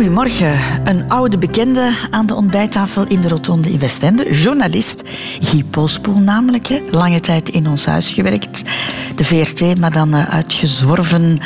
goedemorgen. 0.00 0.58
Een 0.84 1.10
oude 1.10 1.38
bekende 1.38 1.94
aan 2.10 2.26
de 2.26 2.34
ontbijttafel 2.34 3.06
in 3.06 3.20
de 3.20 3.28
Rotonde 3.28 3.70
in 3.70 3.78
Westende. 3.78 4.34
Journalist 4.34 5.02
Guy 5.40 5.64
Polspoel 5.64 6.18
namelijk. 6.18 6.66
Hè. 6.66 6.82
Lange 6.90 7.20
tijd 7.20 7.48
in 7.48 7.68
ons 7.68 7.84
huis 7.84 8.08
gewerkt. 8.08 8.62
De 9.16 9.24
VRT, 9.24 9.78
maar 9.78 9.92
dan 9.92 10.14
uh, 10.14 10.28
uitgezworven 10.28 11.38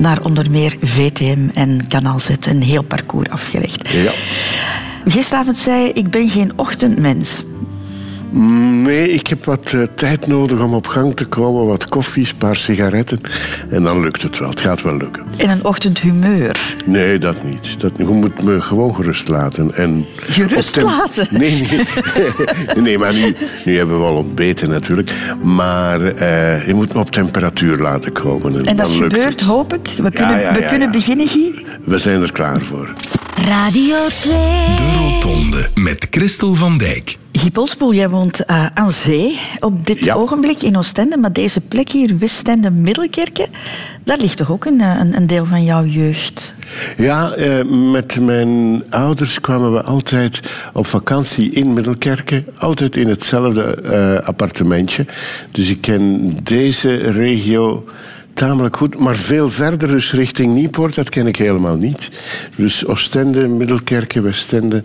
naar 0.00 0.22
onder 0.22 0.50
meer 0.50 0.76
VTM 0.80 1.48
en 1.54 1.86
Kanaal 1.88 2.18
Z. 2.18 2.28
Een 2.40 2.62
heel 2.62 2.82
parcours 2.82 3.28
afgelegd. 3.28 3.88
Ja. 3.88 4.12
Gisteravond 5.04 5.56
zei 5.56 5.82
je, 5.82 5.92
ik 5.92 6.10
ben 6.10 6.28
geen 6.28 6.52
ochtendmens. 6.56 7.42
Nee, 8.32 9.12
ik 9.12 9.26
heb 9.26 9.44
wat 9.44 9.72
uh, 9.72 9.82
tijd 9.94 10.26
nodig 10.26 10.60
om 10.60 10.74
op 10.74 10.86
gang 10.86 11.16
te 11.16 11.26
komen. 11.26 11.66
Wat 11.66 11.88
koffie, 11.88 12.26
een 12.28 12.36
paar 12.36 12.56
sigaretten. 12.56 13.20
En 13.70 13.82
dan 13.82 14.00
lukt 14.00 14.22
het 14.22 14.38
wel. 14.38 14.48
Het 14.48 14.60
gaat 14.60 14.82
wel 14.82 14.96
lukken. 14.96 15.22
In 15.36 15.50
een 15.50 15.64
ochtendhumeur? 15.64 16.76
Nee, 16.84 17.18
dat 17.18 17.44
niet. 17.44 17.80
Dat, 17.80 17.92
je 17.96 18.04
moet 18.04 18.42
me 18.42 18.60
gewoon 18.60 18.94
gerust 18.94 19.28
laten. 19.28 19.74
En 19.74 20.06
gerust 20.16 20.82
laten? 20.82 21.28
Nee, 21.40 21.68
nee. 21.68 21.84
nee 22.84 22.98
maar 22.98 23.14
nu, 23.14 23.36
nu 23.64 23.76
hebben 23.76 24.00
we 24.00 24.06
al 24.06 24.16
ontbeten 24.16 24.68
natuurlijk. 24.68 25.12
Maar 25.42 26.00
uh, 26.00 26.66
je 26.66 26.74
moet 26.74 26.94
me 26.94 27.00
op 27.00 27.10
temperatuur 27.10 27.76
laten 27.78 28.12
komen. 28.12 28.54
En, 28.54 28.64
en 28.64 28.76
dat 28.76 28.86
dan 28.86 28.98
lukt 28.98 29.12
gebeurt, 29.12 29.40
het. 29.40 29.48
hoop 29.48 29.74
ik. 29.74 29.88
We 29.96 30.10
kunnen, 30.10 30.40
ja, 30.40 30.52
we 30.52 30.60
ja, 30.60 30.68
kunnen 30.68 30.86
ja. 30.86 30.92
beginnen, 30.92 31.28
Guy. 31.28 31.64
We 31.84 31.98
zijn 31.98 32.22
er 32.22 32.32
klaar 32.32 32.60
voor. 32.60 32.92
Radio 33.46 33.96
2. 34.08 34.32
De 34.76 34.92
Rotonde 34.96 35.68
met 35.74 36.06
Christel 36.10 36.54
van 36.54 36.78
Dijk. 36.78 37.18
Guy 37.40 37.50
Polspoel, 37.50 37.94
jij 37.94 38.08
woont 38.08 38.42
uh, 38.50 38.66
aan 38.74 38.90
zee 38.90 39.38
op 39.60 39.86
dit 39.86 40.04
Ja. 40.04 40.14
ogenblik 40.14 40.62
in 40.62 40.76
Oostende. 40.76 41.16
Maar 41.16 41.32
deze 41.32 41.60
plek 41.60 41.88
hier, 41.90 42.18
Westende 42.18 42.70
Middelkerken, 42.70 43.46
daar 44.04 44.18
ligt 44.18 44.36
toch 44.36 44.50
ook 44.50 44.64
een, 44.64 44.80
een, 44.80 45.16
een 45.16 45.26
deel 45.26 45.44
van 45.44 45.64
jouw 45.64 45.84
jeugd? 45.84 46.54
Ja, 46.96 47.32
eh, 47.32 47.64
met 47.92 48.20
mijn 48.20 48.82
ouders 48.90 49.40
kwamen 49.40 49.72
we 49.72 49.82
altijd 49.82 50.40
op 50.72 50.86
vakantie 50.86 51.50
in 51.50 51.72
Middelkerken. 51.72 52.44
Altijd 52.58 52.96
in 52.96 53.08
hetzelfde 53.08 53.62
eh, 53.64 54.26
appartementje. 54.28 55.06
Dus 55.50 55.70
ik 55.70 55.80
ken 55.80 56.36
deze 56.42 56.96
regio 56.96 57.84
tamelijk 58.40 58.76
goed. 58.76 58.98
Maar 58.98 59.16
veel 59.16 59.48
verder, 59.48 59.88
dus 59.88 60.12
richting 60.12 60.54
Nieuwpoort, 60.54 60.94
dat 60.94 61.08
ken 61.08 61.26
ik 61.26 61.36
helemaal 61.36 61.76
niet. 61.76 62.10
Dus 62.56 62.86
Oostende, 62.86 63.48
Middelkerken, 63.48 64.22
Westende, 64.22 64.84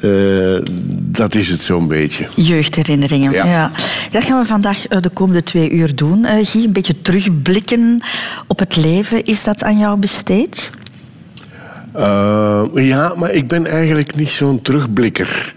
eh, 0.00 0.72
dat 1.00 1.34
is 1.34 1.48
het 1.48 1.62
zo'n 1.62 1.88
beetje. 1.88 2.26
Jeugdherinneringen, 2.34 3.32
ja. 3.32 3.44
Ja. 3.46 3.70
Dat 4.10 4.24
gaan 4.24 4.40
we 4.40 4.46
vandaag 4.46 4.90
uh, 4.90 5.00
de 5.00 5.08
komende 5.08 5.42
twee 5.42 5.70
uur 5.70 5.96
doen. 5.96 6.18
Uh, 6.18 6.30
Guy, 6.42 6.64
een 6.64 6.72
beetje 6.72 7.00
terugblikken 7.00 8.00
op 8.46 8.58
het 8.58 8.76
leven. 8.76 9.24
Is 9.24 9.44
dat 9.44 9.62
aan 9.62 9.78
jou 9.78 9.98
besteed? 9.98 10.70
Uh, 11.96 12.62
ja, 12.74 13.14
maar 13.16 13.30
ik 13.30 13.48
ben 13.48 13.66
eigenlijk 13.66 14.16
niet 14.16 14.28
zo'n 14.28 14.62
terugblikker. 14.62 15.54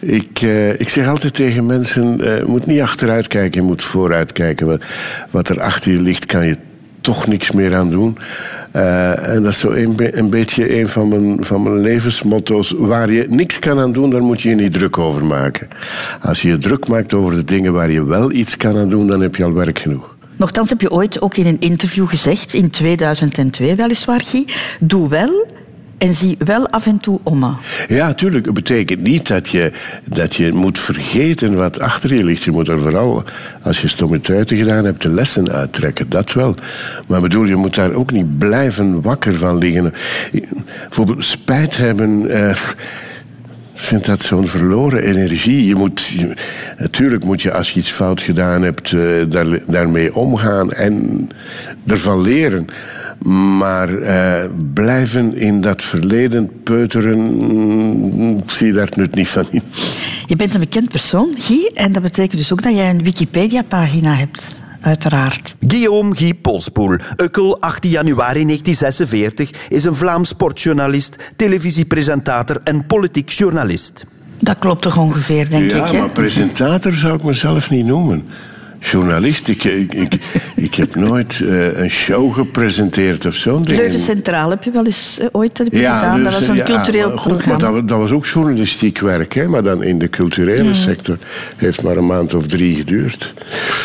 Ik, 0.00 0.40
uh, 0.40 0.80
ik 0.80 0.88
zeg 0.88 1.08
altijd 1.08 1.34
tegen 1.34 1.66
mensen: 1.66 2.18
je 2.18 2.42
moet 2.46 2.66
niet 2.66 2.80
achteruit 2.80 3.26
kijken, 3.26 3.60
je 3.60 3.66
moet 3.66 3.82
vooruit 3.82 4.32
kijken. 4.32 4.80
Wat, 5.30 5.48
er 5.48 5.60
achter 5.60 5.92
je 5.92 6.00
ligt, 6.00 6.26
kan 6.26 6.46
je 6.46 6.56
toch 7.00 7.26
niks 7.26 7.50
meer 7.50 7.76
aan 7.76 7.90
doen. 7.90 8.18
Uh, 8.76 9.28
en 9.28 9.42
dat 9.42 9.52
is 9.52 9.58
zo 9.58 9.70
een, 9.70 10.18
een 10.18 10.30
beetje 10.30 10.80
een 10.80 10.88
van 10.88 11.08
mijn, 11.08 11.44
van 11.44 11.62
mijn 11.62 11.80
levensmotto's. 11.80 12.74
Waar 12.78 13.10
je 13.10 13.26
niks 13.28 13.58
kan 13.58 13.78
aan 13.78 13.92
doen, 13.92 14.10
daar 14.10 14.22
moet 14.22 14.40
je 14.42 14.48
je 14.48 14.54
niet 14.54 14.72
druk 14.72 14.98
over 14.98 15.24
maken. 15.24 15.68
Als 16.22 16.42
je 16.42 16.48
je 16.48 16.58
druk 16.58 16.88
maakt 16.88 17.14
over 17.14 17.34
de 17.34 17.44
dingen 17.44 17.72
waar 17.72 17.90
je 17.90 18.04
wel 18.04 18.32
iets 18.32 18.56
kan 18.56 18.76
aan 18.76 18.88
doen, 18.88 19.06
dan 19.06 19.20
heb 19.20 19.36
je 19.36 19.44
al 19.44 19.52
werk 19.52 19.78
genoeg. 19.78 20.16
Nochtans 20.36 20.68
heb 20.68 20.80
je 20.80 20.90
ooit 20.90 21.22
ook 21.22 21.36
in 21.36 21.46
een 21.46 21.60
interview 21.60 22.08
gezegd, 22.08 22.52
in 22.52 22.70
2002 22.70 23.74
weliswaar, 23.74 24.20
Guy, 24.20 24.46
doe 24.80 25.08
wel 25.08 25.46
en 26.00 26.14
zie 26.14 26.36
wel 26.38 26.68
af 26.68 26.86
en 26.86 26.98
toe 26.98 27.20
om. 27.22 27.58
Ja, 27.88 28.14
tuurlijk. 28.14 28.44
Het 28.44 28.54
betekent 28.54 29.00
niet 29.00 29.28
dat 29.28 29.48
je, 29.48 29.72
dat 30.04 30.34
je 30.34 30.52
moet 30.52 30.78
vergeten 30.78 31.56
wat 31.56 31.80
achter 31.80 32.14
je 32.14 32.24
ligt. 32.24 32.42
Je 32.42 32.50
moet 32.50 32.68
er 32.68 32.78
vooral, 32.78 33.24
als 33.62 33.80
je 33.80 33.88
stommiteiten 33.88 34.56
gedaan 34.56 34.84
hebt, 34.84 35.02
de 35.02 35.08
lessen 35.08 35.50
uittrekken. 35.50 36.08
Dat 36.08 36.32
wel. 36.32 36.54
Maar 37.08 37.20
bedoel, 37.20 37.44
je 37.44 37.56
moet 37.56 37.74
daar 37.74 37.92
ook 37.92 38.12
niet 38.12 38.38
blijven 38.38 39.02
wakker 39.02 39.34
van 39.34 39.58
liggen. 39.58 39.94
Bijvoorbeeld 40.88 41.24
spijt 41.24 41.76
hebben... 41.76 42.26
Vind 43.74 44.04
dat 44.04 44.22
zo'n 44.22 44.46
verloren 44.46 45.02
energie. 45.02 45.66
Je 45.66 45.74
moet, 45.74 46.14
natuurlijk 46.78 47.24
moet 47.24 47.42
je 47.42 47.52
als 47.52 47.70
je 47.70 47.80
iets 47.80 47.90
fout 47.90 48.20
gedaan 48.20 48.62
hebt, 48.62 48.90
daar, 49.30 49.58
daarmee 49.66 50.14
omgaan 50.14 50.72
en 50.72 51.28
ervan 51.86 52.22
leren. 52.22 52.66
Maar 53.26 53.90
uh, 53.90 54.44
blijven 54.74 55.36
in 55.36 55.60
dat 55.60 55.82
verleden 55.82 56.62
peuteren, 56.62 58.38
ik 58.38 58.50
zie 58.50 58.72
daar 58.72 58.84
het 58.84 58.96
nut 58.96 59.14
niet 59.14 59.28
van 59.28 59.46
in. 59.50 59.62
Je 60.26 60.36
bent 60.36 60.54
een 60.54 60.60
bekend 60.60 60.88
persoon, 60.88 61.34
Guy, 61.38 61.70
en 61.74 61.92
dat 61.92 62.02
betekent 62.02 62.36
dus 62.40 62.52
ook 62.52 62.62
dat 62.62 62.74
jij 62.74 62.90
een 62.90 63.02
Wikipedia-pagina 63.02 64.14
hebt. 64.14 64.58
Uiteraard. 64.80 65.56
Guillaume 65.66 66.16
Guy 66.16 66.34
Polspoel, 66.34 66.98
Ukkel 67.16 67.60
18 67.60 67.90
januari 67.90 68.44
1946, 68.44 69.50
is 69.68 69.84
een 69.84 69.94
Vlaams 69.94 70.28
sportjournalist, 70.28 71.16
televisiepresentator 71.36 72.60
en 72.64 72.86
politiek 72.86 73.28
journalist. 73.28 74.06
Dat 74.38 74.58
klopt 74.58 74.82
toch 74.82 74.96
ongeveer, 74.96 75.50
denk 75.50 75.70
ja, 75.70 75.84
ik. 75.84 75.92
Ja, 75.92 75.98
maar 75.98 76.10
presentator 76.10 76.92
zou 76.92 77.14
ik 77.14 77.22
mezelf 77.22 77.70
niet 77.70 77.86
noemen 77.86 78.24
journalist. 78.80 79.48
Ik, 79.48 79.64
ik, 79.64 79.94
ik, 79.94 80.20
ik 80.56 80.74
heb 80.74 80.94
nooit 80.94 81.38
uh, 81.38 81.78
een 81.78 81.90
show 81.90 82.34
gepresenteerd 82.34 83.26
of 83.26 83.34
zo'n 83.34 83.62
ding. 83.62 83.78
Leuven 83.78 84.00
Centraal 84.00 84.50
heb 84.50 84.64
je 84.64 84.70
wel 84.70 84.86
eens 84.86 85.18
uh, 85.20 85.26
ooit 85.32 85.58
heb 85.58 85.72
ja, 85.72 85.98
gedaan. 85.98 86.22
Dat 86.22 86.32
was 86.32 86.46
een 86.46 86.56
ja, 86.56 86.64
cultureel 86.64 87.08
maar 87.08 87.18
goed, 87.18 87.32
programma. 87.32 87.70
Maar 87.70 87.72
dat, 87.72 87.88
dat, 87.88 87.98
was 87.98 88.10
ook 88.10 88.26
journalistiek 88.26 88.98
werk, 88.98 89.34
hè? 89.34 89.48
maar 89.48 89.62
dan 89.62 89.82
in 89.82 89.98
de 89.98 90.08
culturele 90.08 90.74
sector. 90.74 91.18
Heeft 91.56 91.82
maar 91.82 91.96
een 91.96 92.06
maand 92.06 92.34
of 92.34 92.46
drie 92.46 92.76
geduurd. 92.76 93.34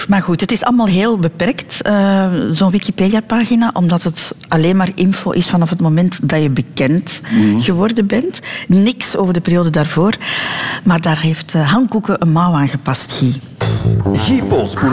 Maar 0.08 0.22
goed, 0.22 0.42
het 0.42 0.52
is 0.52 0.64
allemaal 0.64 0.88
heel 0.88 1.18
beperkt, 1.18 1.80
uh, 1.88 2.26
zo'n 2.52 2.72
Wikipedia-pagina, 2.72 3.70
omdat 3.74 4.04
het 4.04 4.36
alleen 4.48 4.78
maar 4.78 4.90
info 4.96 5.32
is 5.32 5.50
vanaf 5.50 5.70
het 5.70 5.82
moment 5.82 6.30
dat 6.30 6.42
je 6.42 6.50
bekend 6.50 7.22
mm. 7.32 7.62
geworden 7.62 8.08
bent. 8.08 8.40
Niks 8.68 9.16
over 9.16 9.34
de 9.34 9.42
periode 9.42 9.70
daarvoor. 9.70 10.14
Maar 10.84 11.02
daar 11.02 11.22
heeft 11.22 11.54
Han 11.54 11.88
Koeken 11.88 12.22
een 12.22 12.32
mouw 12.32 12.54
aan 12.54 12.70
gepast, 12.70 13.12
Guy. 13.12 13.36
Guy 14.14 14.42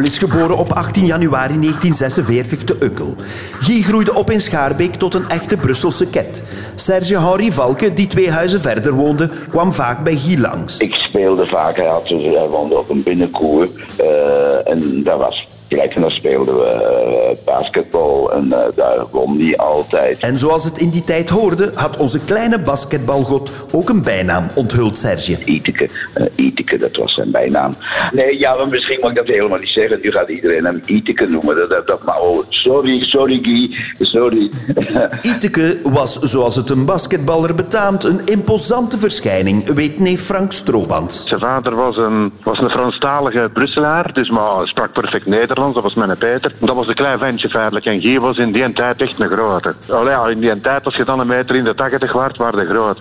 Is 0.00 0.18
geboren 0.18 0.56
op 0.56 0.72
18 0.72 1.06
januari 1.06 1.60
1946 1.60 2.64
te 2.64 2.76
Ukkel. 2.80 3.14
Guy 3.60 3.82
groeide 3.82 4.14
op 4.14 4.30
in 4.30 4.40
Schaarbeek 4.40 4.94
tot 4.94 5.14
een 5.14 5.28
echte 5.28 5.56
Brusselse 5.56 6.10
ket. 6.10 6.42
Serge 6.74 7.18
Henri 7.18 7.52
Valke, 7.52 7.94
die 7.94 8.06
twee 8.06 8.30
huizen 8.30 8.60
verder 8.60 8.92
woonde, 8.92 9.30
kwam 9.48 9.72
vaak 9.72 10.04
bij 10.04 10.16
Guy 10.16 10.40
langs. 10.40 10.78
Ik 10.78 10.94
speelde 10.94 11.46
vaak, 11.46 11.76
hij, 11.76 11.86
had, 11.86 12.08
hij 12.08 12.48
woonde 12.48 12.78
op 12.78 12.90
een 12.90 13.02
binnenkoer 13.02 13.68
uh, 14.00 14.68
en 14.68 15.02
dat 15.02 15.18
was 15.18 15.48
plek 15.72 15.94
en 15.94 16.00
daar 16.00 16.10
speelden 16.10 16.58
we 16.58 17.36
uh, 17.38 17.44
basketbal 17.44 18.32
en 18.32 18.46
uh, 18.46 18.58
daar 18.74 19.04
won 19.10 19.40
hij 19.40 19.56
altijd. 19.56 20.18
En 20.18 20.38
zoals 20.38 20.64
het 20.64 20.78
in 20.78 20.90
die 20.90 21.04
tijd 21.04 21.28
hoorde, 21.28 21.70
had 21.74 21.96
onze 21.96 22.18
kleine 22.24 22.58
basketbalgod 22.58 23.52
ook 23.72 23.88
een 23.88 24.02
bijnaam, 24.02 24.46
onthult 24.54 24.98
Serge. 24.98 25.44
Iteke, 25.44 25.88
uh, 26.16 26.26
Iteke, 26.36 26.76
dat 26.76 26.96
was 26.96 27.14
zijn 27.14 27.30
bijnaam. 27.30 27.74
Nee, 28.12 28.38
ja, 28.38 28.54
maar 28.54 28.68
misschien 28.68 28.98
mag 29.00 29.10
ik 29.10 29.16
dat 29.16 29.26
helemaal 29.26 29.58
niet 29.58 29.68
zeggen. 29.68 29.98
Nu 30.02 30.10
gaat 30.10 30.28
iedereen 30.28 30.64
hem 30.64 30.82
Iteke 30.86 31.28
noemen. 31.28 31.56
Dat, 31.56 31.68
dat, 31.68 31.86
dat, 31.86 32.04
maar 32.04 32.20
oh, 32.20 32.44
sorry, 32.48 33.02
sorry 33.02 33.38
Guy, 33.42 33.76
sorry. 33.98 34.50
Iteke 35.34 35.78
was, 35.82 36.18
zoals 36.18 36.56
het 36.56 36.70
een 36.70 36.84
basketballer 36.84 37.54
betaamt, 37.54 38.04
een 38.04 38.20
imposante 38.24 38.98
verschijning, 38.98 39.72
weet 39.74 39.98
neef 39.98 40.20
Frank 40.20 40.52
Strooband. 40.52 41.14
Zijn 41.14 41.40
vader 41.40 41.74
was 41.74 41.96
een, 41.96 42.32
was 42.42 42.58
een 42.58 42.70
Franstalige 42.70 43.50
Brusselaar, 43.52 44.12
dus 44.12 44.30
maar 44.30 44.66
sprak 44.66 44.92
perfect 44.92 45.26
Nederlands. 45.26 45.61
Dat 45.70 45.82
was 45.82 45.94
mijn 45.94 46.18
Peter. 46.18 46.52
Dat 46.58 46.74
was 46.74 46.88
een 46.88 46.94
klein 46.94 47.18
ventje 47.18 47.48
feitelijk. 47.48 47.84
En 47.84 48.00
Guy 48.00 48.18
was 48.18 48.38
in 48.38 48.52
die 48.52 48.72
tijd 48.72 49.00
echt 49.00 49.20
een 49.20 49.28
grote. 49.28 49.74
Allee, 49.88 50.34
in 50.34 50.40
die 50.40 50.60
tijd, 50.60 50.84
als 50.84 50.96
je 50.96 51.04
dan 51.04 51.20
een 51.20 51.26
meter 51.26 51.56
in 51.56 51.64
de 51.64 51.74
80 51.74 52.12
waard, 52.12 52.36
waren 52.36 52.58
de 52.58 52.72
groot. 52.72 53.00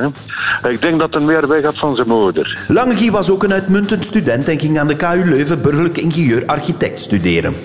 Ik 0.71 0.81
denk 0.81 0.99
dat 0.99 1.13
hij 1.13 1.23
meer 1.23 1.47
weg 1.47 1.63
had 1.63 1.77
van 1.77 1.95
zijn 1.95 2.07
moeder. 2.07 2.59
Lange 2.67 2.95
Guy 2.95 3.11
was 3.11 3.29
ook 3.29 3.43
een 3.43 3.53
uitmuntend 3.53 4.05
student 4.05 4.49
en 4.49 4.59
ging 4.59 4.79
aan 4.79 4.87
de 4.87 4.95
KU 4.95 5.23
Leuven 5.25 5.61
burgerlijk 5.61 5.97
ingenieur-architect 5.97 7.01
studeren. 7.01 7.55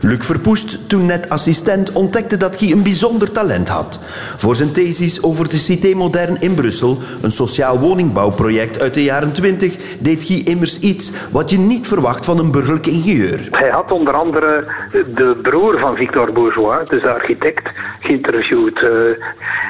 Luc 0.00 0.24
Verpoest, 0.24 0.88
toen 0.88 1.06
net 1.06 1.28
assistent, 1.28 1.92
ontdekte 1.92 2.36
dat 2.36 2.56
Guy 2.56 2.72
een 2.72 2.82
bijzonder 2.82 3.32
talent 3.32 3.68
had. 3.68 4.00
Voor 4.36 4.56
zijn 4.56 4.72
thesis 4.72 5.22
over 5.22 5.48
de 5.48 5.58
Cité 5.58 5.94
Moderne 5.94 6.36
in 6.40 6.54
Brussel, 6.54 6.98
een 7.22 7.30
sociaal 7.30 7.78
woningbouwproject 7.78 8.80
uit 8.80 8.94
de 8.94 9.02
jaren 9.02 9.32
20, 9.32 9.76
deed 9.98 10.24
Guy 10.24 10.42
immers 10.44 10.78
iets 10.78 11.12
wat 11.30 11.50
je 11.50 11.58
niet 11.58 11.88
verwacht 11.88 12.24
van 12.24 12.38
een 12.38 12.50
burgerlijk 12.50 12.86
ingenieur. 12.86 13.48
Hij 13.50 13.70
had 13.70 13.90
onder 13.90 14.14
andere 14.14 14.64
de 14.90 15.38
broer 15.42 15.78
van 15.78 15.94
Victor 15.94 16.32
Bourgeois, 16.32 16.88
dus 16.88 17.02
de 17.02 17.12
architect, 17.12 17.70
geïnterviewd. 18.00 18.80
Uh, 18.80 18.90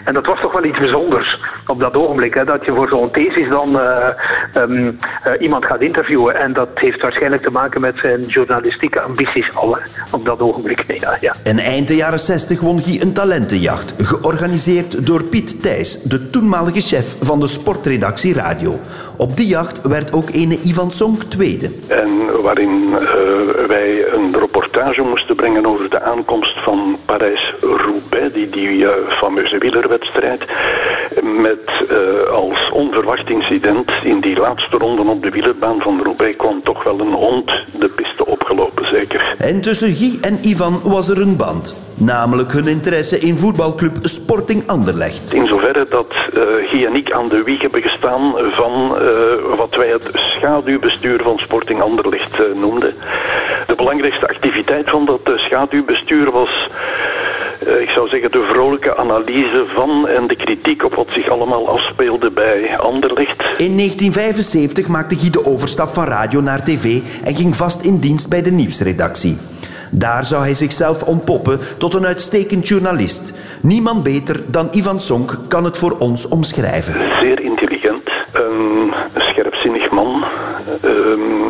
en 0.05 0.15
dat 0.15 0.27
was 0.27 0.41
toch 0.41 0.53
wel 0.53 0.65
iets 0.65 0.79
bijzonders 0.79 1.39
op 1.67 1.81
dat 1.81 1.97
ogenblik, 1.97 2.35
hè, 2.35 2.45
dat 2.45 2.65
je 2.65 2.73
voor 2.73 2.89
zo'n 2.89 3.11
thesis 3.11 3.49
dan 3.49 3.77
uh, 3.77 4.09
um, 4.57 4.97
uh, 5.27 5.33
iemand 5.41 5.65
gaat 5.65 5.83
interviewen. 5.83 6.37
En 6.37 6.53
dat 6.53 6.69
heeft 6.75 7.01
waarschijnlijk 7.01 7.43
te 7.43 7.51
maken 7.51 7.81
met 7.81 7.97
zijn 7.97 8.21
journalistieke 8.21 9.01
ambities 9.01 9.55
al. 9.55 9.77
Hè. 9.77 9.81
Op 10.11 10.25
dat 10.25 10.41
ogenblik. 10.41 10.85
Ja, 11.03 11.17
ja. 11.21 11.35
En 11.43 11.59
eind 11.59 11.89
de 11.89 11.97
jaren 11.97 12.19
60 12.19 12.61
won 12.61 12.83
Guy 12.83 13.01
een 13.01 13.13
talentenjacht, 13.13 13.95
georganiseerd 13.99 15.07
door 15.07 15.23
Piet 15.23 15.63
Thijs, 15.63 16.03
de 16.03 16.31
toenmalige 16.31 16.81
chef 16.81 17.17
van 17.21 17.41
de 17.41 17.47
sportredactie 17.47 18.35
Radio. 18.35 18.79
Op 19.17 19.37
die 19.37 19.47
jacht 19.47 19.83
werd 19.83 20.13
ook 20.13 20.31
ene 20.31 20.59
Ivan 20.61 20.91
Sonk 20.91 21.23
tweede. 21.23 21.71
En 21.89 22.43
waarin 22.43 22.89
uh, 22.89 22.99
wij 23.67 24.13
een 24.13 24.39
reportage 24.39 25.03
moesten 25.03 25.37
brengen 25.37 25.67
over 25.67 25.91
de 25.91 26.03
aankomst 26.03 26.63
van 26.65 26.99
Parijs-Roubaix, 27.05 28.33
die, 28.33 28.49
die 28.49 28.77
uh, 28.77 28.91
fameuze 29.09 29.59
wielerwedstrijd. 29.59 30.45
Met 31.23 31.71
uh, 31.91 32.31
als 32.33 32.71
onverwacht 32.73 33.29
incident 33.29 33.91
in 34.03 34.21
die 34.21 34.37
laatste 34.37 34.77
ronde 34.77 35.03
op 35.03 35.23
de 35.23 35.31
wielerbaan 35.31 35.81
van 35.81 36.03
Roubaix 36.03 36.37
kwam 36.37 36.63
toch 36.63 36.85
wel 36.85 37.01
een 37.01 37.13
hond 37.13 37.51
de 37.79 37.89
piste 37.89 38.25
zeker. 38.25 38.32
En 39.43 39.61
tussen 39.61 39.95
Guy 39.95 40.19
en 40.21 40.39
Ivan 40.43 40.81
was 40.83 41.09
er 41.09 41.21
een 41.21 41.37
band. 41.37 41.77
Namelijk 41.95 42.53
hun 42.53 42.67
interesse 42.67 43.19
in 43.19 43.37
voetbalclub 43.37 43.97
Sporting 44.03 44.63
Anderlecht. 44.67 45.33
In 45.33 45.47
zoverre 45.47 45.87
dat 45.91 46.15
uh, 46.35 46.43
Guy 46.69 46.85
en 46.85 46.95
ik 46.95 47.13
aan 47.13 47.29
de 47.29 47.43
wieg 47.43 47.61
hebben 47.61 47.83
gestaan 47.83 48.35
van 48.49 48.73
uh, 48.73 49.57
wat 49.57 49.75
wij 49.75 49.89
het 49.89 50.11
schaduwbestuur 50.13 51.23
van 51.23 51.39
Sporting 51.39 51.81
Anderlecht 51.81 52.39
uh, 52.39 52.61
noemden. 52.61 52.95
De 53.67 53.75
belangrijkste 53.75 54.29
activiteit 54.29 54.91
van 54.91 55.05
dat 55.05 55.21
schaduwbestuur 55.37 56.31
was 56.31 56.67
ik 57.67 57.89
zou 57.89 58.09
zeggen, 58.09 58.31
de 58.31 58.43
vrolijke 58.53 58.97
analyse 58.97 59.65
van 59.67 60.09
en 60.09 60.27
de 60.27 60.37
kritiek 60.37 60.85
op 60.85 60.95
wat 60.95 61.09
zich 61.11 61.29
allemaal 61.29 61.69
afspeelde 61.69 62.31
bij 62.31 62.79
Anderlecht. 62.79 63.41
In 63.41 63.77
1975 63.77 64.89
maakte 64.89 65.19
Guy 65.19 65.31
de 65.31 65.45
overstap 65.45 65.89
van 65.89 66.05
radio 66.05 66.41
naar 66.41 66.65
tv 66.65 67.01
en 67.25 67.35
ging 67.35 67.57
vast 67.57 67.85
in 67.85 67.99
dienst 67.99 68.29
bij 68.29 68.43
de 68.43 68.51
nieuwsredactie. 68.51 69.37
Daar 69.91 70.25
zou 70.25 70.43
hij 70.43 70.55
zichzelf 70.55 71.03
ontpoppen 71.03 71.59
tot 71.79 71.95
een 71.95 72.07
uitstekend 72.07 72.69
journalist. 72.69 73.33
Niemand 73.63 74.03
beter 74.03 74.41
dan 74.47 74.69
Ivan 74.73 75.01
Sonk 75.01 75.39
kan 75.49 75.65
het 75.65 75.79
voor 75.79 75.97
ons 75.99 76.29
omschrijven. 76.29 76.95
Zeer 77.21 77.41
intelligent, 77.41 78.11
een 78.33 78.93
scherpzinnig 79.15 79.91
man, 79.91 80.25
um, 80.85 81.42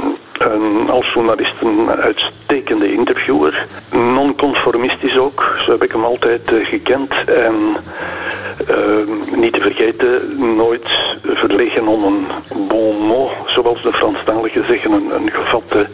een, 0.44 0.90
als 0.90 1.12
journalist 1.12 1.54
een 1.60 1.88
uitstekende 1.90 2.92
interviewer. 2.92 3.66
Non-conformistisch 3.90 5.18
ook, 5.18 5.56
zo 5.64 5.70
heb 5.70 5.82
ik 5.82 5.92
hem 5.92 6.04
altijd 6.04 6.52
uh, 6.52 6.66
gekend. 6.66 7.12
En 7.26 7.54
uh, 8.70 9.36
niet 9.36 9.52
te 9.52 9.60
vergeten, 9.60 10.20
nooit 10.56 10.88
verlegen 11.22 11.86
om 11.86 12.04
een 12.04 12.26
bon 12.68 12.96
mot, 12.96 13.30
zoals 13.46 13.82
de 13.82 13.92
Franstaligen 13.92 14.66
zeggen, 14.66 14.92
een, 14.92 15.10
een 15.14 15.30
gevatte 15.32 15.86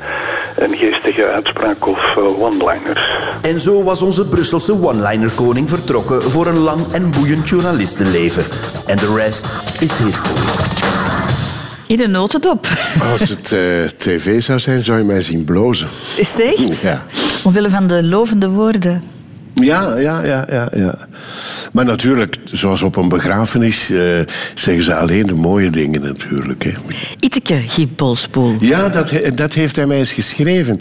en 0.56 0.76
geestige 0.76 1.24
uitspraak 1.24 1.86
of 1.86 2.16
uh, 2.18 2.42
one-liner. 2.42 3.26
En 3.42 3.60
zo 3.60 3.82
was 3.82 4.02
onze 4.02 4.28
Brusselse 4.28 4.72
one-liner-koning 4.72 5.68
vertrokken 5.68 6.22
voor 6.22 6.46
een 6.46 6.58
lang 6.58 6.92
en 6.92 7.10
boeiend 7.10 7.48
journalistenleven. 7.48 8.44
En 8.86 8.96
de 8.96 9.14
rest 9.16 9.46
is 9.80 9.96
history. 9.96 11.07
In 11.88 12.00
een 12.00 12.10
notendop. 12.10 12.68
Als 13.12 13.28
het 13.28 13.50
uh, 13.52 13.88
tv 13.96 14.42
zou 14.42 14.58
zijn, 14.58 14.82
zou 14.82 14.98
je 14.98 15.04
mij 15.04 15.20
zien 15.20 15.44
blozen. 15.44 15.88
Is 16.16 16.32
het 16.32 16.40
echt? 16.40 16.80
Ja. 16.80 17.04
Omwille 17.44 17.70
van 17.70 17.86
de 17.86 18.02
lovende 18.02 18.48
woorden. 18.48 19.02
Ja, 19.54 19.96
ja, 19.96 20.24
ja, 20.24 20.46
ja, 20.50 20.68
ja. 20.74 20.94
Maar 21.72 21.84
natuurlijk, 21.84 22.36
zoals 22.44 22.82
op 22.82 22.96
een 22.96 23.08
begrafenis, 23.08 23.90
uh, 23.90 24.20
zeggen 24.54 24.84
ze 24.84 24.94
alleen 24.94 25.26
de 25.26 25.34
mooie 25.34 25.70
dingen 25.70 26.02
natuurlijk. 26.02 26.64
Hè. 26.64 26.72
Iteke 27.20 27.62
Giepolspoel. 27.66 28.56
Ja, 28.60 28.88
dat, 28.88 29.12
dat 29.34 29.52
heeft 29.52 29.76
hij 29.76 29.86
mij 29.86 29.98
eens 29.98 30.12
geschreven. 30.12 30.80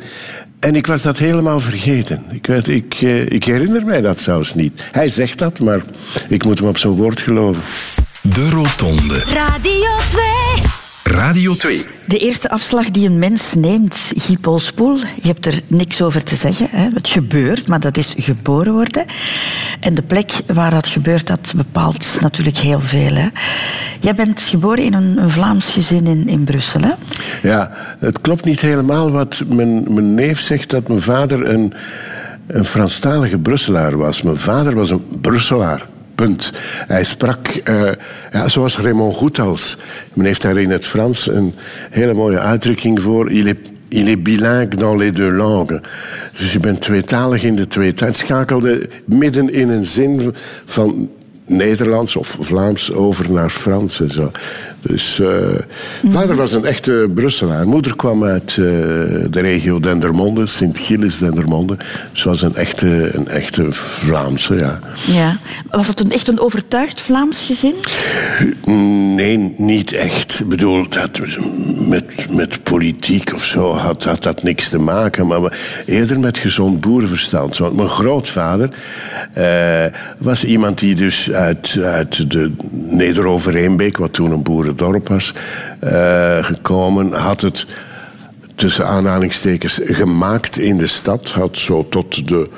En 0.59 0.75
ik 0.75 0.87
was 0.87 1.01
dat 1.01 1.17
helemaal 1.17 1.59
vergeten. 1.59 2.23
Ik, 2.31 2.45
weet, 2.45 2.67
ik, 2.67 3.01
uh, 3.01 3.31
ik 3.31 3.43
herinner 3.43 3.85
mij 3.85 4.01
dat 4.01 4.19
zelfs 4.19 4.53
niet. 4.53 4.81
Hij 4.91 5.09
zegt 5.09 5.39
dat, 5.39 5.59
maar 5.59 5.81
ik 6.29 6.45
moet 6.45 6.59
hem 6.59 6.67
op 6.67 6.77
zijn 6.77 6.93
woord 6.93 7.21
geloven. 7.21 7.61
De 8.21 8.49
Rotonde. 8.49 9.23
Radio 9.33 9.89
2. 10.09 10.76
Radio 11.07 11.55
2. 11.55 11.85
De 12.05 12.17
eerste 12.17 12.49
afslag 12.49 12.91
die 12.91 13.09
een 13.09 13.19
mens 13.19 13.53
neemt, 13.53 14.11
Giepolspoel, 14.15 14.97
je 14.97 15.27
hebt 15.27 15.45
er 15.45 15.61
niks 15.67 16.01
over 16.01 16.23
te 16.23 16.35
zeggen. 16.35 16.67
Hè. 16.71 16.87
Het 16.93 17.07
gebeurt, 17.07 17.67
maar 17.67 17.79
dat 17.79 17.97
is 17.97 18.13
geboren 18.17 18.73
worden. 18.73 19.05
En 19.79 19.95
de 19.95 20.01
plek 20.01 20.31
waar 20.53 20.69
dat 20.69 20.87
gebeurt, 20.87 21.27
dat 21.27 21.53
bepaalt 21.55 22.17
natuurlijk 22.19 22.57
heel 22.57 22.79
veel. 22.79 23.15
Hè. 23.15 23.27
Jij 23.99 24.15
bent 24.15 24.41
geboren 24.41 24.83
in 24.83 24.93
een, 24.93 25.17
een 25.17 25.29
Vlaams 25.29 25.69
gezin 25.69 26.07
in, 26.07 26.27
in 26.27 26.43
Brussel, 26.43 26.81
hè? 26.81 26.91
Ja, 27.41 27.71
het 27.99 28.21
klopt 28.21 28.45
niet 28.45 28.61
helemaal 28.61 29.11
wat 29.11 29.43
mijn, 29.47 29.93
mijn 29.93 30.13
neef 30.13 30.39
zegt, 30.39 30.69
dat 30.69 30.87
mijn 30.87 31.01
vader 31.01 31.49
een, 31.49 31.73
een 32.47 32.65
Franstalige 32.65 33.37
Brusselaar 33.37 33.97
was. 33.97 34.21
Mijn 34.21 34.37
vader 34.37 34.75
was 34.75 34.89
een 34.89 35.05
Brusselaar. 35.21 35.85
Punt. 36.17 36.51
Hij 36.87 37.03
sprak 37.03 37.47
uh, 37.63 37.91
ja, 38.31 38.47
zoals 38.47 38.77
Raymond 38.77 39.15
Goethals. 39.15 39.77
Men 40.13 40.25
heeft 40.25 40.41
daar 40.41 40.57
in 40.57 40.69
het 40.69 40.85
Frans 40.85 41.27
een 41.27 41.53
hele 41.91 42.13
mooie 42.13 42.39
uitdrukking 42.39 43.01
voor. 43.01 43.31
Il 43.31 43.47
est, 43.47 43.59
il 43.87 44.07
est 44.07 44.23
bilingue 44.23 44.75
dans 44.75 44.99
les 44.99 45.11
deux 45.11 45.37
langues. 45.37 45.79
Dus 46.37 46.53
je 46.53 46.59
bent 46.59 46.81
tweetalig 46.81 47.43
in 47.43 47.55
de 47.55 47.67
twee 47.67 47.93
talen. 47.93 48.13
Het 48.13 48.23
schakelde 48.23 48.89
midden 49.05 49.49
in 49.49 49.69
een 49.69 49.85
zin 49.85 50.35
van 50.65 51.09
Nederlands 51.45 52.15
of 52.15 52.37
Vlaams 52.39 52.91
over 52.91 53.31
naar 53.31 53.49
Frans 53.49 53.99
en 53.99 54.11
zo. 54.11 54.31
Dus 54.87 55.19
uh, 55.19 55.29
vader 56.09 56.35
was 56.35 56.51
een 56.51 56.65
echte 56.65 57.11
Brusselaar. 57.13 57.67
Moeder 57.67 57.95
kwam 57.95 58.23
uit 58.23 58.55
uh, 58.55 58.65
de 59.29 59.39
regio 59.39 59.79
Dendermonde, 59.79 60.45
Sint-Gilles 60.45 61.17
Dendermonde. 61.17 61.77
Ze 62.13 62.29
was 62.29 62.41
een 62.41 62.55
echte, 62.55 63.09
een 63.13 63.27
echte 63.27 63.71
Vlaamse, 63.71 64.55
ja. 64.55 64.79
ja. 65.05 65.39
Was 65.69 65.87
het 65.87 65.99
een, 65.99 66.11
echt 66.11 66.27
een 66.27 66.39
overtuigd 66.39 67.01
Vlaams 67.01 67.45
gezin? 67.45 67.75
Nee, 69.15 69.53
niet 69.57 69.93
echt. 69.93 70.39
Ik 70.39 70.47
bedoel, 70.47 70.89
dat, 70.89 71.19
met, 71.89 72.35
met 72.35 72.63
politiek 72.63 73.33
of 73.33 73.43
zo 73.43 73.73
had, 73.73 74.03
had 74.03 74.23
dat 74.23 74.43
niks 74.43 74.69
te 74.69 74.77
maken. 74.77 75.27
Maar 75.27 75.57
eerder 75.85 76.19
met 76.19 76.37
gezond 76.37 76.81
boerenverstand. 76.81 77.57
Want 77.57 77.75
mijn 77.75 77.89
grootvader 77.89 78.69
uh, 79.37 79.85
was 80.17 80.43
iemand 80.43 80.79
die 80.79 80.95
dus 80.95 81.31
uit, 81.31 81.77
uit 81.83 82.31
de 82.31 82.51
Neder-Overeenbeek, 82.71 83.97
wat 83.97 84.13
toen 84.13 84.31
een 84.31 84.43
boerendorp 84.77 85.07
was, 85.07 85.33
uh, 85.83 86.43
gekomen, 86.43 87.13
had 87.13 87.41
het 87.41 87.65
tussen 88.55 88.87
aanhalingstekens 88.87 89.79
gemaakt 89.83 90.57
in 90.57 90.77
de 90.77 90.87
stad, 90.87 91.29
had 91.29 91.57
zo 91.57 91.87
tot 91.89 92.27
de, 92.27 92.49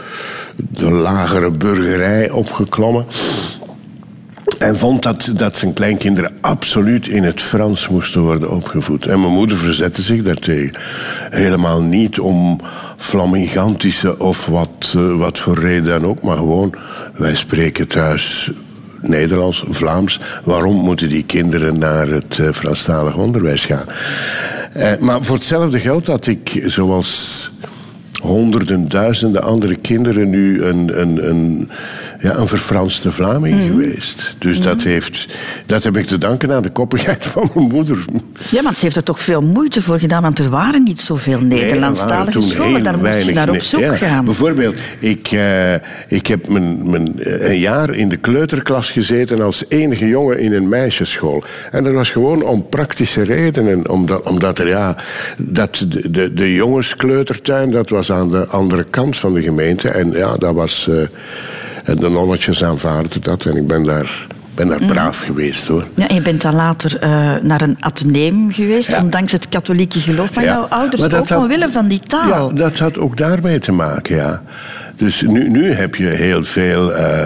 de 0.56 0.90
lagere 0.90 1.52
burgerij 1.52 2.30
opgeklommen. 2.30 3.06
En 4.60 4.78
vond 4.78 5.04
dat, 5.04 5.32
dat 5.36 5.58
zijn 5.58 5.74
kleinkinderen 5.74 6.32
absoluut 6.42 7.08
in 7.08 7.24
het 7.24 7.42
Frans 7.42 7.90
moesten 7.90 8.22
worden 8.22 8.52
opgevoed. 8.52 9.06
En 9.06 9.20
mijn 9.22 9.34
moeder 9.34 9.58
verzette 9.58 10.02
zich 10.02 10.24
daartegen. 10.24 10.82
Helemaal 11.30 11.82
niet 11.82 12.20
om 12.20 12.60
flamingantische 12.98 14.20
of 14.20 14.46
wat, 14.46 14.94
uh, 14.98 15.16
wat 15.16 15.38
voor 15.38 15.60
reden 15.60 16.02
dan 16.02 16.06
ook, 16.06 16.24
maar 16.24 16.38
gewoon, 16.38 16.74
wij 17.14 17.36
spreken 17.36 17.88
thuis 17.88 18.52
Nederlands, 19.02 19.64
Vlaams. 19.70 20.20
Waarom 20.44 20.76
moeten 20.76 21.10
die 21.10 21.24
kinderen 21.24 21.80
naar 21.80 22.08
het 22.08 22.38
uh, 22.38 22.52
Franstalig 22.52 23.16
onderwijs 23.16 23.66
gaan? 23.66 23.86
Uh, 24.78 24.98
maar 25.00 25.24
voor 25.24 25.36
hetzelfde 25.36 25.80
geld 25.80 26.08
had 26.08 26.28
ik, 26.28 26.64
zoals 26.66 27.52
honderden, 28.22 28.90
duizenden 28.90 29.42
andere 29.42 29.76
kinderen, 29.76 30.30
nu 30.30 30.64
een, 30.64 31.02
een, 31.02 31.30
een, 31.30 31.70
ja, 32.20 32.38
een 32.38 32.48
verfranste 32.48 33.12
Vlaming 33.12 33.62
mm. 33.62 33.68
geweest. 33.68 34.36
Dus 34.38 34.58
mm. 34.58 34.64
dat, 34.64 34.82
heeft, 34.82 35.28
dat 35.66 35.84
heb 35.84 35.98
ik 35.98 36.06
te 36.06 36.18
danken 36.18 36.52
aan 36.52 36.62
de 36.62 36.70
koppigheid 36.70 37.26
van 37.26 37.50
mijn 37.54 37.68
moeder. 37.68 38.06
Ja, 38.52 38.62
maar 38.62 38.76
ze 38.76 38.84
heeft 38.84 38.96
er 38.96 39.04
toch 39.04 39.20
veel 39.20 39.42
moeite 39.42 39.82
voor 39.82 40.00
gedaan, 40.00 40.22
want 40.22 40.40
er 40.40 40.50
waren 40.50 40.84
niet 40.84 41.00
zoveel 41.00 41.40
Nederlandstalige 41.40 42.40
nee, 42.40 42.50
scholen. 42.50 42.84
Daar 42.84 42.98
moest 42.98 43.26
je 43.26 43.34
naar 43.34 43.50
op 43.50 43.62
zoek 43.62 43.80
ja, 43.80 43.96
gaan. 43.96 44.26
Bijvoorbeeld, 44.26 44.76
ik, 45.00 45.32
uh, 45.32 45.74
ik 46.08 46.28
heb 46.28 46.50
mijn, 46.50 46.90
mijn, 46.90 47.14
een 47.50 47.60
jaar 47.60 47.94
in 47.94 48.10
de 48.10 48.18
kleuterklas 48.18 48.92
gezeten 48.92 49.42
als 49.42 49.64
enige 49.68 50.08
jongen 50.08 50.40
in 50.40 50.54
een 50.54 50.70
meisjesschool. 50.70 51.44
En 51.72 51.84
dat 51.84 51.94
was 51.94 52.10
gewoon 52.10 52.44
om 52.44 52.70
praktische 52.70 53.24
redenen. 53.24 53.90
Omdat, 53.90 54.22
omdat 54.22 54.60
er, 54.60 54.68
ja, 54.68 54.96
dat 55.38 55.86
de, 55.88 56.12
de, 56.12 56.34
de 56.34 56.54
jongenskleutertuin, 56.54 57.72
dat 57.72 57.90
was 57.90 58.12
aan 58.12 58.32
de 58.32 58.46
andere 58.46 58.84
kant 58.84 59.18
van 59.18 59.34
de 59.34 59.42
gemeente. 59.42 59.90
En 59.90 60.12
ja, 60.12 60.36
dat 60.36 60.54
was... 60.54 60.88
Uh, 60.90 60.96
en 60.96 61.10
de 61.96 62.10
nonnetjes 62.10 62.64
aanvaarden 62.64 63.22
dat. 63.22 63.46
En 63.46 63.56
ik 63.56 63.68
ben 63.68 63.84
daar, 63.84 64.28
ben 64.56 64.68
daar 64.68 64.86
braaf 64.86 65.22
geweest 65.22 65.68
hoor. 65.68 65.88
Ja, 65.94 66.08
en 66.08 66.16
je 66.16 66.22
bent 66.22 66.42
dan 66.42 66.56
later 66.56 67.04
uh, 67.04 67.10
naar 67.42 67.62
een 67.62 67.78
ateneum 67.80 68.52
geweest, 68.52 68.90
ja. 68.90 69.02
ondanks 69.02 69.32
het 69.32 69.50
katholieke 69.50 70.00
geloof 70.00 70.30
van 70.32 70.44
ja. 70.44 70.54
jouw 70.54 70.64
ouders, 70.64 71.04
ook 71.04 71.12
had, 71.12 71.32
omwille 71.32 71.70
van 71.72 71.88
die 71.88 72.02
taal. 72.08 72.50
Ja, 72.50 72.56
dat 72.56 72.78
had 72.78 72.98
ook 72.98 73.18
daarmee 73.18 73.60
te 73.60 73.72
maken, 73.72 74.16
ja. 74.16 74.42
Dus 74.96 75.22
nu, 75.22 75.50
nu 75.50 75.74
heb 75.74 75.96
je 75.96 76.08
heel 76.08 76.44
veel. 76.44 76.92
Uh, 76.92 77.26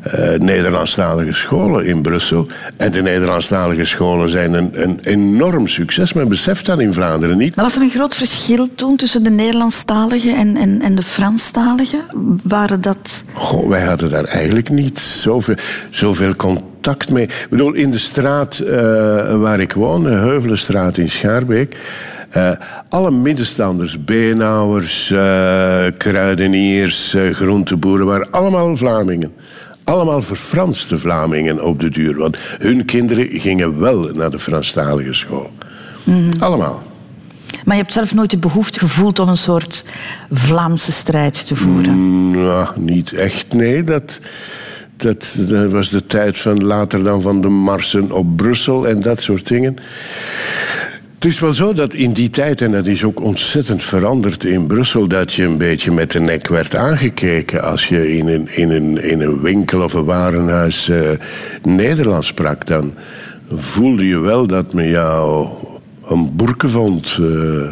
eh, 0.00 0.38
Nederlandstalige 0.38 1.32
scholen 1.32 1.86
in 1.86 2.02
Brussel. 2.02 2.46
En 2.76 2.92
de 2.92 3.02
Nederlandstalige 3.02 3.84
scholen 3.84 4.28
zijn 4.28 4.52
een, 4.52 4.70
een 4.82 4.98
enorm 5.02 5.68
succes. 5.68 6.12
Men 6.12 6.28
beseft 6.28 6.66
dat 6.66 6.80
in 6.80 6.92
Vlaanderen 6.92 7.36
niet. 7.36 7.56
Maar 7.56 7.64
was 7.64 7.76
er 7.76 7.82
een 7.82 7.90
groot 7.90 8.14
verschil 8.14 8.68
toen 8.74 8.96
tussen 8.96 9.22
de 9.22 9.30
Nederlandstaligen 9.30 10.36
en, 10.36 10.56
en, 10.56 10.80
en 10.80 10.94
de 10.94 11.02
Franstaligen? 11.02 12.00
Waren 12.42 12.80
dat... 12.80 13.24
Goh, 13.32 13.68
wij 13.68 13.82
hadden 13.82 14.10
daar 14.10 14.24
eigenlijk 14.24 14.70
niet 14.70 14.98
zoveel, 14.98 15.54
zoveel 15.90 16.36
contact 16.36 17.10
mee. 17.10 17.24
Ik 17.24 17.46
bedoel, 17.50 17.72
in 17.72 17.90
de 17.90 17.98
straat 17.98 18.58
eh, 18.58 18.76
waar 19.40 19.60
ik 19.60 19.72
woon, 19.72 20.02
de 20.02 20.08
Heuvelenstraat 20.08 20.96
in 20.96 21.10
Schaarbeek... 21.10 21.76
eh, 22.30 22.50
alle 22.88 23.10
middenstanders, 23.10 24.04
beenhouwers, 24.04 25.06
kruideniers, 25.96 27.16
groenteboeren... 27.32 28.06
waren 28.06 28.30
allemaal 28.30 28.76
Vlamingen. 28.76 29.32
Allemaal 29.90 30.22
verfranste 30.22 30.98
Vlamingen 30.98 31.64
op 31.64 31.80
de 31.80 31.88
duur. 31.88 32.16
Want 32.16 32.40
hun 32.58 32.84
kinderen 32.84 33.40
gingen 33.40 33.80
wel 33.80 34.10
naar 34.12 34.30
de 34.30 34.38
Franstalige 34.38 35.14
school. 35.14 35.50
Allemaal. 36.38 36.82
Maar 37.64 37.76
je 37.76 37.82
hebt 37.82 37.92
zelf 37.92 38.14
nooit 38.14 38.30
de 38.30 38.38
behoefte 38.38 38.78
gevoeld 38.78 39.18
om 39.18 39.28
een 39.28 39.36
soort 39.36 39.84
Vlaamse 40.30 40.92
strijd 40.92 41.46
te 41.46 41.56
voeren? 41.56 42.30
Nou, 42.30 42.68
niet 42.80 43.12
echt, 43.12 43.52
nee. 43.52 43.84
Dat, 43.84 44.20
dat, 44.96 45.34
dat 45.38 45.70
was 45.70 45.90
de 45.90 46.06
tijd 46.06 46.38
van 46.38 46.64
later 46.64 47.02
dan 47.02 47.22
van 47.22 47.40
de 47.40 47.48
marsen 47.48 48.12
op 48.12 48.36
Brussel 48.36 48.88
en 48.88 49.02
dat 49.02 49.22
soort 49.22 49.46
dingen. 49.46 49.76
Het 51.20 51.28
is 51.32 51.40
wel 51.40 51.52
zo 51.52 51.72
dat 51.72 51.94
in 51.94 52.12
die 52.12 52.30
tijd, 52.30 52.60
en 52.60 52.72
dat 52.72 52.86
is 52.86 53.04
ook 53.04 53.20
ontzettend 53.20 53.82
veranderd 53.82 54.44
in 54.44 54.66
Brussel, 54.66 55.08
dat 55.08 55.32
je 55.32 55.44
een 55.44 55.58
beetje 55.58 55.90
met 55.90 56.10
de 56.10 56.20
nek 56.20 56.48
werd 56.48 56.76
aangekeken 56.76 57.62
als 57.62 57.88
je 57.88 58.12
in 58.12 58.28
een, 58.28 58.56
in 58.56 58.70
een, 58.70 59.02
in 59.02 59.20
een 59.20 59.40
winkel 59.40 59.82
of 59.82 59.92
een 59.92 60.04
warenhuis 60.04 60.88
eh, 60.88 61.10
Nederlands 61.62 62.26
sprak. 62.26 62.66
Dan 62.66 62.94
voelde 63.54 64.06
je 64.06 64.18
wel 64.18 64.46
dat 64.46 64.72
men 64.72 64.88
jou 64.88 65.48
een 66.04 66.36
boerke 66.36 66.68
vond. 66.68 67.18
eh, 67.20 67.68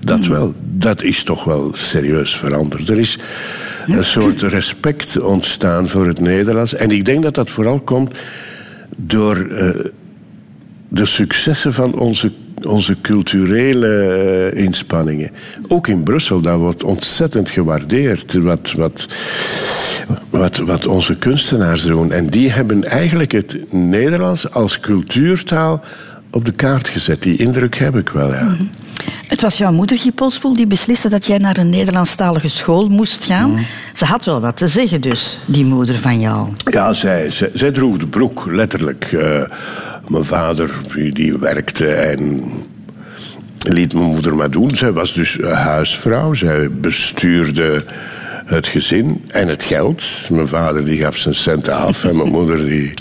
dat 0.00 0.26
wel. 0.26 0.54
Dat 0.62 1.02
is 1.02 1.22
toch 1.22 1.44
wel 1.44 1.70
serieus 1.74 2.36
veranderd. 2.36 2.88
Er 2.88 2.98
is 2.98 3.18
een 3.86 4.04
soort 4.04 4.40
respect 4.40 5.20
ontstaan 5.20 5.88
voor 5.88 6.06
het 6.06 6.20
Nederlands. 6.20 6.74
En 6.74 6.90
ik 6.90 7.04
denk 7.04 7.22
dat 7.22 7.34
dat 7.34 7.50
vooral 7.50 7.80
komt 7.80 8.14
door 8.96 9.36
eh, 9.36 9.68
de 10.88 11.06
successen 11.06 11.72
van 11.72 11.94
onze, 11.94 12.32
onze 12.62 13.00
culturele 13.00 13.88
eh, 14.52 14.64
inspanningen. 14.64 15.30
Ook 15.68 15.88
in 15.88 16.02
Brussel, 16.02 16.40
dat 16.40 16.58
wordt 16.58 16.84
ontzettend 16.84 17.50
gewaardeerd. 17.50 18.32
Wat, 18.32 18.72
wat, 18.72 19.06
wat, 20.30 20.56
wat 20.56 20.86
onze 20.86 21.16
kunstenaars 21.16 21.82
doen. 21.82 22.12
En 22.12 22.26
die 22.26 22.52
hebben 22.52 22.84
eigenlijk 22.84 23.32
het 23.32 23.72
Nederlands 23.72 24.50
als 24.50 24.80
cultuurtaal 24.80 25.82
op 26.32 26.44
de 26.44 26.52
kaart 26.52 26.88
gezet. 26.88 27.22
Die 27.22 27.36
indruk 27.36 27.78
heb 27.78 27.96
ik 27.96 28.08
wel, 28.08 28.32
ja. 28.32 28.56
Het 29.26 29.42
was 29.42 29.58
jouw 29.58 29.72
moeder, 29.72 29.98
Guy 29.98 30.12
Polspoel, 30.12 30.54
die 30.54 30.66
besliste 30.66 31.08
dat 31.08 31.26
jij 31.26 31.38
naar 31.38 31.56
een 31.56 31.70
Nederlandstalige 31.70 32.48
school 32.48 32.88
moest 32.88 33.24
gaan. 33.24 33.66
Ze 33.92 34.04
had 34.04 34.24
wel 34.24 34.40
wat 34.40 34.56
te 34.56 34.68
zeggen 34.68 35.00
dus, 35.00 35.40
die 35.46 35.64
moeder 35.64 35.98
van 35.98 36.20
jou. 36.20 36.48
Ja, 36.64 36.92
zij, 36.92 37.30
zij, 37.30 37.50
zij 37.54 37.70
droeg 37.70 37.96
de 37.96 38.06
broek, 38.06 38.46
letterlijk. 38.50 39.04
Eh, 39.12 39.42
mijn 40.08 40.24
vader, 40.24 40.70
die, 40.94 41.12
die 41.14 41.38
werkte 41.38 41.86
en 41.86 42.52
liet 43.68 43.94
mijn 43.94 44.06
moeder 44.06 44.34
maar 44.34 44.50
doen. 44.50 44.70
Zij 44.76 44.92
was 44.92 45.14
dus 45.14 45.38
huisvrouw. 45.40 46.34
Zij 46.34 46.70
bestuurde 46.70 47.84
het 48.46 48.66
gezin 48.66 49.24
en 49.28 49.48
het 49.48 49.64
geld. 49.64 50.04
Mijn 50.30 50.48
vader 50.48 50.84
die 50.84 51.00
gaf 51.00 51.16
zijn 51.16 51.34
centen 51.34 51.74
af 51.74 52.04
en 52.04 52.16
mijn 52.16 52.30
moeder 52.30 52.66
die, 52.66 52.94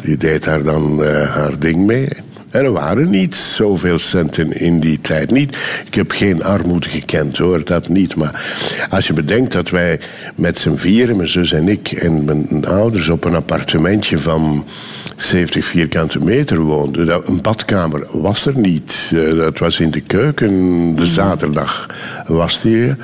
die 0.00 0.16
deed 0.16 0.44
daar 0.44 0.62
dan 0.62 1.04
eh, 1.04 1.34
haar 1.34 1.58
ding 1.58 1.86
mee. 1.86 2.08
Er 2.50 2.72
waren 2.72 3.10
niet 3.10 3.34
zoveel 3.34 3.98
centen 3.98 4.52
in 4.52 4.80
die 4.80 5.00
tijd. 5.00 5.30
Niet, 5.30 5.56
ik 5.86 5.94
heb 5.94 6.10
geen 6.10 6.44
armoede 6.44 6.88
gekend 6.88 7.38
hoor, 7.38 7.64
dat 7.64 7.88
niet. 7.88 8.16
Maar 8.16 8.44
als 8.88 9.06
je 9.06 9.12
bedenkt 9.12 9.52
dat 9.52 9.70
wij 9.70 10.00
met 10.34 10.58
z'n 10.58 10.76
vieren, 10.76 11.16
mijn 11.16 11.28
zus 11.28 11.52
en 11.52 11.68
ik 11.68 11.92
en 11.92 12.24
mijn 12.24 12.66
ouders, 12.66 13.08
op 13.08 13.24
een 13.24 13.34
appartementje 13.34 14.18
van 14.18 14.66
70 15.18 15.64
vierkante 15.64 16.18
meter 16.18 16.58
woonden. 16.58 17.06
Dat- 17.06 17.28
Een 17.28 17.42
badkamer 17.42 18.06
was 18.10 18.46
er 18.46 18.58
niet. 18.58 19.10
Eh, 19.14 19.36
Dat 19.36 19.58
was 19.58 19.80
in 19.80 19.90
de 19.90 20.00
keuken. 20.00 20.96
De 20.96 21.06
zaterdag 21.06 21.86
was 22.26 22.60
die. 22.60 22.94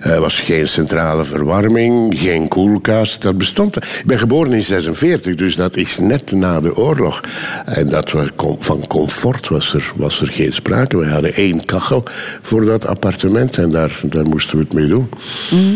Er 0.00 0.20
was 0.20 0.40
geen 0.40 0.68
centrale 0.68 1.24
verwarming, 1.24 2.18
geen 2.18 2.48
koelkast. 2.48 3.22
Dat 3.22 3.38
bestond. 3.38 3.76
Ik 3.76 4.02
ben 4.06 4.18
geboren 4.18 4.52
in 4.52 4.62
46, 4.64 5.34
dus 5.34 5.56
dat 5.56 5.76
is 5.76 5.98
net 5.98 6.32
na 6.32 6.60
de 6.60 6.76
oorlog. 6.76 7.20
En 7.64 7.88
dat 7.88 8.10
was, 8.10 8.26
van 8.58 8.84
comfort 8.88 9.48
was 9.48 9.74
er, 9.74 9.92
was 9.96 10.20
er 10.20 10.28
geen 10.28 10.52
sprake. 10.52 10.96
We 10.98 11.06
hadden 11.06 11.34
één 11.34 11.64
kachel 11.64 12.02
voor 12.42 12.64
dat 12.64 12.86
appartement 12.86 13.58
en 13.58 13.70
daar, 13.70 14.00
daar 14.02 14.26
moesten 14.26 14.56
we 14.58 14.62
het 14.64 14.72
mee 14.72 14.86
doen. 14.86 15.08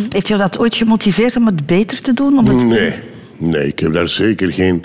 Heeft 0.08 0.28
jou 0.28 0.40
dat 0.40 0.58
ooit 0.58 0.74
gemotiveerd 0.76 1.36
om 1.36 1.46
het 1.46 1.66
beter 1.66 2.00
te 2.00 2.12
doen? 2.14 2.38
Om 2.38 2.46
het... 2.46 2.64
Nee, 2.66 2.94
nee, 3.42 3.66
ik 3.66 3.78
heb 3.78 3.92
daar 3.92 4.08
zeker 4.08 4.52
geen, 4.52 4.84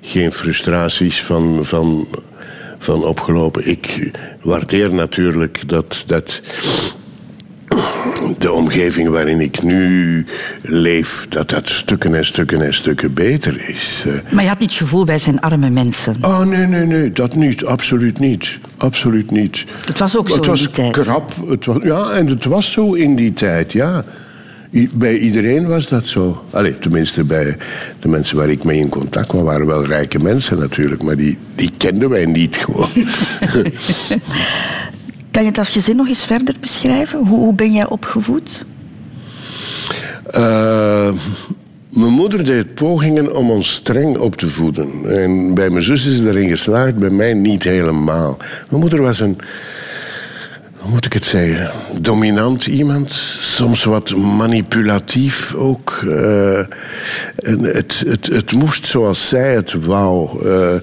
geen 0.00 0.32
frustraties 0.32 1.22
van, 1.22 1.64
van, 1.64 2.06
van 2.78 3.04
opgelopen. 3.04 3.68
Ik 3.68 4.12
waardeer 4.42 4.94
natuurlijk 4.94 5.68
dat, 5.68 6.02
dat 6.06 6.40
de 8.38 8.52
omgeving 8.52 9.08
waarin 9.08 9.40
ik 9.40 9.62
nu 9.62 10.26
leef, 10.62 11.26
dat 11.28 11.50
dat 11.50 11.68
stukken 11.68 12.14
en 12.14 12.24
stukken 12.24 12.62
en 12.62 12.74
stukken 12.74 13.14
beter 13.14 13.68
is. 13.68 14.02
Eh, 14.06 14.12
Maar 14.32 14.42
je 14.42 14.48
had 14.48 14.58
niet 14.58 14.70
het 14.70 14.78
gevoel, 14.78 15.06
wij 15.06 15.18
zijn 15.18 15.40
arme 15.40 15.70
mensen. 15.70 16.16
Oh, 16.20 16.40
nee, 16.40 16.66
nee, 16.66 16.84
nee, 16.84 17.12
dat 17.12 17.34
niet. 17.34 17.64
Absoluut 17.64 18.18
niet. 18.18 18.58
Absoluut 18.76 19.30
niet. 19.30 19.64
Het 19.86 19.98
was 19.98 20.16
ook 20.16 20.28
zo 20.28 20.34
het 20.34 20.44
in 20.44 20.50
was 20.50 20.60
die 20.60 20.70
tijd. 20.70 20.92
krap. 20.92 21.32
Het 21.48 21.64
was, 21.64 21.76
ja, 21.82 22.10
en 22.10 22.26
het 22.26 22.44
was 22.44 22.72
zo 22.72 22.92
in 22.92 23.16
die 23.16 23.32
tijd, 23.32 23.72
ja. 23.72 24.04
Bij 24.94 25.18
iedereen 25.18 25.66
was 25.66 25.88
dat 25.88 26.06
zo. 26.06 26.44
Allee, 26.50 26.78
tenminste 26.78 27.24
bij 27.24 27.56
de 28.00 28.08
mensen 28.08 28.36
waar 28.36 28.48
ik 28.48 28.64
mee 28.64 28.78
in 28.78 28.88
contact 28.88 29.26
kwam, 29.26 29.44
waren 29.44 29.66
wel 29.66 29.84
rijke 29.84 30.18
mensen 30.18 30.58
natuurlijk, 30.58 31.02
maar 31.02 31.16
die, 31.16 31.38
die 31.54 31.70
kenden 31.76 32.08
wij 32.08 32.24
niet 32.24 32.56
gewoon. 32.56 32.88
Kan 35.30 35.44
je 35.44 35.52
dat 35.52 35.68
gezin 35.68 35.96
nog 35.96 36.08
eens 36.08 36.24
verder 36.24 36.54
beschrijven? 36.60 37.18
Hoe, 37.18 37.38
hoe 37.38 37.54
ben 37.54 37.72
jij 37.72 37.88
opgevoed? 37.88 38.64
Eh, 40.30 41.12
mijn 41.88 42.12
moeder 42.12 42.44
deed 42.44 42.74
pogingen 42.74 43.36
om 43.36 43.50
ons 43.50 43.72
streng 43.72 44.18
op 44.18 44.36
te 44.36 44.48
voeden. 44.48 44.88
En 45.22 45.54
bij 45.54 45.70
mijn 45.70 45.82
zus 45.82 46.06
is 46.06 46.16
ze 46.16 46.28
erin 46.28 46.48
geslaagd, 46.48 46.96
bij 46.96 47.10
mij 47.10 47.34
niet 47.34 47.64
helemaal. 47.64 48.36
Mijn 48.68 48.80
moeder 48.80 49.02
was 49.02 49.20
een, 49.20 49.38
moet 50.90 51.04
ik 51.04 51.12
het 51.12 51.24
zeggen, 51.24 51.70
dominant 52.00 52.66
iemand. 52.66 53.12
Soms 53.40 53.84
wat 53.84 54.16
manipulatief 54.16 55.54
ook. 55.54 56.02
Eh, 56.08 56.60
het, 57.62 58.02
het, 58.06 58.26
het 58.26 58.52
moest 58.52 58.86
zoals 58.86 59.28
zij 59.28 59.54
het 59.54 59.72
wou. 59.72 60.46
Eh, 60.46 60.74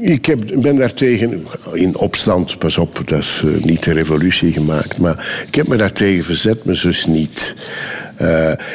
ik 0.00 0.26
heb, 0.26 0.40
ben 0.54 0.76
daartegen 0.76 1.44
in 1.72 1.96
opstand, 1.96 2.58
pas 2.58 2.78
op, 2.78 3.02
dat 3.04 3.18
is 3.18 3.42
eh, 3.44 3.64
niet 3.64 3.82
de 3.82 3.92
revolutie 3.92 4.52
gemaakt, 4.52 4.98
maar 4.98 5.44
ik 5.46 5.54
heb 5.54 5.68
me 5.68 5.76
daartegen 5.76 6.24
verzet, 6.24 6.64
mijn 6.64 6.76
zus 6.76 7.06
niet. 7.06 7.54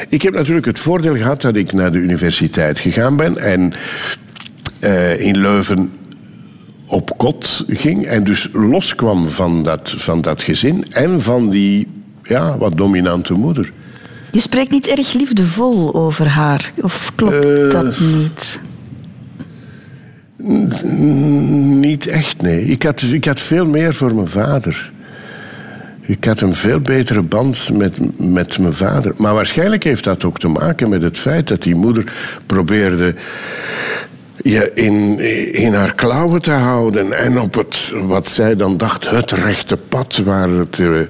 Ik 0.08 0.22
heb 0.22 0.34
natuurlijk 0.34 0.66
het 0.66 0.78
voordeel 0.78 1.16
gehad 1.16 1.42
dat 1.42 1.56
ik 1.56 1.72
naar 1.72 1.92
de 1.92 1.98
universiteit 1.98 2.80
gegaan 2.80 3.16
ben 3.16 3.38
en 3.38 3.72
in 5.18 5.38
Leuven 5.38 5.92
op 6.92 7.16
kot 7.16 7.64
ging 7.68 8.06
en 8.06 8.24
dus 8.24 8.48
loskwam 8.52 9.28
van 9.28 9.62
dat, 9.62 9.94
van 9.96 10.20
dat 10.20 10.42
gezin 10.42 10.84
en 10.90 11.22
van 11.22 11.50
die 11.50 11.86
ja, 12.22 12.58
wat 12.58 12.76
dominante 12.76 13.32
moeder. 13.32 13.72
Je 14.32 14.40
spreekt 14.40 14.70
niet 14.70 14.86
erg 14.86 15.12
liefdevol 15.12 15.94
over 15.94 16.26
haar, 16.26 16.72
of 16.80 17.12
klopt 17.14 17.44
Eh, 17.44 17.70
dat 17.70 18.00
niet? 18.00 18.60
Niet 21.80 22.06
echt, 22.06 22.42
nee. 22.42 22.64
Ik 22.64 22.82
had, 22.82 23.02
ik 23.02 23.24
had 23.24 23.40
veel 23.40 23.66
meer 23.66 23.94
voor 23.94 24.14
mijn 24.14 24.28
vader. 24.28 24.92
Ik 26.00 26.24
had 26.24 26.40
een 26.40 26.54
veel 26.54 26.80
betere 26.80 27.22
band 27.22 27.70
met, 27.72 28.20
met 28.20 28.58
mijn 28.58 28.74
vader. 28.74 29.14
Maar 29.16 29.34
waarschijnlijk 29.34 29.84
heeft 29.84 30.04
dat 30.04 30.24
ook 30.24 30.38
te 30.38 30.48
maken 30.48 30.88
met 30.88 31.02
het 31.02 31.18
feit 31.18 31.48
dat 31.48 31.62
die 31.62 31.74
moeder 31.74 32.12
probeerde 32.46 33.14
je 34.42 34.70
in, 34.74 35.18
in 35.52 35.74
haar 35.74 35.94
klauwen 35.94 36.42
te 36.42 36.50
houden. 36.50 37.12
En 37.12 37.40
op 37.40 37.54
het, 37.54 37.92
wat 38.02 38.28
zij 38.28 38.56
dan 38.56 38.76
dacht, 38.76 39.10
het 39.10 39.32
rechte 39.32 39.76
pad. 39.76 40.16
Waar 40.24 40.48
het, 40.48 40.78
eh, 40.78 41.00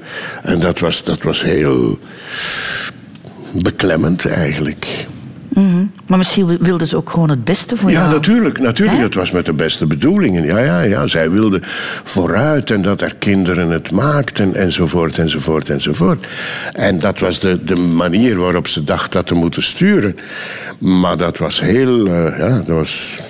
en 0.42 0.60
dat 0.60 0.78
was, 0.78 1.04
dat 1.04 1.22
was 1.22 1.42
heel 1.42 1.98
beklemmend 3.52 4.26
eigenlijk. 4.26 5.06
Mhm. 5.54 5.84
Maar 6.06 6.18
misschien 6.18 6.46
wil- 6.46 6.56
wilden 6.60 6.86
ze 6.86 6.96
ook 6.96 7.10
gewoon 7.10 7.30
het 7.30 7.44
beste 7.44 7.76
voor 7.76 7.90
Ja, 7.90 8.00
jou. 8.00 8.12
natuurlijk. 8.12 8.58
natuurlijk. 8.60 8.96
Hè? 8.98 9.02
Het 9.04 9.14
was 9.14 9.30
met 9.30 9.44
de 9.46 9.52
beste 9.52 9.86
bedoelingen. 9.86 10.44
Ja, 10.44 10.58
ja, 10.58 10.80
ja. 10.80 11.06
Zij 11.06 11.30
wilde 11.30 11.60
vooruit 12.04 12.70
en 12.70 12.82
dat 12.82 13.00
er 13.00 13.14
kinderen 13.18 13.70
het 13.70 13.90
maakten 13.90 14.54
enzovoort, 14.54 15.18
enzovoort, 15.18 15.68
enzovoort. 15.68 16.26
En 16.72 16.98
dat 16.98 17.18
was 17.18 17.40
de, 17.40 17.64
de 17.64 17.74
manier 17.80 18.36
waarop 18.36 18.68
ze 18.68 18.84
dacht 18.84 19.12
dat 19.12 19.26
te 19.26 19.34
moeten 19.34 19.62
sturen. 19.62 20.16
Maar 20.78 21.16
dat 21.16 21.38
was 21.38 21.60
heel, 21.60 22.06
eh, 22.06 22.38
ja, 22.38 22.48
dat 22.48 22.66
was 22.76 23.20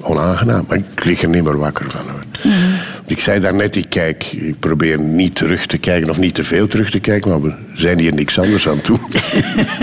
onaangenaam. 0.00 0.64
Maar 0.68 0.76
ik 0.78 1.04
lig 1.04 1.22
er 1.22 1.28
niet 1.28 1.44
meer 1.44 1.58
wakker 1.58 1.86
van. 1.88 2.00
Hoor. 2.10 2.52
Ik 3.10 3.20
zei 3.20 3.40
daarnet, 3.40 3.76
ik 3.76 3.86
kijk, 3.88 4.24
ik 4.24 4.58
probeer 4.58 5.00
niet 5.00 5.34
terug 5.34 5.66
te 5.66 5.78
kijken 5.78 6.10
of 6.10 6.18
niet 6.18 6.34
te 6.34 6.44
veel 6.44 6.66
terug 6.66 6.90
te 6.90 7.00
kijken, 7.00 7.30
maar 7.30 7.42
we 7.42 7.54
zijn 7.74 7.98
hier 7.98 8.14
niks 8.14 8.38
anders 8.38 8.68
aan 8.68 8.80
toe. 8.80 8.98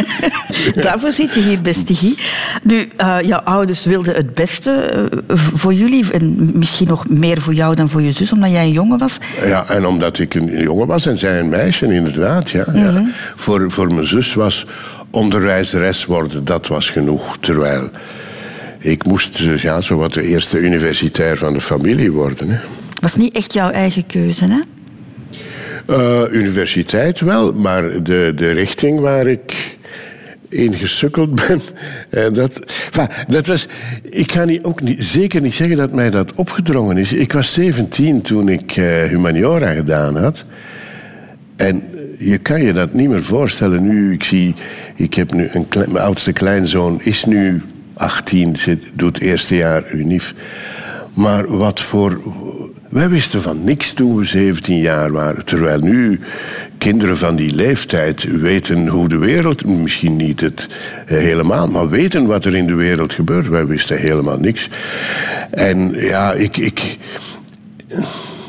Daarvoor 0.74 1.12
zit 1.12 1.34
je 1.34 1.41
hier, 1.41 1.62
beste 1.62 1.96
Guy. 1.96 2.15
Nu, 2.63 2.89
eh, 2.96 3.17
jouw 3.22 3.39
ouders 3.39 3.86
wilden 3.86 4.15
het 4.15 4.34
beste 4.34 4.72
eh, 4.72 5.38
voor 5.38 5.74
jullie. 5.74 6.12
En 6.12 6.51
misschien 6.53 6.88
nog 6.88 7.10
meer 7.10 7.41
voor 7.41 7.53
jou 7.53 7.75
dan 7.75 7.89
voor 7.89 8.01
je 8.01 8.12
zus, 8.12 8.31
omdat 8.31 8.51
jij 8.51 8.63
een 8.63 8.72
jongen 8.72 8.98
was. 8.98 9.17
Ja, 9.46 9.69
en 9.69 9.86
omdat 9.86 10.19
ik 10.19 10.34
een 10.34 10.62
jongen 10.62 10.88
was 10.88 11.05
en 11.05 11.17
zij 11.17 11.39
een 11.39 11.50
meisje, 11.50 11.93
inderdaad. 11.93 12.50
Ja, 12.50 12.65
ja. 12.74 13.05
Voor, 13.36 13.72
voor 13.72 13.93
mijn 13.93 14.07
zus 14.07 14.34
was 14.34 14.65
onderwijzeres 15.12 16.05
worden, 16.05 16.46
dat 16.46 16.67
was 16.67 16.89
genoeg. 16.89 17.38
Terwijl 17.39 17.89
ik 18.79 19.05
moest 19.05 19.38
dus, 19.38 19.62
ja, 19.62 19.81
zo 19.81 19.98
wat 19.98 20.13
de 20.13 20.22
eerste 20.22 20.57
universitair 20.57 21.38
van 21.38 21.53
de 21.53 21.62
familie 21.62 22.12
worden. 22.12 22.50
Hè. 22.50 22.60
Was 23.00 23.16
niet 23.16 23.36
echt 23.36 23.54
jouw 23.54 23.72
eigen 23.72 24.06
keuze, 24.06 24.46
hè? 24.46 24.62
Eh, 25.88 26.34
universiteit 26.34 27.20
wel, 27.20 27.54
maar 27.54 28.04
de, 28.04 28.32
de 28.36 28.51
richting 28.51 29.00
waar 29.00 29.27
ik 29.27 29.77
in 30.50 30.74
gesukkeld 30.74 31.36
ben, 31.36 31.62
eh, 32.10 32.34
dat, 32.34 32.60
dat 33.27 33.48
was, 33.48 33.68
ik 34.10 34.32
ga 34.32 34.44
niet, 34.44 34.63
ook 34.63 34.82
niet, 34.82 35.04
zeker 35.04 35.42
niet 35.42 35.54
zeggen 35.54 35.77
dat 35.77 35.94
mij 35.94 36.10
dat 36.10 36.34
opgedrongen 36.34 36.98
is. 36.98 37.13
Ik 37.13 37.34
was 37.34 37.54
17 37.54 38.22
toen 38.22 38.50
ik 38.50 38.77
eh, 38.77 39.04
humaniora 39.04 39.72
gedaan 39.72 40.18
had. 40.18 40.44
En 41.56 41.84
je 42.18 42.38
kan 42.38 42.62
je 42.62 42.74
dat 42.74 42.94
niet 42.94 43.10
meer 43.10 43.24
voorstellen 43.24 43.88
nu. 43.88 44.13
Ik 44.13 44.24
zie, 44.24 44.56
ik 44.96 45.13
heb 45.13 45.34
nu 45.34 45.50
een 45.51 45.68
mijn 45.70 45.98
oudste 45.98 46.32
kleinzoon 46.32 47.01
is 47.01 47.25
nu 47.25 47.63
18, 47.94 48.56
zit, 48.56 48.92
doet 48.94 49.20
eerste 49.20 49.56
jaar 49.56 49.94
UNIF. 49.94 50.34
Maar 51.13 51.58
wat 51.58 51.82
voor. 51.82 52.22
Wij 52.89 53.10
wisten 53.10 53.41
van 53.41 53.63
niks 53.63 53.94
toen 53.94 54.15
we 54.15 54.24
17 54.24 54.77
jaar 54.77 55.12
waren. 55.12 55.46
Terwijl 55.46 55.79
nu 55.79 56.20
kinderen 56.77 57.17
van 57.17 57.36
die 57.36 57.56
leeftijd 57.56 58.24
weten 58.24 58.88
hoe 58.88 59.08
de 59.08 59.17
wereld. 59.17 59.65
Misschien 59.65 60.15
niet 60.15 60.41
het 60.41 60.67
eh, 61.06 61.17
helemaal, 61.17 61.67
maar 61.67 61.89
weten 61.89 62.25
wat 62.25 62.46
er 62.46 62.56
in 62.56 62.67
de 62.67 62.75
wereld 62.75 63.13
gebeurt. 63.13 63.48
Wij 63.48 63.65
wisten 63.65 63.98
helemaal 63.98 64.38
niks. 64.38 64.70
En 65.51 65.94
ja, 65.96 66.34
ik. 66.34 66.58
ik 66.58 66.98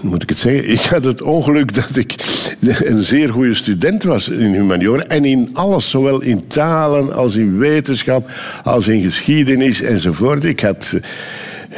moet 0.02 0.22
ik 0.22 0.28
het 0.28 0.38
zeggen? 0.38 0.70
Ik 0.70 0.80
had 0.80 1.04
het 1.04 1.22
ongeluk 1.22 1.74
dat 1.74 1.96
ik 1.96 2.14
een 2.60 3.02
zeer 3.02 3.28
goede 3.28 3.54
student 3.54 4.02
was 4.02 4.28
in 4.28 4.52
humaniora. 4.52 5.02
En 5.02 5.24
in 5.24 5.50
alles, 5.52 5.90
zowel 5.90 6.20
in 6.20 6.46
talen 6.46 7.12
als 7.12 7.34
in 7.34 7.58
wetenschap, 7.58 8.30
als 8.64 8.88
in 8.88 9.02
geschiedenis 9.02 9.80
enzovoort. 9.80 10.44
Ik 10.44 10.60
had 10.60 10.94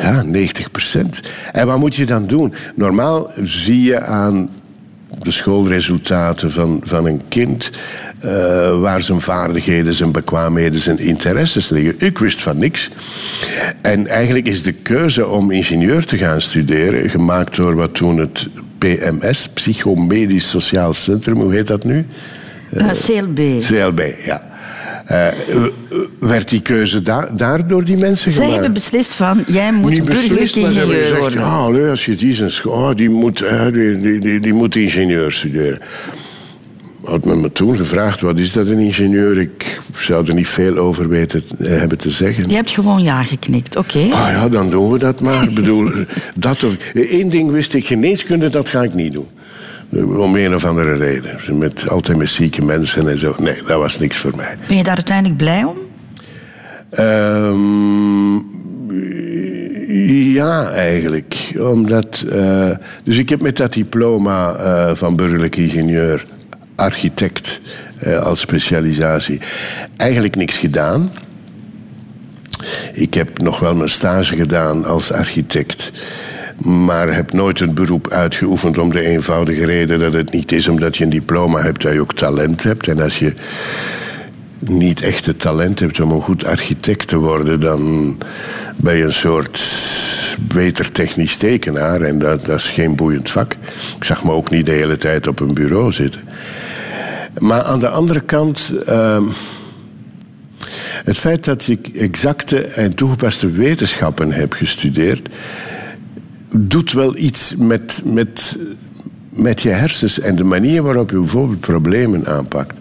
ja, 0.03 0.23
90 0.23 0.71
procent. 0.71 1.21
En 1.53 1.67
wat 1.67 1.79
moet 1.79 1.95
je 1.95 2.07
dan 2.07 2.27
doen? 2.27 2.55
Normaal 2.75 3.31
zie 3.43 3.83
je 3.83 4.01
aan 4.01 4.51
de 5.19 5.31
schoolresultaten 5.31 6.51
van, 6.51 6.81
van 6.85 7.07
een 7.07 7.21
kind... 7.29 7.71
eh, 8.21 8.81
waar 8.81 9.01
zijn 9.01 9.21
vaardigheden, 9.21 9.95
zijn 9.95 10.13
bekwaamheden, 10.13 10.81
zijn 10.81 10.99
interesses 10.99 11.69
liggen. 11.69 11.95
Ik 11.99 12.19
wist 12.19 12.41
van 12.41 12.59
niks. 12.59 12.91
En 13.83 14.07
eigenlijk 14.07 14.47
is 14.47 14.63
de 14.63 14.73
keuze 14.73 15.27
om 15.27 15.51
ingenieur 15.51 16.05
te 16.05 16.17
gaan 16.17 16.41
studeren... 16.41 17.11
gemaakt 17.11 17.57
door 17.57 17.75
wat 17.75 17.95
toen 17.95 18.19
het 18.19 18.49
PMS, 18.79 19.49
Psychomedisch 19.49 20.49
Sociaal 20.49 20.95
Centrum, 20.95 21.41
hoe 21.41 21.55
heet 21.55 21.67
dat 21.67 21.85
nu? 21.85 22.07
Eh, 22.71 22.91
CLB. 22.91 23.61
CLB, 23.61 24.01
ja. 24.25 24.50
Eh, 25.11 25.27
eh, 25.27 25.35
werd 26.19 26.49
die 26.49 26.61
keuze 26.63 27.03
da- 27.03 27.29
daar 27.33 27.67
door 27.67 27.85
die 27.85 27.97
mensen 27.97 28.33
Zij 28.33 28.41
gemaakt? 28.43 28.61
hebben 28.61 28.73
beslist 28.73 29.13
van, 29.13 29.43
jij 29.47 29.73
moet 29.73 29.91
niet 29.91 30.05
beslist, 30.05 30.57
maar 30.57 30.73
ze 30.73 30.79
hebben 30.79 30.97
ingenieur 30.97 31.03
gezegd, 31.03 31.21
worden. 31.21 31.41
ja, 31.41 31.57
allee, 31.57 31.89
als 31.91 32.05
je 32.05 32.15
die 32.15 32.49
school, 32.49 32.73
oh, 32.73 32.95
die, 32.95 33.11
moet, 33.11 33.43
eh, 33.43 33.65
die, 33.73 34.01
die, 34.01 34.21
die, 34.21 34.41
die 34.41 34.53
moet 34.53 34.77
ingenieur 34.77 35.33
studeren. 35.33 35.79
Had 37.05 37.25
men 37.25 37.41
me 37.41 37.53
toen 37.53 37.77
gevraagd, 37.77 38.21
wat 38.21 38.39
is 38.39 38.53
dat 38.53 38.67
een 38.67 38.79
ingenieur? 38.79 39.39
Ik 39.39 39.81
zou 39.99 40.27
er 40.29 40.35
niet 40.35 40.49
veel 40.49 40.77
over 40.77 41.09
weten 41.09 41.43
hebben 41.63 41.99
te 41.99 42.11
zeggen. 42.11 42.49
Je 42.49 42.55
hebt 42.55 42.71
gewoon 42.71 43.03
ja 43.03 43.23
geknikt, 43.23 43.77
oké. 43.77 43.99
Ah 43.99 44.31
ja, 44.31 44.49
dan 44.49 44.71
doen 44.71 44.91
we 44.91 44.99
dat 44.99 45.21
maar. 45.21 45.49
Bedoel, 45.55 45.91
dat 46.35 46.65
of... 46.65 46.77
Eén 46.95 47.31
ding 47.31 47.51
wist 47.51 47.75
ik, 47.75 47.87
geneeskunde, 47.87 48.49
dat 48.49 48.69
ga 48.69 48.83
ik 48.83 48.95
niet 48.95 49.13
doen. 49.13 49.27
Om 49.93 50.37
een 50.37 50.55
of 50.55 50.65
andere 50.65 50.97
reden. 50.97 51.59
Met, 51.59 51.89
altijd 51.89 52.19
met 52.19 52.31
zieke 52.31 52.65
mensen 52.65 53.09
en 53.09 53.19
zo. 53.19 53.35
Nee, 53.39 53.63
dat 53.67 53.79
was 53.79 53.99
niks 53.99 54.17
voor 54.17 54.33
mij. 54.37 54.55
Ben 54.67 54.77
je 54.77 54.83
daar 54.83 54.95
uiteindelijk 54.95 55.37
blij 55.37 55.65
om? 55.65 55.77
Ehm, 56.91 58.39
ja, 60.33 60.71
eigenlijk. 60.71 61.53
Omdat, 61.59 62.25
eh, 62.31 62.71
dus 63.05 63.17
ik 63.17 63.29
heb 63.29 63.41
met 63.41 63.57
dat 63.57 63.73
diploma 63.73 64.55
eh, 64.55 64.95
van 64.95 65.17
burgerlijk 65.17 65.57
ingenieur, 65.57 66.25
architect 66.75 67.61
eh, 67.99 68.23
als 68.23 68.41
specialisatie, 68.41 69.41
eigenlijk 69.97 70.37
niks 70.37 70.59
gedaan. 70.59 71.11
Ik 72.93 73.15
heb 73.15 73.39
nog 73.39 73.59
wel 73.59 73.75
mijn 73.75 73.91
stage 73.91 74.37
gedaan 74.37 74.85
als 74.85 75.13
architect. 75.13 75.93
Maar 76.65 77.15
heb 77.15 77.33
nooit 77.33 77.61
een 77.61 77.75
beroep 77.75 78.11
uitgeoefend 78.11 78.79
om 78.79 78.91
de 78.91 79.01
eenvoudige 79.01 79.65
reden 79.65 79.99
dat 79.99 80.13
het 80.13 80.33
niet 80.33 80.53
is 80.53 80.69
omdat 80.69 80.97
je 80.97 81.05
een 81.05 81.11
diploma 81.11 81.61
hebt 81.61 81.83
dat 81.83 81.93
je 81.93 82.01
ook 82.01 82.15
talent 82.15 82.63
hebt. 82.63 82.89
En 82.89 83.01
als 83.01 83.19
je 83.19 83.35
niet 84.59 85.03
echt 85.03 85.27
het 85.27 85.41
talent 85.41 85.79
hebt 85.79 86.01
om 86.01 86.11
een 86.11 86.23
goed 86.23 86.45
architect 86.45 87.09
te 87.09 87.17
worden, 87.17 87.61
dan 87.61 88.17
ben 88.77 88.97
je 88.97 89.05
een 89.05 89.13
soort 89.13 89.61
beter 90.41 90.93
technisch 90.93 91.37
tekenaar. 91.37 92.01
En 92.01 92.19
dat, 92.19 92.47
dat 92.47 92.59
is 92.59 92.69
geen 92.69 92.97
boeiend 92.97 93.31
vak. 93.31 93.57
Ik 93.97 94.05
zag 94.05 94.25
me 94.25 94.33
ook 94.33 94.51
niet 94.51 94.67
de 94.67 94.73
hele 94.73 94.97
tijd 94.97 95.27
op 95.27 95.41
een 95.41 95.55
bureau 95.55 95.93
zitten. 95.93 96.21
Maar 97.39 97.63
aan 97.63 97.81
de 97.81 97.89
andere 97.89 98.21
kant. 98.21 98.73
ehm, 98.87 99.25
het 101.05 101.19
feit 101.19 101.45
dat 101.45 101.69
ik 101.69 101.89
exacte 101.89 102.61
en 102.61 102.95
toegepaste 102.95 103.51
wetenschappen 103.51 104.33
heb 104.33 104.53
gestudeerd, 104.53 105.29
doet 106.57 106.93
wel 106.93 107.17
iets 107.17 107.55
met, 107.57 108.03
met, 108.05 108.57
met 109.31 109.63
je 109.63 109.69
hersens 109.69 110.21
en 110.21 110.37
de 110.37 110.45
manier 110.45 110.83
waarop 110.83 111.11
je 111.11 111.19
bijvoorbeeld 111.19 111.61
problemen 111.61 112.27
aanpakt. 112.27 112.75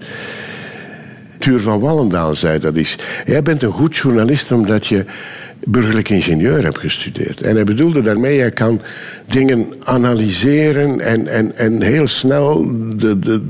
Tuur 1.38 1.60
van 1.60 1.80
Wallendaal 1.80 2.36
zei 2.36 2.60
dat 2.60 2.76
is. 2.76 2.98
Jij 3.26 3.42
bent 3.42 3.64
een 3.64 3.72
goed 3.72 3.96
journalist 3.96 4.52
omdat 4.52 4.88
je 4.88 5.06
burgerlijk 5.64 6.10
ingenieur 6.10 6.64
hebt 6.64 6.80
gestudeerd. 6.80 7.42
En 7.42 7.56
hij 7.56 7.64
bedoelde 7.64 8.02
daarmee, 8.02 8.36
jij 8.36 8.52
kan 8.52 8.82
dingen 9.26 9.74
analyseren 9.84 11.00
en, 11.00 11.28
en, 11.28 11.56
en 11.56 11.82
heel 11.82 12.08
snel 12.08 12.66
de, 12.98 13.20
de, 13.20 13.42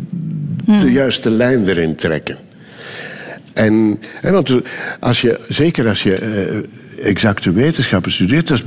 de 0.65 0.91
juiste 0.91 1.29
lijn 1.29 1.67
erin 1.67 1.95
trekken. 1.95 2.37
En, 3.53 3.99
hè, 4.21 4.31
want 4.31 4.51
als 4.99 5.21
je, 5.21 5.39
zeker 5.47 5.87
als 5.87 6.03
je 6.03 6.15
eh, 6.15 7.07
exacte 7.09 7.51
wetenschappen 7.51 8.11
studeert, 8.11 8.47
dat 8.47 8.57
is, 8.57 8.63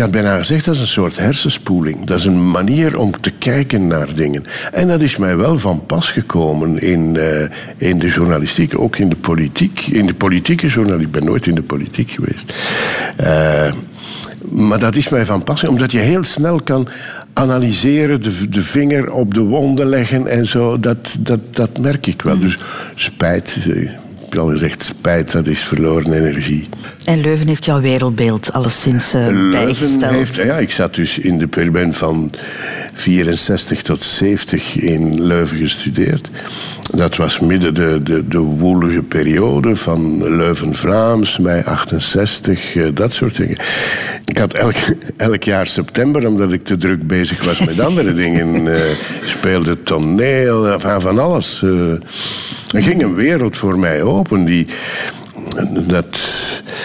had 0.00 0.10
bijna 0.10 0.36
gezegd, 0.36 0.64
dat 0.64 0.74
is 0.74 0.80
een 0.80 0.86
soort 0.86 1.18
hersenspoeling. 1.18 2.06
Dat 2.06 2.18
is 2.18 2.24
een 2.24 2.50
manier 2.50 2.98
om 2.98 3.20
te 3.20 3.30
kijken 3.30 3.86
naar 3.86 4.14
dingen. 4.14 4.44
En 4.72 4.88
dat 4.88 5.00
is 5.00 5.16
mij 5.16 5.36
wel 5.36 5.58
van 5.58 5.86
pas 5.86 6.10
gekomen 6.10 6.78
in, 6.78 7.16
eh, 7.16 7.48
in 7.76 7.98
de 7.98 8.08
journalistiek, 8.08 8.78
ook 8.80 8.96
in 8.96 9.08
de 9.08 9.16
politiek. 9.16 9.80
In 9.80 10.06
de 10.06 10.14
politieke 10.14 10.66
journalistiek, 10.66 11.14
ik 11.14 11.20
ben 11.20 11.28
nooit 11.28 11.46
in 11.46 11.54
de 11.54 11.62
politiek 11.62 12.10
geweest. 12.10 12.52
Eh, 13.16 13.72
maar 14.50 14.78
dat 14.78 14.96
is 14.96 15.08
mij 15.08 15.26
van 15.26 15.44
pas, 15.44 15.64
omdat 15.64 15.92
je 15.92 15.98
heel 15.98 16.24
snel 16.24 16.60
kan 16.60 16.88
analyseren, 17.32 18.22
de, 18.22 18.48
de 18.48 18.62
vinger 18.62 19.12
op 19.12 19.34
de 19.34 19.42
wonden 19.42 19.86
leggen 19.86 20.26
en 20.26 20.46
zo. 20.46 20.80
Dat, 20.80 21.16
dat, 21.20 21.40
dat 21.50 21.78
merk 21.78 22.06
ik 22.06 22.22
wel. 22.22 22.38
Dus 22.38 22.58
spijt, 22.94 23.56
eh, 23.68 23.82
ik 23.82 24.36
heb 24.36 24.38
al 24.38 24.48
gezegd, 24.48 24.82
spijt, 24.82 25.32
dat 25.32 25.46
is 25.46 25.60
verloren 25.60 26.12
energie. 26.12 26.68
En 27.10 27.20
Leuven 27.20 27.46
heeft 27.48 27.64
jouw 27.64 27.80
wereldbeeld 27.80 28.52
alleszins 28.52 29.14
uh, 29.14 29.26
Leuven 29.26 29.50
bijgesteld. 29.50 30.12
heeft, 30.12 30.36
ja, 30.36 30.58
ik 30.58 30.70
zat 30.70 30.94
dus 30.94 31.18
in 31.18 31.38
de 31.38 31.46
periode 31.48 31.92
van 31.92 32.32
64 32.92 33.82
tot 33.82 34.02
70 34.02 34.76
in 34.76 35.22
Leuven 35.26 35.58
gestudeerd. 35.58 36.28
Dat 36.90 37.16
was 37.16 37.40
midden 37.40 37.74
de, 37.74 38.00
de, 38.02 38.28
de 38.28 38.38
woelige 38.38 39.02
periode 39.02 39.76
van 39.76 40.28
Leuven-Vlaams, 40.36 41.38
mei 41.38 41.62
68, 41.62 42.76
eh, 42.76 42.86
dat 42.94 43.12
soort 43.12 43.36
dingen. 43.36 43.56
Ik 44.24 44.38
had 44.38 44.52
elk, 44.52 44.76
elk 45.16 45.42
jaar 45.42 45.66
september, 45.66 46.26
omdat 46.26 46.52
ik 46.52 46.62
te 46.62 46.76
druk 46.76 47.06
bezig 47.06 47.44
was 47.44 47.64
met 47.64 47.80
andere 47.80 48.14
dingen, 48.22 48.74
eh, 48.74 48.80
speelde 49.24 49.82
toneel, 49.82 50.80
van, 50.80 51.00
van 51.00 51.18
alles. 51.18 51.62
eh. 51.62 51.92
er 52.72 52.82
ging 52.82 53.02
een 53.02 53.14
wereld 53.14 53.56
voor 53.56 53.78
mij 53.78 54.02
open 54.02 54.44
die 54.44 54.66
dat, 55.86 56.20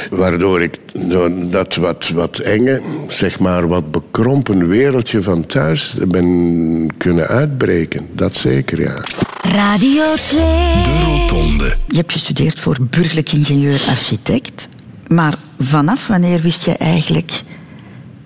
waardoor 0.09 0.61
ik 0.61 0.79
door 1.09 1.31
dat 1.49 1.75
wat, 1.75 2.07
wat 2.07 2.37
enge, 2.37 2.81
zeg 3.07 3.39
maar 3.39 3.67
wat 3.67 3.91
bekrompen 3.91 4.67
wereldje 4.67 5.21
van 5.21 5.45
thuis 5.45 5.95
ben 6.07 6.87
kunnen 6.97 7.27
uitbreken. 7.27 8.07
Dat 8.13 8.33
zeker, 8.33 8.81
ja. 8.81 9.03
Radio 9.41 10.03
2. 10.15 10.39
De 10.83 11.01
Rotonde. 11.03 11.75
Je 11.87 11.97
hebt 11.97 12.11
gestudeerd 12.11 12.59
voor 12.59 12.77
burgerlijk 12.81 13.31
ingenieur-architect. 13.31 14.69
Maar 15.07 15.35
vanaf 15.59 16.07
wanneer 16.07 16.41
wist 16.41 16.65
je 16.65 16.73
eigenlijk 16.77 17.41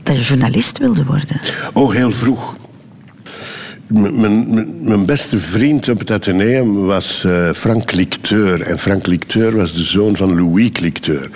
dat 0.04 0.16
je 0.16 0.22
journalist 0.22 0.78
wilde 0.78 1.06
worden? 1.06 1.42
Oh, 1.74 1.94
heel 1.94 2.12
vroeg. 2.12 2.54
Mijn, 3.90 5.06
beste 5.06 5.40
vriend 5.40 5.90
op 5.90 6.00
het 6.00 6.12
Atheneum 6.12 6.86
was 6.86 7.24
eh, 7.24 7.50
Frank 7.54 7.92
Licteur. 7.92 8.62
En 8.62 8.80
Frank 8.80 9.08
Licteur 9.08 9.56
was 9.56 9.74
de 9.74 9.84
zoon 9.84 10.16
van 10.16 10.36
Louis 10.36 10.80
Licteur. 10.80 11.30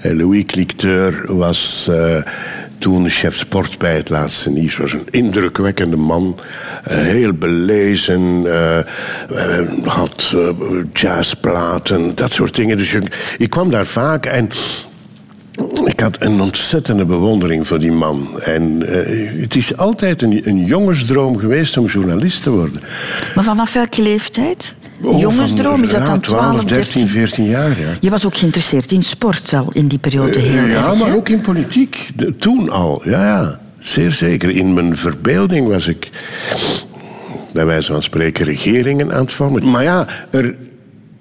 En 0.00 0.16
Louis 0.16 0.54
Licteur 0.54 1.36
was 1.36 1.86
eh, 1.90 2.16
toen 2.78 3.08
chef 3.08 3.36
sport 3.36 3.78
bij 3.78 3.96
het 3.96 4.08
laatste 4.08 4.50
nieuws. 4.50 4.76
Was 4.76 4.92
een 4.92 5.06
indrukwekkende 5.10 5.96
man. 5.96 6.38
eh, 6.84 6.96
heel 6.96 7.32
belezen. 7.32 8.46
had 9.84 10.36
jazzplaten, 10.92 12.14
dat 12.14 12.32
soort 12.32 12.54
dingen. 12.54 12.76
Dus 12.76 12.96
ik 13.38 13.50
kwam 13.50 13.70
daar 13.70 13.86
vaak 13.86 14.26
en... 14.26 14.48
Ik 15.84 16.00
had 16.00 16.16
een 16.22 16.40
ontzettende 16.40 17.04
bewondering 17.04 17.66
voor 17.66 17.78
die 17.78 17.92
man. 17.92 18.40
En 18.40 18.82
eh, 18.88 19.40
het 19.40 19.56
is 19.56 19.76
altijd 19.76 20.22
een, 20.22 20.40
een 20.48 20.64
jongensdroom 20.64 21.38
geweest 21.38 21.76
om 21.76 21.86
journalist 21.86 22.42
te 22.42 22.50
worden. 22.50 22.80
Maar 23.34 23.44
vanaf 23.44 23.72
welke 23.72 24.02
leeftijd? 24.02 24.74
Oh, 25.02 25.20
Jongensdroom, 25.20 25.82
is 25.82 25.90
dat 25.90 26.00
ja, 26.00 26.06
dan 26.06 26.20
12, 26.20 26.64
13, 26.64 26.76
13? 26.76 27.08
14 27.08 27.44
jaar, 27.44 27.80
ja. 27.80 27.86
Je 28.00 28.10
was 28.10 28.26
ook 28.26 28.36
geïnteresseerd 28.36 28.92
in 28.92 29.02
sport 29.02 29.52
al 29.54 29.70
in 29.72 29.88
die 29.88 29.98
periode 29.98 30.38
heel 30.38 30.62
Eh, 30.64 30.70
ja, 30.70 30.88
erg. 30.88 30.98
maar 30.98 31.14
ook 31.16 31.28
in 31.28 31.40
politiek. 31.40 32.08
De- 32.16 32.36
toen 32.36 32.70
al, 32.70 33.02
ja, 33.04 33.24
ja. 33.24 33.58
Zeer 33.78 34.10
zeker. 34.10 34.50
In 34.50 34.74
mijn 34.74 34.96
verbeelding 34.96 35.68
was 35.68 35.86
ik, 35.86 36.10
bij 37.52 37.66
wijze 37.66 37.92
van 37.92 38.02
spreken, 38.02 38.44
regeringen 38.44 39.12
aan 39.12 39.20
het 39.20 39.32
vormen. 39.32 39.70
Maar 39.70 39.82
ja, 39.82 40.06
er, 40.30 40.54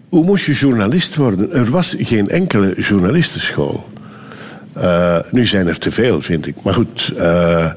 hoe 0.10 0.26
moest 0.26 0.46
je 0.46 0.54
journalist 0.54 1.16
worden? 1.16 1.54
Er 1.54 1.70
was 1.72 1.96
geen 2.00 2.28
enkele 2.30 2.82
journalistenschool. 2.82 3.86
Eh, 4.82 5.18
nu 5.32 5.46
zijn 5.46 5.68
er 5.68 5.78
te 5.80 5.92
veel, 5.92 6.22
vind 6.22 6.48
ik. 6.48 6.56
Maar 6.64 6.74
goed. 6.74 7.14
eh, 7.18 7.72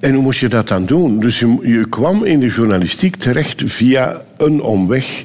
en 0.00 0.14
hoe 0.14 0.22
moest 0.22 0.40
je 0.40 0.48
dat 0.48 0.68
dan 0.68 0.86
doen? 0.86 1.20
Dus 1.20 1.38
je, 1.38 1.86
kwam 1.88 2.24
in 2.24 2.40
de 2.40 2.46
journalistiek 2.46 3.16
terecht 3.16 3.62
via 3.64 4.22
een 4.36 4.60
omweg. 4.60 5.22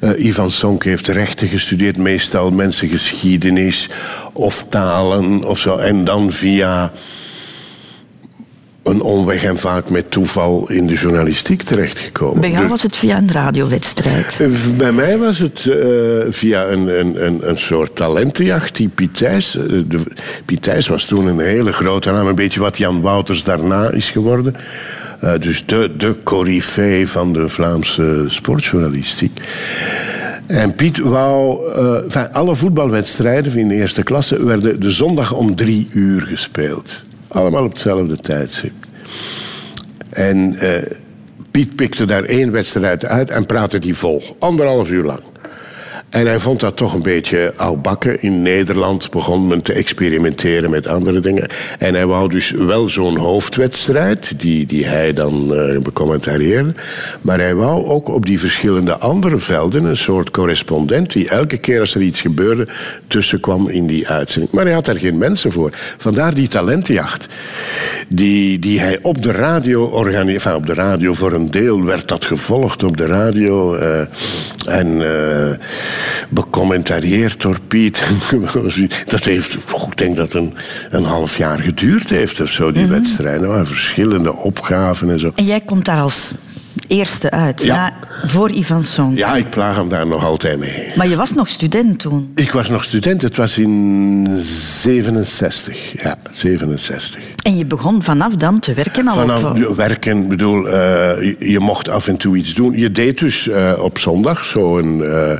Eh, 0.00 0.24
Ivan 0.24 0.50
Sonk 0.50 0.84
heeft 0.84 1.08
rechten 1.08 1.48
gestudeerd, 1.48 1.96
meestal 1.96 2.50
mensengeschiedenis 2.50 3.88
of 4.32 4.64
talen 4.68 5.44
of 5.44 5.58
zo. 5.58 5.76
En 5.76 6.04
dan 6.04 6.32
via 6.32 6.92
een 8.88 9.00
omweg 9.00 9.44
en 9.44 9.58
vaak 9.58 9.90
met 9.90 10.10
toeval 10.10 10.70
in 10.70 10.86
de 10.86 10.94
journalistiek 10.94 11.62
terechtgekomen. 11.62 12.40
Bij 12.40 12.50
jou 12.50 12.60
Dus- 12.62 12.70
was 12.70 12.82
het 12.82 12.96
via 12.96 13.16
een 13.16 13.32
radiowedstrijd. 13.32 14.38
eh, 14.40 14.76
Bij 14.76 14.92
mij 14.92 15.18
was 15.18 15.38
het 15.38 15.66
eh, 15.66 15.78
via 16.28 16.66
een, 16.66 17.00
een, 17.00 17.26
een, 17.26 17.48
een 17.48 17.56
soort 17.58 17.96
talentenjacht. 17.96 18.76
Die 18.76 18.88
Piet 18.88 19.16
Thijs, 19.16 19.56
eh, 19.56 19.62
de, 19.86 19.98
Piet 20.44 20.62
Thijs 20.62 20.88
was 20.88 21.04
toen 21.04 21.26
een 21.26 21.38
hele 21.40 21.72
grote 21.72 22.10
naam. 22.10 22.26
Een 22.26 22.34
beetje 22.34 22.60
wat 22.60 22.78
Jan 22.78 23.00
Wouters 23.00 23.44
daarna 23.44 23.90
is 23.90 24.10
geworden. 24.10 24.54
Dus 25.40 25.66
de, 25.66 25.90
de 25.96 26.14
coryfee 26.24 27.08
van 27.08 27.32
de 27.32 27.48
Vlaamse 27.48 28.24
sportjournalistiek. 28.26 29.40
En 30.46 30.74
Piet 30.74 30.98
wou... 30.98 31.58
enfin, 32.04 32.32
alle 32.32 32.54
voetbalwedstrijden 32.56 33.56
in 33.56 33.68
de 33.68 33.74
eerste 33.74 34.02
klasse... 34.02 34.44
werden 34.44 34.80
de 34.80 34.90
zondag 34.90 35.32
om 35.32 35.54
drie 35.56 35.88
uur 35.92 36.20
gespeeld. 36.22 37.02
Allemaal 37.28 37.64
op 37.64 37.70
hetzelfde 37.70 38.16
tijdstip. 38.16 38.72
En 40.10 40.54
eh, 40.54 40.92
Piet 41.50 41.76
pikte 41.76 42.04
daar 42.04 42.24
één 42.24 42.52
wedstrijd 42.52 43.04
uit 43.04 43.30
en 43.30 43.46
praatte 43.46 43.78
die 43.78 43.94
vol. 43.94 44.22
Anderhalf 44.38 44.90
uur 44.90 45.04
lang. 45.04 45.20
En 46.08 46.26
hij 46.26 46.38
vond 46.38 46.60
dat 46.60 46.76
toch 46.76 46.94
een 46.94 47.02
beetje 47.02 47.52
oudbakken. 47.56 48.22
In 48.22 48.42
Nederland 48.42 49.10
begon 49.10 49.46
men 49.46 49.62
te 49.62 49.72
experimenteren 49.72 50.70
met 50.70 50.86
andere 50.86 51.20
dingen. 51.20 51.48
En 51.78 51.94
hij 51.94 52.06
wou 52.06 52.28
dus 52.28 52.50
wel 52.50 52.88
zo'n 52.88 53.16
hoofdwedstrijd, 53.16 54.40
die, 54.40 54.66
die 54.66 54.86
hij 54.86 55.12
dan 55.12 55.54
eh 55.54 55.78
becommentarieerde. 55.78 56.72
Maar 57.22 57.38
hij 57.38 57.54
wou 57.54 57.86
ook 57.86 58.08
op 58.08 58.26
die 58.26 58.38
verschillende 58.38 58.98
andere 58.98 59.38
velden 59.38 59.84
een 59.84 59.96
soort 59.96 60.30
correspondent... 60.30 61.12
die 61.12 61.28
elke 61.28 61.56
keer 61.56 61.80
als 61.80 61.94
er 61.94 62.00
iets 62.00 62.20
gebeurde 62.20 62.68
tussenkwam 63.06 63.68
in 63.68 63.86
die 63.86 64.08
uitzending. 64.08 64.52
Maar 64.52 64.64
hij 64.64 64.74
had 64.74 64.84
daar 64.84 64.98
geen 64.98 65.18
mensen 65.18 65.52
voor. 65.52 65.70
Vandaar 65.98 66.34
die 66.34 66.48
talentenjacht. 66.48 67.26
Die, 68.08 68.58
die 68.58 68.80
hij 68.80 68.98
op 69.02 69.22
de 69.22 69.32
radio 69.32 69.84
organiseerde. 69.84 70.26
Op 70.54 70.66
de 70.66 70.74
radio 70.74 71.12
voor 71.12 71.32
een 71.32 71.50
deel 71.50 71.84
werd 71.84 72.08
dat 72.08 72.24
gevolgd 72.24 72.82
op 72.82 72.96
de 72.96 73.06
radio. 73.06 73.74
eh, 73.74 74.00
en 74.66 75.02
eh 75.02 75.56
becommentarieerd 76.28 77.40
door 77.40 77.58
Piet. 77.68 78.04
dat 79.06 79.24
heeft, 79.24 79.54
ik 79.54 79.96
denk 79.96 80.16
dat 80.16 80.34
een, 80.34 80.54
een 80.90 81.04
half 81.04 81.38
jaar 81.38 81.58
geduurd 81.58 82.10
heeft 82.10 82.40
of 82.40 82.50
zo, 82.50 82.72
die 82.72 82.86
wedstrijd. 82.86 83.42
Er 83.42 83.48
waren 83.48 83.66
verschillende 83.66 84.34
opgaven 84.34 85.10
en 85.10 85.18
zo. 85.18 85.32
En 85.34 85.44
jij 85.44 85.60
komt 85.60 85.84
daar 85.84 86.00
als 86.00 86.32
eerste 86.88 87.30
uit, 87.30 87.62
Ja. 87.62 87.74
na, 87.74 87.92
voor 88.26 88.50
Ivan 88.50 88.84
Song. 88.84 89.16
Ja, 89.16 89.36
ik 89.36 89.50
plaag 89.50 89.76
hem 89.76 89.88
daar 89.88 90.06
nog 90.06 90.24
altijd 90.24 90.58
mee. 90.58 90.86
Maar 90.96 91.08
je 91.08 91.16
was 91.16 91.32
nog 91.32 91.48
student 91.48 91.98
toen. 91.98 92.32
Ik 92.34 92.52
was 92.52 92.68
nog 92.68 92.84
student, 92.84 93.22
het 93.22 93.36
was 93.36 93.58
in 93.58 94.26
67. 94.40 96.02
Ja, 96.02 96.16
67. 96.32 97.20
En 97.42 97.56
je 97.56 97.64
begon 97.64 98.02
vanaf 98.02 98.34
dan 98.34 98.58
te 98.58 98.74
werken 98.74 99.08
al 99.08 99.14
Vanaf 99.14 99.66
op... 99.66 99.76
werken, 99.76 100.22
ik 100.22 100.28
bedoel, 100.28 100.68
eh, 100.68 100.72
je, 101.22 101.36
je 101.38 101.58
mocht 101.60 101.88
af 101.88 102.08
en 102.08 102.16
toe 102.16 102.36
iets 102.36 102.54
doen. 102.54 102.76
Je 102.78 102.92
deed 102.92 103.18
dus 103.18 103.48
eh, 103.48 103.72
op 103.78 103.98
zondag 103.98 104.44
zo 104.44 104.78
een, 104.78 105.02
eh, 105.04 105.30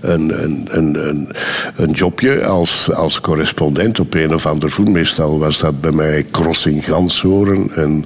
een, 0.00 0.42
een, 0.42 0.68
een, 0.70 1.08
een, 1.08 1.28
een 1.76 1.90
jobje 1.90 2.44
als, 2.44 2.90
als 2.92 3.20
correspondent 3.20 4.00
op 4.00 4.14
een 4.14 4.34
of 4.34 4.46
ander 4.46 4.70
voet. 4.70 4.88
Meestal 4.88 5.38
was 5.38 5.58
dat 5.58 5.80
bij 5.80 5.92
mij 5.92 6.26
Crossing 6.30 6.84
Ganshoren 6.84 7.70
en 7.74 8.04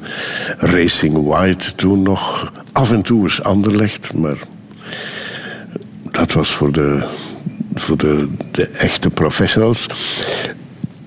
Racing 0.58 1.26
White 1.26 1.74
toen 1.74 2.02
nog. 2.02 2.52
Af 2.78 2.92
en 2.92 3.02
toe 3.02 3.22
eens 3.22 3.42
Anderlecht, 3.42 4.14
maar 4.14 4.36
dat 6.10 6.32
was 6.32 6.48
voor 6.50 6.72
de, 6.72 7.02
voor 7.74 7.96
de, 7.96 8.28
de 8.50 8.66
echte 8.66 9.10
professionals. 9.10 9.86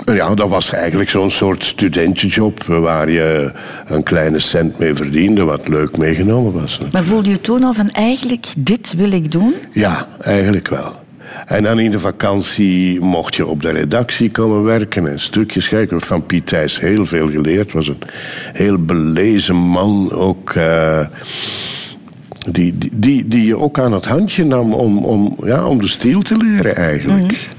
Ja, 0.06 0.36
dat 0.36 0.50
was 0.50 0.72
eigenlijk 0.72 1.10
zo'n 1.10 1.32
soort 1.32 1.64
studentenjob 1.64 2.64
waar 2.64 3.10
je 3.10 3.52
een 3.86 4.04
kleine 4.04 4.40
cent 4.40 4.80
mee 4.80 4.94
verdiende, 4.94 5.44
wat 5.44 5.68
leuk 5.68 5.98
meegenomen 5.98 6.54
was. 6.54 6.80
Maar 6.92 7.04
voelde 7.04 7.30
je 7.30 7.42
toen 7.42 7.64
al 7.64 7.74
van 7.74 7.90
eigenlijk, 7.90 8.46
dit 8.58 8.94
wil 8.94 9.12
ik 9.12 9.32
doen? 9.32 9.54
Ja, 9.72 10.08
eigenlijk 10.22 10.68
wel. 10.68 11.01
En 11.46 11.64
dan 11.64 11.80
in 11.80 11.92
de 11.92 12.00
vakantie 12.00 13.00
mocht 13.00 13.36
je 13.36 13.46
op 13.48 13.62
de 13.62 13.70
redactie 13.72 14.32
komen 14.32 14.64
werken 14.64 15.08
en 15.08 15.20
stukjes 15.20 15.66
schrijven. 15.66 15.86
Ik 15.88 16.00
heb 16.00 16.04
van 16.10 16.26
Piet 16.26 16.48
Thijs 16.48 16.80
heel 16.80 17.06
veel 17.06 17.30
geleerd. 17.30 17.72
Was 17.72 17.88
een 17.88 17.98
heel 18.54 18.78
belezen 18.86 19.56
man. 19.56 20.12
Ook, 20.12 20.50
eh, 20.50 21.06
die, 22.50 22.78
die, 22.78 22.90
die, 22.94 23.28
die 23.28 23.46
je 23.46 23.58
ook 23.58 23.80
aan 23.80 23.94
het 23.94 24.06
handje 24.06 24.44
nam 24.46 24.74
om, 24.74 24.98
om, 24.98 25.36
ja, 25.46 25.66
om 25.66 25.80
de 25.80 25.88
stil 25.88 26.22
te 26.22 26.38
leren 26.38 26.76
eigenlijk. 26.76 27.50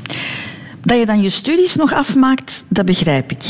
Dat 0.85 0.99
je 0.99 1.07
dan 1.07 1.23
je 1.23 1.31
studies 1.31 1.75
nog 1.77 1.95
afmaakt, 1.95 2.65
dat 2.69 2.85
begrijp 2.85 3.31
ik. 3.31 3.45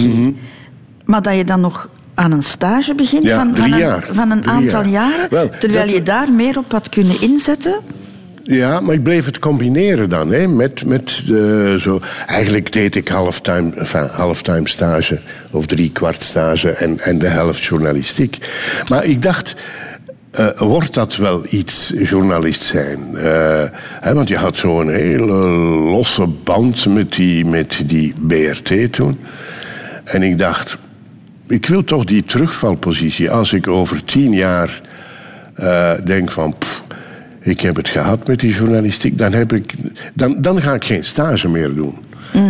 Maar 1.05 1.23
dat 1.23 1.37
je 1.37 1.45
dan 1.45 1.61
nog 1.61 1.89
aan 2.15 2.33
een 2.33 2.43
stage 2.43 2.95
begint 2.95 3.23
Ja, 3.25 3.39
van, 3.39 3.57
van, 3.57 3.73
een, 3.73 4.05
van 4.15 4.45
aantal 4.49 4.83
jaar. 4.87 5.11
jaren, 5.11 5.27
Wel, 5.31 5.49
terwijl 5.61 5.87
dat- 5.87 5.95
je 5.95 6.03
daar 6.03 6.31
meer 6.33 6.59
op 6.59 6.73
had 6.73 6.89
kunnen 6.89 7.21
inzetten. 7.21 7.75
Ja, 8.45 8.81
maar 8.81 8.95
ik 8.95 9.03
bleef 9.03 9.25
het 9.25 9.39
combineren 9.39 10.09
dan. 10.09 10.33
Hè, 10.33 10.49
met, 10.49 10.87
met 10.87 11.23
de, 11.27 11.77
zo, 11.81 12.01
eigenlijk 12.27 12.73
deed 12.73 12.95
ik 12.95 13.09
halftime, 13.09 13.71
enfin, 13.75 14.07
halftime 14.07 14.69
stage 14.69 15.19
of 15.51 15.67
drie 15.67 15.91
kwart 15.93 16.23
stage 16.23 16.71
en, 16.71 16.99
en 16.99 17.19
de 17.19 17.27
helft 17.27 17.65
journalistiek. 17.65 18.39
Maar 18.89 19.05
ik 19.05 19.23
dacht, 19.23 19.55
eh, 20.31 20.47
wordt 20.57 20.95
dat 20.95 21.17
wel 21.17 21.43
iets, 21.49 21.93
journalist 21.97 22.63
zijn. 22.63 23.17
Eh, 23.17 24.13
want 24.13 24.29
je 24.29 24.37
had 24.37 24.57
zo'n 24.57 24.91
hele 24.91 25.33
losse 25.91 26.27
band 26.27 26.87
met 26.87 27.13
die, 27.13 27.45
met 27.45 27.83
die 27.87 28.13
BRT 28.21 28.93
toen. 28.93 29.19
En 30.05 30.23
ik 30.23 30.39
dacht, 30.39 30.77
ik 31.47 31.67
wil 31.67 31.85
toch 31.85 32.05
die 32.05 32.23
terugvalpositie. 32.23 33.31
Als 33.31 33.53
ik 33.53 33.69
over 33.69 34.05
tien 34.05 34.33
jaar 34.33 34.81
eh, 35.55 35.93
denk 36.05 36.31
van... 36.31 36.55
pff, 36.59 36.82
ik 37.43 37.61
heb 37.61 37.77
het 37.77 37.89
gehad 37.89 38.27
met 38.27 38.41
die 38.41 38.55
journalistiek, 38.55 39.19
dan, 39.19 39.33
heb 39.33 39.53
ik, 39.53 39.75
dan, 40.15 40.43
dan 40.43 40.63
ga 40.63 40.75
ik 40.75 40.85
geen 40.85 41.05
stage 41.05 41.49
meer 41.49 41.75
doen. 41.75 41.95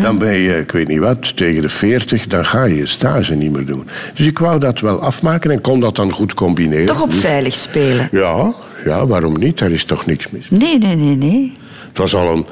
Dan 0.02 0.18
ben 0.18 0.32
je, 0.32 0.58
ik 0.58 0.72
weet 0.72 0.88
niet 0.88 0.98
wat, 0.98 1.36
tegen 1.36 1.62
de 1.62 1.68
40, 1.68 2.26
dan 2.26 2.46
ga 2.46 2.64
je 2.64 2.76
je 2.76 2.86
stage 2.86 3.34
niet 3.34 3.52
meer 3.52 3.66
doen. 3.66 3.88
Dus 4.14 4.26
ik 4.26 4.38
wou 4.38 4.60
dat 4.60 4.80
wel 4.80 5.00
afmaken 5.00 5.50
en 5.50 5.60
kon 5.60 5.80
dat 5.80 5.96
dan 5.96 6.12
goed 6.12 6.34
combineren. 6.34 6.86
Toch 6.86 7.02
op 7.02 7.12
veilig 7.12 7.54
spelen. 7.54 8.08
ja, 8.12 8.54
ja, 8.84 9.06
waarom 9.06 9.38
niet? 9.38 9.58
Daar 9.58 9.70
is 9.70 9.84
toch 9.84 10.06
niks 10.06 10.30
mis. 10.30 10.50
Nee, 10.50 10.78
nee, 10.78 10.96
nee, 10.96 11.16
nee. 11.16 11.52
Het 11.88 11.98
was 11.98 12.14
al 12.14 12.32
een, 12.32 12.46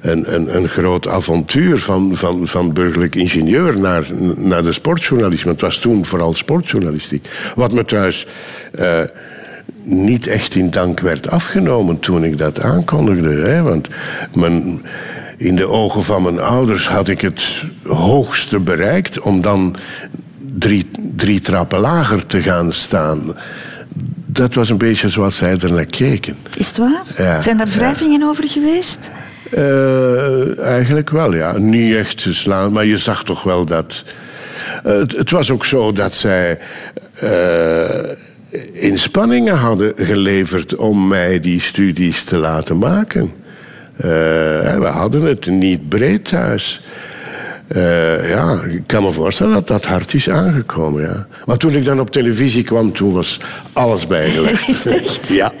een, 0.00 0.34
een, 0.34 0.56
een 0.56 0.68
groot 0.68 1.08
avontuur 1.08 1.78
van, 1.78 2.10
van, 2.16 2.46
van 2.46 2.72
burgerlijk 2.72 3.14
ingenieur 3.14 3.80
naar, 3.80 4.06
naar 4.36 4.62
de 4.62 4.72
sportjournalistiek. 4.72 5.46
Want 5.46 5.60
het 5.60 5.70
was 5.70 5.78
toen 5.78 6.04
vooral 6.04 6.34
sportjournalistiek. 6.34 7.28
Wat 7.54 7.72
me 7.72 7.84
thuis 7.84 8.26
niet 9.82 10.26
echt 10.26 10.54
in 10.54 10.70
dank 10.70 11.00
werd 11.00 11.30
afgenomen 11.30 12.00
toen 12.00 12.24
ik 12.24 12.38
dat 12.38 12.60
aankondigde. 12.60 13.28
Hè? 13.28 13.62
Want 13.62 13.88
in 15.36 15.56
de 15.56 15.68
ogen 15.68 16.04
van 16.04 16.22
mijn 16.22 16.40
ouders 16.40 16.88
had 16.88 17.08
ik 17.08 17.20
het 17.20 17.64
hoogste 17.84 18.58
bereikt 18.58 19.20
om 19.20 19.40
dan 19.40 19.76
drie, 20.58 20.90
drie 21.16 21.40
trappen 21.40 21.78
lager 21.78 22.26
te 22.26 22.42
gaan 22.42 22.72
staan. 22.72 23.36
Dat 24.26 24.54
was 24.54 24.68
een 24.68 24.78
beetje 24.78 25.08
zoals 25.08 25.36
zij 25.36 25.58
er 25.58 25.72
naar 25.72 25.84
keken. 25.84 26.36
Is 26.56 26.68
het 26.68 26.76
waar? 26.76 27.04
Ja, 27.16 27.40
Zijn 27.40 27.56
daar 27.56 27.68
wrijvingen 27.68 28.22
over 28.22 28.48
geweest? 28.48 29.10
Eh, 29.50 30.58
eigenlijk 30.58 31.10
wel, 31.10 31.34
ja. 31.34 31.58
Niet 31.58 31.94
echt 31.94 32.22
te 32.22 32.34
slaan, 32.34 32.72
maar 32.72 32.84
je 32.84 32.98
zag 32.98 33.24
toch 33.24 33.42
wel 33.42 33.64
dat. 33.64 34.04
Eh, 34.84 34.92
het, 34.92 35.16
het 35.16 35.30
was 35.30 35.50
ook 35.50 35.64
zo 35.64 35.92
dat 35.92 36.14
zij 36.14 36.58
eh, 37.14 38.16
inspanningen 38.72 39.56
hadden 39.56 39.92
geleverd 39.96 40.76
om 40.76 41.08
mij 41.08 41.40
die 41.40 41.60
studies 41.60 42.24
te 42.24 42.36
laten 42.36 42.78
maken. 42.78 43.32
Eh, 43.96 44.08
we 44.78 44.90
hadden 44.92 45.22
het 45.22 45.46
niet 45.46 45.88
breed 45.88 46.24
thuis. 46.24 46.80
Eh, 47.68 48.28
ja, 48.28 48.60
ik 48.62 48.82
kan 48.86 49.02
me 49.02 49.12
voorstellen 49.12 49.52
dat 49.52 49.66
dat 49.66 49.84
hard 49.84 50.14
is 50.14 50.30
aangekomen, 50.30 51.02
ja. 51.02 51.26
Maar 51.44 51.56
toen 51.56 51.74
ik 51.74 51.84
dan 51.84 52.00
op 52.00 52.10
televisie 52.10 52.62
kwam, 52.62 52.92
toen 52.92 53.12
was 53.12 53.40
alles 53.72 54.06
bijgelegd. 54.06 54.86
Echt? 54.86 55.28
Ja. 55.42 55.52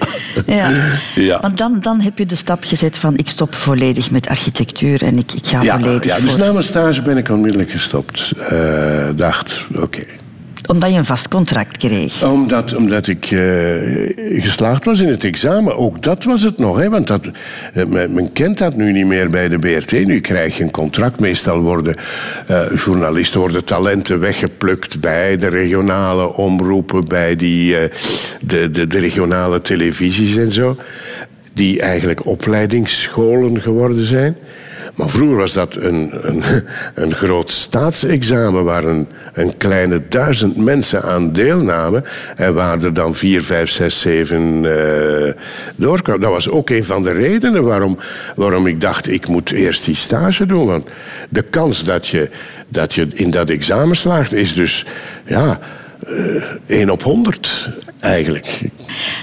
Ja. 0.46 0.72
Ja. 1.14 1.40
Want 1.40 1.58
dan, 1.58 1.78
dan 1.80 2.00
heb 2.00 2.18
je 2.18 2.26
de 2.26 2.34
stap 2.34 2.64
gezet 2.64 2.96
van 2.96 3.16
ik 3.16 3.28
stop 3.28 3.54
volledig 3.54 4.10
met 4.10 4.28
architectuur 4.28 5.02
en 5.02 5.18
ik, 5.18 5.32
ik 5.32 5.46
ga 5.46 5.62
Ja, 5.62 5.78
volledig 5.78 6.04
ja, 6.04 6.20
dus 6.20 6.30
voor... 6.30 6.38
na 6.38 6.52
mijn 6.52 6.64
stage 6.64 7.02
ben 7.02 7.16
ik 7.16 7.28
onmiddellijk 7.28 7.70
gestopt. 7.70 8.32
Eh, 8.48 9.08
dacht, 9.14 9.66
oké. 9.76 10.02
Omdat 10.66 10.90
je 10.90 10.96
een 10.96 11.04
vast 11.04 11.28
contract 11.28 11.76
kreeg. 11.76 12.24
Omdat, 12.24 12.74
omdat 12.74 13.06
ik 13.06 13.30
eh, 13.30 14.42
geslaagd 14.42 14.84
was 14.84 15.00
in 15.00 15.08
het 15.08 15.24
examen. 15.24 15.76
Ook 15.76 16.02
dat 16.02 16.24
was 16.24 16.42
het 16.42 16.58
nog. 16.58 16.78
Hè? 16.78 16.90
Want 16.90 17.06
dat, 17.06 17.20
eh, 17.74 17.84
men, 17.86 18.32
kent 18.32 18.58
dat 18.58 18.76
nu 18.76 18.92
niet 18.92 19.06
meer 19.06 19.30
bij 19.30 19.48
de 19.48 19.58
BRT. 19.58 20.06
Nu 20.06 20.20
krijg 20.20 20.56
je 20.56 20.62
een 20.62 20.70
contract. 20.70 21.20
Meestal 21.20 21.60
worden 21.60 21.94
eh, 22.46 22.62
journalisten, 22.84 23.40
worden 23.40 23.64
talenten 23.64 24.20
weggeplukt 24.20 25.00
bij 25.00 25.36
de 25.36 25.48
regionale 25.48 26.36
omroepen, 26.36 27.04
bij 27.08 27.36
die, 27.36 27.76
de, 28.40 28.70
de, 28.70 28.86
de 28.86 28.98
regionale 28.98 29.60
televisies 29.60 30.36
en 30.36 30.52
zo. 30.52 30.76
Die 31.54 31.80
eigenlijk 31.80 32.26
opleidingsscholen 32.26 33.60
geworden 33.60 34.06
zijn. 34.06 34.36
Maar 34.94 35.08
vroeger 35.08 35.36
was 35.36 35.52
dat 35.52 35.74
een, 35.74 36.12
een, 36.20 36.42
een 36.94 37.14
groot 37.14 37.50
staatsexamen 37.50 38.64
waar 38.64 38.84
een, 38.84 39.08
een 39.32 39.56
kleine 39.56 40.02
duizend 40.08 40.56
mensen 40.56 41.02
aan 41.02 41.32
deelnamen. 41.32 42.04
En 42.36 42.54
waar 42.54 42.82
er 42.82 42.94
dan 42.94 43.14
vier, 43.14 43.42
vijf, 43.42 43.70
zes, 43.70 44.00
zeven 44.00 44.64
eh 44.64 45.32
doorkwamen. 45.76 46.20
Dat 46.20 46.30
was 46.30 46.48
ook 46.48 46.70
een 46.70 46.84
van 46.84 47.02
de 47.02 47.10
redenen 47.10 47.64
waarom, 47.64 47.98
waarom 48.36 48.66
ik 48.66 48.80
dacht, 48.80 49.08
ik 49.08 49.28
moet 49.28 49.50
eerst 49.50 49.84
die 49.84 49.96
stage 49.96 50.46
doen. 50.46 50.66
Want 50.66 50.88
de 51.28 51.42
kans 51.42 51.84
dat 51.84 52.06
je, 52.06 52.30
dat 52.68 52.94
je 52.94 53.06
in 53.12 53.30
dat 53.30 53.50
examen 53.50 53.96
slaagt 53.96 54.32
is 54.32 54.54
dus, 54.54 54.86
ja, 55.24 55.58
1 56.66 56.90
op 56.90 57.02
100 57.02 57.70
eigenlijk. 58.02 58.60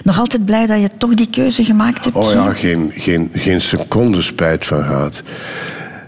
Nog 0.04 0.20
altijd 0.20 0.46
blij 0.46 0.68
dat 0.68 0.82
je 0.82 0.90
toch 0.98 1.14
die 1.14 1.30
keuze 1.30 1.64
gemaakt 1.64 2.04
hebt? 2.04 2.16
Oh 2.16 2.32
ja, 2.32 2.54
geen, 2.54 2.92
geen, 2.94 3.30
geen 3.32 3.62
seconde 3.62 4.22
spijt 4.22 4.66
van 4.66 4.84
gehad. 4.84 5.24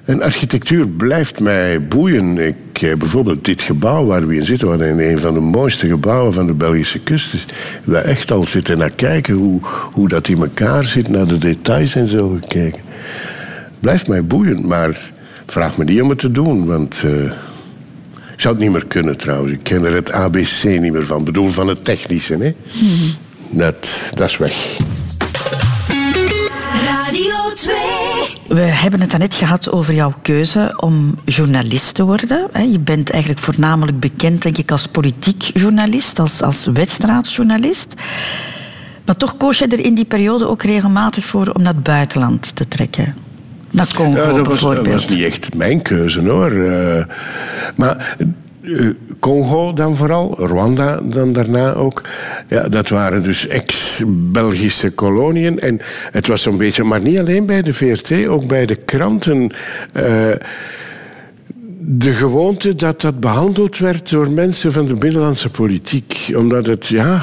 En 0.05 0.21
architectuur 0.21 0.87
blijft 0.87 1.39
mij 1.39 1.87
boeien. 1.87 2.37
Ik, 2.37 2.55
bijvoorbeeld 2.97 3.45
dit 3.45 3.61
gebouw 3.61 4.05
waar 4.05 4.27
we 4.27 4.35
in 4.35 4.45
zitten, 4.45 4.67
wat 4.67 4.79
een 4.81 5.19
van 5.19 5.33
de 5.33 5.39
mooiste 5.39 5.87
gebouwen 5.87 6.33
van 6.33 6.45
de 6.45 6.53
Belgische 6.53 6.99
kust 6.99 7.33
is. 7.33 7.45
We 7.83 7.97
echt 7.97 8.31
al 8.31 8.43
zitten 8.43 8.77
naar 8.77 8.89
kijken 8.89 9.33
hoe, 9.33 9.59
hoe 9.91 10.07
dat 10.07 10.27
in 10.27 10.37
elkaar 10.37 10.83
zit, 10.83 11.09
naar 11.09 11.27
de 11.27 11.37
details 11.37 11.95
en 11.95 12.07
zo 12.07 12.37
gekeken. 12.41 12.81
Blijft 13.79 14.07
mij 14.07 14.25
boeien, 14.25 14.67
maar 14.67 14.99
vraag 15.45 15.77
me 15.77 15.83
niet 15.83 16.01
om 16.01 16.09
het 16.09 16.19
te 16.19 16.31
doen, 16.31 16.65
want 16.65 17.01
eh, 17.05 17.31
ik 18.41 18.47
zou 18.47 18.59
het 18.59 18.65
niet 18.69 18.75
meer 18.75 18.87
kunnen 18.87 19.17
trouwens. 19.17 19.51
Ik 19.51 19.63
ken 19.63 19.85
er 19.85 19.93
het 19.93 20.11
ABC 20.11 20.63
niet 20.63 20.91
meer 20.91 21.05
van. 21.05 21.19
Ik 21.19 21.25
bedoel 21.25 21.49
van 21.49 21.67
het 21.67 21.85
technische, 21.85 22.37
hè? 22.37 22.55
Dat, 23.49 23.89
dat 24.13 24.29
is 24.29 24.37
weg. 24.37 24.77
Radio 26.85 27.53
2. 27.55 27.75
We 28.47 28.61
hebben 28.61 29.01
het 29.01 29.17
net 29.17 29.35
gehad 29.35 29.71
over 29.71 29.93
jouw 29.93 30.13
keuze 30.21 30.73
om 30.77 31.19
journalist 31.25 31.93
te 31.93 32.03
worden. 32.03 32.47
hè. 32.51 32.61
Je 32.61 32.79
bent 32.79 33.09
eigenlijk 33.09 33.43
voornamelijk 33.43 33.99
bekend, 33.99 34.41
denk 34.41 34.57
ik, 34.57 34.71
als 34.71 34.87
politiek 34.87 35.43
journalist, 35.53 36.19
als, 36.19 36.41
als 36.41 36.65
wedstrijdjournalist. 36.73 37.93
Maar 39.05 39.15
toch 39.15 39.37
koos 39.37 39.57
je 39.57 39.67
er 39.67 39.85
in 39.85 39.95
die 39.95 40.05
periode 40.05 40.47
ook 40.47 40.63
regelmatig 40.63 41.25
voor 41.25 41.47
om 41.47 41.61
naar 41.61 41.73
het 41.73 41.83
buitenland 41.83 42.55
te 42.55 42.67
trekken. 42.67 43.15
Naar 43.71 43.93
Congo 43.95 44.17
Ja, 44.17 44.33
dat 44.33 44.47
was, 44.47 44.59
dat 44.59 44.87
was 44.87 45.07
niet 45.07 45.23
echt 45.23 45.55
mijn 45.55 45.81
keuze 45.81 46.29
hoor. 46.29 46.51
Eh, 46.51 47.05
maar 47.75 48.17
eh, 48.61 48.89
Congo 49.19 49.73
dan 49.73 49.95
vooral, 49.95 50.35
Rwanda 50.45 50.99
dan 51.03 51.33
daarna 51.33 51.73
ook. 51.73 52.01
Ja, 52.47 52.67
dat 52.67 52.89
waren 52.89 53.23
dus 53.23 53.47
ex-Belgische 53.47 54.89
koloniën. 54.89 55.59
En 55.59 55.79
het 56.11 56.27
was 56.27 56.41
zo'n 56.41 56.57
beetje, 56.57 56.83
maar 56.83 57.01
niet 57.01 57.17
alleen 57.19 57.45
bij 57.45 57.61
de 57.61 57.73
VRT, 57.73 58.27
ook 58.27 58.47
bij 58.47 58.65
de 58.65 58.75
kranten. 58.75 59.51
eh, 59.93 60.29
de 61.83 62.11
gewoonte 62.11 62.75
dat 62.75 63.01
dat 63.01 63.19
behandeld 63.19 63.77
werd 63.77 64.09
door 64.09 64.31
mensen 64.31 64.71
van 64.71 64.85
de 64.85 64.95
binnenlandse 64.95 65.49
politiek. 65.49 66.31
Omdat 66.35 66.65
het, 66.65 66.87
ja, 66.87 67.21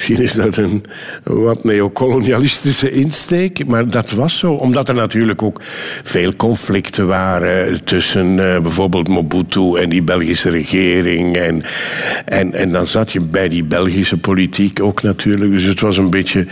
misschien 0.00 0.24
is 0.24 0.32
dat 0.32 0.56
een 0.56 0.84
wat 1.22 1.64
neocolonialistische 1.64 2.90
insteek, 2.90 3.66
maar 3.66 3.90
dat 3.90 4.10
was 4.10 4.38
zo. 4.38 4.52
Omdat 4.52 4.88
er 4.88 4.94
natuurlijk 4.94 5.42
ook 5.42 5.60
veel 6.02 6.36
conflicten 6.36 7.06
waren 7.06 7.84
tussen 7.84 8.54
eh, 8.54 8.60
bijvoorbeeld 8.60 9.08
Mobutu 9.08 9.76
en 9.76 9.88
die 9.88 10.02
Belgische 10.02 10.50
regering. 10.50 11.36
En, 11.36 11.62
en, 12.24 12.52
en 12.54 12.72
dan 12.72 12.86
zat 12.86 13.12
je 13.12 13.20
bij 13.20 13.48
die 13.48 13.64
Belgische 13.64 14.16
politiek 14.16 14.82
ook 14.82 15.02
natuurlijk. 15.02 15.50
Dus 15.50 15.64
het 15.64 15.80
was 15.80 15.96
een 15.96 16.10
beetje, 16.10 16.46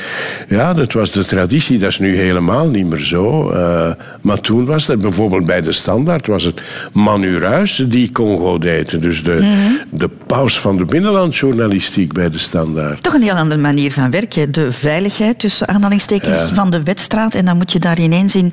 ja, 0.48 0.74
dat 0.74 0.92
was 0.92 1.12
de 1.12 1.24
traditie. 1.24 1.78
Dat 1.78 1.90
is 1.90 1.98
nu 1.98 2.16
helemaal 2.16 2.68
niet 2.68 2.86
meer 2.86 2.98
zo. 2.98 3.50
Eh, 3.50 3.92
maar 4.22 4.40
toen 4.40 4.64
was 4.64 4.86
dat 4.86 5.00
bijvoorbeeld 5.00 5.46
bij 5.46 5.60
de 5.60 5.72
Standaard, 5.72 6.26
was 6.26 6.44
het 6.44 6.62
Manu 6.92 7.38
Ruijs 7.38 7.84
die 7.88 8.10
Congo 8.12 8.58
deed. 8.58 9.02
Dus 9.02 9.22
de, 9.22 9.76
de 9.90 10.10
paus 10.26 10.60
van 10.60 10.76
de 10.76 10.84
binnenlandjournalistiek 10.84 12.12
bij 12.12 12.30
de 12.30 12.38
Standaard. 12.38 13.02
Toch 13.02 13.14
een 13.14 13.22
heel 13.22 13.36
andere 13.38 13.60
manier 13.60 13.92
van 13.92 14.10
werken. 14.10 14.52
De 14.52 14.72
veiligheid 14.72 15.38
tussen 15.38 15.68
aanhalingstekens 15.68 16.38
van 16.52 16.70
de 16.70 16.82
wedstraat. 16.82 17.34
En 17.34 17.44
dan 17.44 17.56
moet 17.56 17.72
je 17.72 17.78
daar 17.78 17.98
ineens 17.98 18.34
in, 18.34 18.52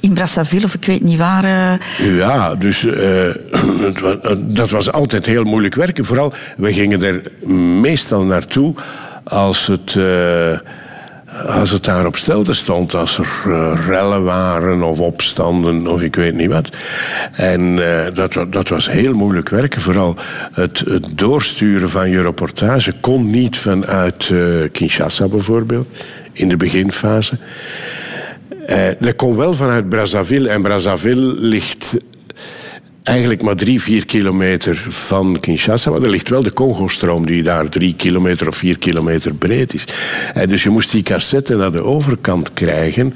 in 0.00 0.12
Brazzaville 0.12 0.64
of 0.64 0.74
ik 0.74 0.84
weet 0.84 1.02
niet 1.02 1.18
waar. 1.18 1.44
eh, 1.44 2.16
Ja, 2.16 2.54
dus 2.54 2.84
eh, 2.84 3.28
eh, 3.28 4.32
dat 4.36 4.70
was 4.70 4.92
altijd 4.92 5.26
heel 5.26 5.44
moeilijk 5.44 5.74
werken. 5.74 6.04
Vooral, 6.04 6.32
we 6.56 6.72
gingen 6.72 7.02
er 7.02 7.22
meestal 7.80 8.22
naartoe 8.22 8.74
als 9.24 9.66
het, 9.66 9.96
als 11.42 11.70
het 11.70 11.84
daar 11.84 12.06
op 12.06 12.16
stelte 12.16 12.52
stond. 12.52 12.94
Als 12.94 13.18
er 13.18 13.42
eh, 13.46 13.78
rellen 13.86 14.24
waren 14.24 14.82
of 14.82 15.00
opstanden 15.00 15.86
of 15.86 16.02
ik 16.02 16.16
weet 16.16 16.34
niet 16.34 16.50
wat. 16.50 16.70
En 17.32 17.90
eh, 17.90 18.14
dat, 18.14 18.52
dat 18.52 18.68
was 18.68 18.90
heel 18.90 19.12
moeilijk 19.12 19.48
werken. 19.48 19.80
Vooral 19.80 20.16
het, 20.52 20.84
doorsturen 21.14 21.90
van 21.90 22.10
je 22.10 22.22
reportage 22.22 22.92
kon 23.00 23.30
niet 23.30 23.58
vanuit 23.58 24.30
eh, 24.32 24.38
Kinshasa 24.72 25.28
bijvoorbeeld. 25.28 25.88
In 26.32 26.48
de 26.48 26.56
beginfase. 26.56 27.38
Dat 28.98 29.16
kon 29.16 29.36
wel 29.36 29.54
vanuit 29.54 29.88
Brazzaville. 29.88 30.48
En 30.48 30.62
Brazzaville 30.62 31.34
ligt 31.38 31.96
eigenlijk 33.04 33.42
maar 33.42 33.56
drie, 33.56 33.82
vier 33.82 34.06
kilometer 34.06 34.84
van 34.88 35.40
Kinshasa. 35.40 35.90
Maar 35.90 36.02
er 36.02 36.10
ligt 36.10 36.28
wel 36.28 36.42
de 36.42 36.52
Congo-stroom 36.52 37.26
die 37.26 37.42
daar 37.42 37.68
drie 37.68 37.94
kilometer 37.94 38.48
of 38.48 38.56
vier 38.56 38.78
kilometer 38.78 39.34
breed 39.34 39.74
is. 39.74 39.84
En 40.32 40.48
dus 40.48 40.62
je 40.62 40.70
moest 40.70 40.90
die 40.90 41.02
cassette 41.02 41.56
naar 41.56 41.72
de 41.72 41.82
overkant 41.82 42.52
krijgen 42.52 43.14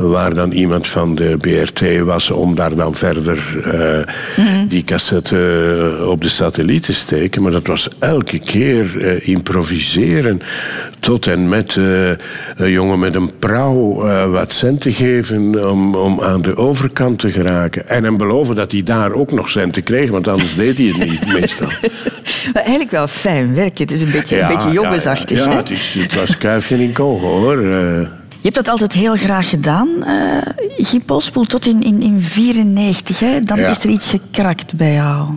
waar 0.00 0.34
dan 0.34 0.50
iemand 0.50 0.86
van 0.86 1.14
de 1.14 1.36
BRT 1.40 2.00
was 2.00 2.30
om 2.30 2.54
daar 2.54 2.74
dan 2.74 2.94
verder 2.94 3.38
uh, 3.66 3.98
die 4.68 4.84
cassette 4.84 5.36
uh, 6.00 6.08
op 6.08 6.22
de 6.22 6.28
satelliet 6.28 6.82
te 6.82 6.92
steken. 6.92 7.42
Maar 7.42 7.52
dat 7.52 7.66
was 7.66 7.88
elke 7.98 8.38
keer 8.38 8.96
uh, 8.96 9.28
improviseren. 9.28 10.40
Tot 11.00 11.26
en 11.26 11.48
met 11.48 11.74
een 12.56 12.70
jongen 12.70 12.98
met 12.98 13.14
een 13.14 13.30
prauw 13.38 13.94
wat 14.30 14.52
centen 14.52 14.92
geven 14.92 15.70
om, 15.70 15.94
om 15.94 16.20
aan 16.20 16.42
de 16.42 16.56
overkant 16.56 17.18
te 17.18 17.30
geraken. 17.30 17.88
En 17.88 18.04
hem 18.04 18.16
beloven 18.16 18.54
dat 18.54 18.72
hij 18.72 18.82
daar 18.82 19.12
ook 19.12 19.32
nog 19.32 19.50
centen 19.50 19.82
kreeg, 19.82 20.10
want 20.10 20.28
anders 20.28 20.54
deed 20.54 20.78
hij 20.78 20.86
het 20.86 21.10
niet 21.10 21.32
meestal. 21.40 21.68
Maar 22.52 22.62
eigenlijk 22.62 22.90
wel 22.90 23.08
fijn 23.08 23.54
werk. 23.54 23.78
Het 23.78 23.90
is 23.90 24.00
een 24.00 24.10
beetje, 24.10 24.36
Ja, 24.36 24.50
een 24.50 24.56
beetje 24.56 24.72
jongensachtig. 24.72 25.38
Ja, 25.38 25.50
ja 25.50 25.56
het, 25.56 25.70
is, 25.70 25.96
het 25.98 26.14
was 26.14 26.38
kuifje 26.38 26.82
in 26.82 26.92
Congo 26.92 27.40
hoor. 27.40 27.58
Eh, 28.40 28.46
Je 28.46 28.50
hebt 28.50 28.54
dat 28.54 28.68
altijd 28.68 28.92
heel 28.92 29.16
graag 29.16 29.48
gedaan, 29.48 29.88
eh 30.04 30.86
Guy 30.86 31.00
Polspoel, 31.00 31.44
tot 31.44 31.66
in 31.66 31.78
1994. 31.78 33.18
hè? 33.20 33.40
Dan 33.40 33.58
Ja. 33.58 33.68
is 33.70 33.84
er 33.84 33.90
iets 33.90 34.06
gekrakt 34.06 34.74
bij 34.76 34.92
jou. 34.92 35.28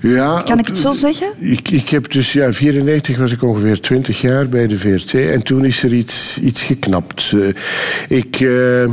Ja, 0.00 0.42
Kan 0.46 0.58
ik 0.58 0.66
het 0.66 0.78
zo 0.78 0.92
zeggen? 0.92 1.26
Ik, 1.38 1.68
ik 1.70 1.88
heb 1.88 2.12
dus, 2.12 2.32
ja, 2.32 2.52
94 2.52 3.18
was 3.18 3.32
ik 3.32 3.42
ongeveer 3.42 3.80
20 3.80 4.20
jaar 4.20 4.48
bij 4.48 4.66
de 4.66 4.78
VRT 4.78 5.14
en 5.14 5.42
toen 5.42 5.64
is 5.64 5.82
er 5.82 5.92
iets, 5.92 6.38
iets 6.38 6.62
geknapt. 6.62 7.32
Eh, 7.34 8.18
ik 8.18 8.40
eh, 8.40 8.90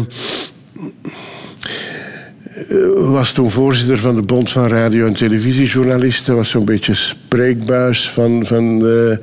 was 3.11 3.31
toen 3.31 3.51
voorzitter 3.51 3.97
van 3.97 4.15
de 4.15 4.21
Bond 4.21 4.51
van 4.51 4.67
Radio- 4.67 5.05
en 5.07 5.13
Televisiejournalisten, 5.13 6.35
was 6.35 6.49
zo'n 6.49 6.65
beetje 6.65 6.93
spreekbuis 6.93 8.09
van, 8.09 8.45
van 8.45 8.85
eh, 8.87 9.17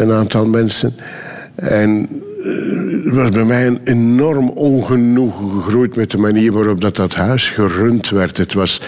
een 0.00 0.12
aantal 0.12 0.46
mensen. 0.46 0.94
En 1.54 2.08
eh, 2.42 2.87
er 3.04 3.14
was 3.14 3.30
bij 3.30 3.44
mij 3.44 3.66
een 3.66 3.80
enorm 3.84 4.48
ongenoegen 4.48 5.50
gegroeid 5.62 5.96
met 5.96 6.10
de 6.10 6.18
manier 6.18 6.52
waarop 6.52 6.80
dat, 6.80 6.96
dat 6.96 7.14
huis 7.14 7.48
gerund 7.48 8.08
werd. 8.10 8.36
Het 8.36 8.52
was. 8.54 8.80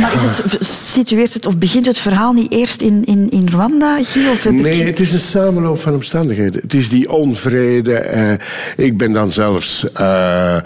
Maar 0.00 0.12
is 0.14 0.22
het, 0.22 0.66
situeert 0.66 1.34
het 1.34 1.46
of 1.46 1.58
begint 1.58 1.86
het 1.86 1.98
verhaal 1.98 2.32
niet 2.32 2.52
eerst 2.52 2.80
in, 2.80 3.04
in, 3.04 3.30
in 3.30 3.48
Rwanda? 3.50 3.98
Of 4.32 4.44
ik- 4.44 4.52
Nee, 4.52 4.84
het 4.84 5.00
is 5.00 5.12
een 5.12 5.18
samenloop 5.18 5.78
van 5.78 5.94
omstandigheden. 5.94 6.60
Het 6.62 6.74
is 6.74 6.88
die 6.88 7.10
onvrede. 7.10 7.94
eh, 7.94 8.32
ik 8.76 8.96
ben 8.96 9.12
dan 9.12 9.30
zelfs 9.30 9.86
eh, 9.92 10.56
eh, 10.56 10.62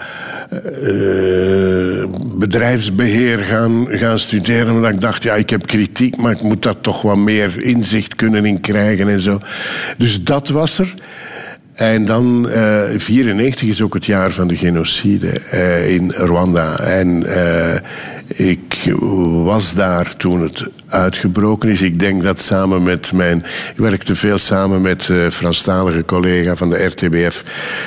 bedrijfsbeheer 2.35 3.37
gaan, 3.39 3.87
gaan 3.89 4.19
studeren. 4.19 4.73
Omdat 4.73 4.91
ik 4.91 5.01
dacht, 5.01 5.23
ja, 5.23 5.33
ik 5.35 5.49
heb 5.49 5.65
kritiek, 5.67 6.15
maar 6.17 6.31
ik 6.31 6.41
moet 6.41 6.63
daar 6.63 6.79
toch 6.81 7.01
wat 7.01 7.17
meer 7.17 7.63
inzicht 7.63 8.15
kunnen 8.15 8.45
in 8.45 8.59
krijgen 8.61 9.07
en 9.09 9.19
zo. 9.19 9.39
Dus 9.97 10.23
dat 10.23 10.49
was 10.49 10.79
er. 10.79 10.93
En 11.77 12.05
dan, 12.05 12.49
eh 12.49 12.83
94 12.95 13.67
is 13.67 13.81
ook 13.81 13.93
het 13.93 14.05
jaar 14.05 14.31
van 14.31 14.47
de 14.47 14.57
genocide 14.57 15.29
eh, 15.29 15.93
in 15.93 16.11
Rwanda. 16.11 16.79
En 16.79 17.25
eh, 17.25 17.79
ik 18.27 18.95
was 19.43 19.73
daar 19.73 20.15
toen 20.15 20.41
het 20.41 20.69
uitgebroken 20.87 21.69
is. 21.69 21.81
Ik 21.81 21.99
denk 21.99 22.23
dat 22.23 22.39
samen 22.39 22.83
met 22.83 23.11
mijn... 23.13 23.37
Ik 23.71 23.77
werkte 23.77 24.15
veel 24.15 24.37
samen 24.37 24.81
met 24.81 25.09
eh 25.09 25.29
Franstalige 25.29 26.05
collega 26.05 26.55
van 26.55 26.69
de 26.69 26.83
RTBF, 26.83 27.43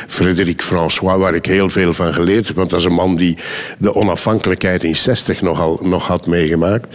Frédéric 0.07 0.63
François, 0.63 1.19
waar 1.19 1.35
ik 1.35 1.47
heel 1.47 1.71
veel 1.71 1.93
van 1.93 2.15
geleerd 2.15 2.47
heb. 2.47 2.57
Want 2.57 2.71
dat 2.71 2.79
is 2.79 2.85
een 2.85 2.93
man 2.93 3.17
die 3.17 3.39
de 3.79 3.95
onafhankelijkheid 3.95 4.85
in 4.85 4.97
60 4.97 5.43
nogal, 5.43 5.81
nog 5.83 6.07
had 6.07 6.27
meegemaakt. 6.27 6.87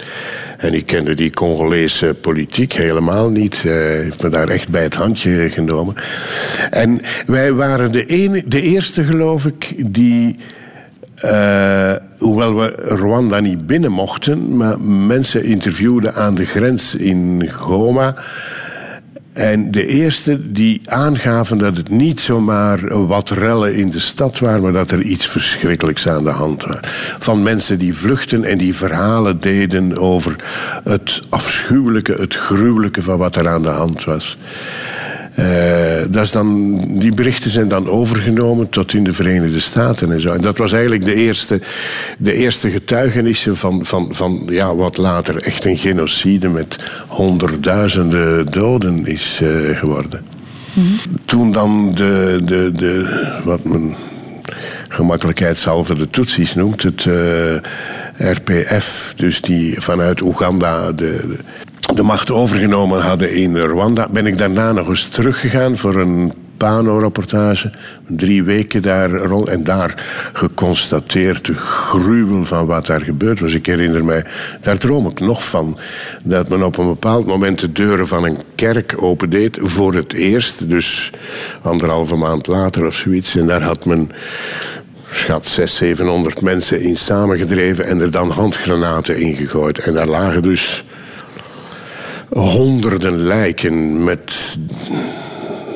En 0.58 0.74
ik 0.74 0.86
kende 0.86 1.14
die 1.14 1.32
Congolese 1.32 2.16
politiek 2.22 2.74
helemaal 2.74 3.30
niet. 3.30 3.64
Hij 3.64 4.02
heeft 4.04 4.24
me 4.24 4.30
daar 4.30 4.48
echt 4.48 4.70
bij 4.70 4.84
het 4.84 4.96
handje 4.96 5.50
genomen. 5.52 5.96
En 6.70 7.02
wij 7.26 7.54
waren 7.54 7.92
de, 7.92 8.06
ene, 8.06 8.44
de 8.48 8.62
eerste, 8.62 9.04
geloof 9.04 9.46
ik, 9.46 9.94
die. 9.94 10.38
Eh, 11.26 11.96
hoewel 12.18 12.56
we 12.56 12.74
Rwanda 12.78 13.40
niet 13.40 13.68
binnen 13.68 13.92
mochten, 13.92 14.58
maar 14.58 14.80
mensen 14.82 15.44
interviewden 15.44 16.16
aan 16.16 16.36
de 16.36 16.46
grens 16.46 16.96
in 16.96 17.50
Goma. 17.50 18.16
En 19.34 19.72
de 19.72 19.88
eerste 19.88 20.52
die 20.52 20.82
aangaven 20.86 21.58
dat 21.58 21.78
het 21.78 21.90
niet 21.90 22.20
zomaar 22.20 23.08
wat 23.08 23.30
rellen 23.30 23.76
in 23.76 23.90
de 23.90 24.00
stad 24.00 24.40
waren, 24.40 24.62
maar 24.62 24.72
dat 24.72 24.92
er 24.92 25.02
iets 25.02 25.28
verschrikkelijks 25.28 26.08
aan 26.08 26.24
de 26.24 26.30
hand 26.30 26.64
was. 26.64 26.80
Van 27.20 27.44
mensen 27.44 27.80
die 27.80 27.96
vluchten 27.96 28.44
en 28.44 28.58
die 28.58 28.76
verhalen 28.76 29.40
deden 29.40 29.98
over 29.98 30.36
het 30.84 31.22
afschuwelijke, 31.30 32.14
het 32.14 32.36
gruwelijke 32.36 33.02
van 33.02 33.18
wat 33.18 33.36
er 33.36 33.50
aan 33.50 33.62
de 33.62 33.68
hand 33.68 34.04
was. 34.04 34.38
Eh, 35.36 36.02
dat 36.10 36.24
is 36.24 36.32
dan, 36.32 36.78
die 37.00 37.14
berichten 37.14 37.52
zijn 37.52 37.68
dan 37.68 37.90
overgenomen 37.90 38.70
tot 38.70 38.94
in 38.94 39.04
de 39.04 39.14
Verenigde 39.14 39.60
Staten 39.60 40.12
en 40.12 40.22
zo. 40.22 40.34
En 40.34 40.42
dat 40.42 40.58
was 40.58 40.72
eigenlijk 40.72 41.06
de 41.06 41.14
eerste, 41.16 41.62
de 42.18 42.34
eerste 42.34 42.70
getuigenissen 42.70 43.58
van, 43.58 43.86
van, 43.86 44.08
van 44.12 44.44
ja, 44.46 44.76
wat 44.76 44.98
later 44.98 45.38
echt 45.38 45.66
een 45.66 45.78
genocide 45.78 46.50
met 46.50 46.78
honderdduizenden 47.08 48.52
doden 48.52 49.06
is 49.06 49.40
eh, 49.44 49.80
geworden. 49.80 50.26
Toen 51.26 51.52
dan 51.52 51.92
de, 51.94 52.42
de, 52.46 52.72
de, 52.74 53.22
wat 53.44 53.64
men 53.64 53.96
gemakkelijkheidshalve 54.90 55.96
de 55.96 56.10
Tutsis 56.10 56.56
noemt, 56.56 56.84
het 56.84 57.06
eh, 57.06 58.32
RPF, 58.32 59.14
dus 59.16 59.42
die 59.42 59.82
vanuit 59.82 60.22
Oeganda 60.22 60.92
de, 60.92 60.94
de, 60.96 61.38
de 61.94 62.04
macht 62.04 62.32
overgenomen 62.32 63.02
hadden 63.02 63.34
in 63.34 63.58
Rwanda, 63.58 64.08
ben 64.12 64.26
ik 64.26 64.38
daarna 64.38 64.72
nog 64.72 64.88
eens 64.88 65.08
teruggegaan 65.08 65.78
voor 65.78 65.96
een 65.96 66.34
Pano-rapportage. 66.58 67.72
Drie 68.08 68.44
weken 68.44 68.82
daar 68.82 69.10
rond 69.10 69.48
en 69.48 69.64
daar 69.64 70.04
geconstateerd 70.34 71.46
de 71.46 71.54
gruwel 71.54 72.46
van 72.46 72.66
wat 72.66 72.86
daar 72.86 73.02
gebeurd 73.02 73.40
was. 73.40 73.54
Ik 73.54 73.66
herinner 73.66 74.06
mij, 74.06 74.26
daar 74.62 74.78
droom 74.78 75.08
ik 75.08 75.20
nog 75.20 75.48
van, 75.48 75.78
dat 76.24 76.50
men 76.50 76.64
op 76.64 76.78
een 76.78 76.88
bepaald 76.88 77.26
moment 77.26 77.60
de 77.60 77.72
deuren 77.72 78.08
van 78.08 78.24
een 78.24 78.38
kerk 78.56 78.94
opendeed 78.98 79.58
voor 79.62 79.94
het 79.94 80.14
eerst, 80.14 80.70
dus 80.70 81.12
anderhalve 81.62 82.16
maand 82.16 82.48
later 82.48 82.86
of 82.86 82.96
zoiets. 82.96 83.36
En 83.36 83.48
daar 83.48 83.64
had 83.64 83.86
men 83.86 84.12
schat 85.10 85.48
600, 85.48 85.72
700 85.72 86.42
mensen 86.42 86.82
in 86.82 86.98
samengedreven 86.98 87.86
en 87.86 88.02
er 88.02 88.12
dan 88.12 88.30
handgranaten 88.30 89.18
in 89.18 89.36
gegooid. 89.36 89.80
En 89.80 89.94
daar 89.94 90.08
lagen 90.08 90.42
dus 90.42 90.84
honderden 92.30 93.22
lijken 93.22 94.04
met 94.04 94.58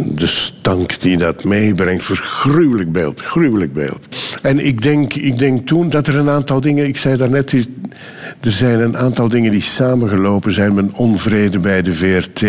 de 0.06 0.28
stank 0.28 1.00
die 1.02 1.18
dat 1.18 1.44
meebrengt. 1.44 2.06
Verschruwelijk 2.06 2.92
beeld, 2.92 3.22
gruwelijk 3.22 3.74
beeld. 3.74 4.08
En 4.42 4.66
ik 4.66 4.82
denk, 4.82 5.14
ik 5.14 5.38
denk 5.38 5.68
toen 5.68 5.90
dat 5.90 6.08
er 6.08 6.16
een 6.16 6.30
aantal 6.30 6.62
dingen... 6.62 6.88
Ik 6.88 6.98
zei 6.98 7.18
daarnet, 7.18 7.52
er 7.52 8.52
zijn 8.52 8.80
een 8.80 8.98
aantal 8.98 9.30
dingen 9.30 9.52
die 9.52 9.62
samengelopen 9.62 10.52
zijn. 10.52 10.74
Mijn 10.74 10.94
onvrede 10.94 11.60
bij 11.60 11.82
de 11.82 11.94
VRT. 11.94 12.44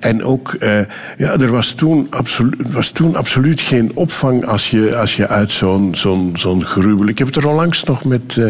En 0.00 0.24
ook, 0.24 0.52
eh, 0.52 0.80
ja, 1.16 1.32
er 1.40 1.50
was 1.50 1.72
toen, 1.72 2.06
absolu 2.10 2.56
was 2.70 2.90
toen 2.90 3.16
absoluut 3.16 3.60
geen 3.60 3.90
opvang... 3.94 4.46
als 4.46 4.70
je, 4.70 4.96
als 4.96 5.16
je 5.16 5.28
uit 5.28 5.50
zo'n 5.50 5.94
zo'n 5.94 6.32
zo'n 6.36 6.64
gruwel... 6.64 7.08
Ik 7.08 7.18
heb 7.18 7.26
het 7.26 7.36
er 7.36 7.48
onlangs 7.48 7.84
nog 7.84 8.04
met... 8.04 8.36
eh, 8.36 8.46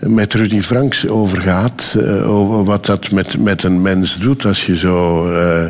met 0.00 0.34
Rudy 0.34 0.60
Franks 0.60 1.08
over 1.08 1.40
gehad. 1.40 1.96
eh, 1.98 2.30
over 2.30 2.64
wat 2.64 2.86
dat 2.86 3.10
met, 3.10 3.38
met 3.38 3.62
een 3.62 3.82
mens 3.82 4.18
doet 4.18 4.44
als 4.44 4.66
je 4.66 4.76
zo, 4.76 5.28
eh, 5.32 5.66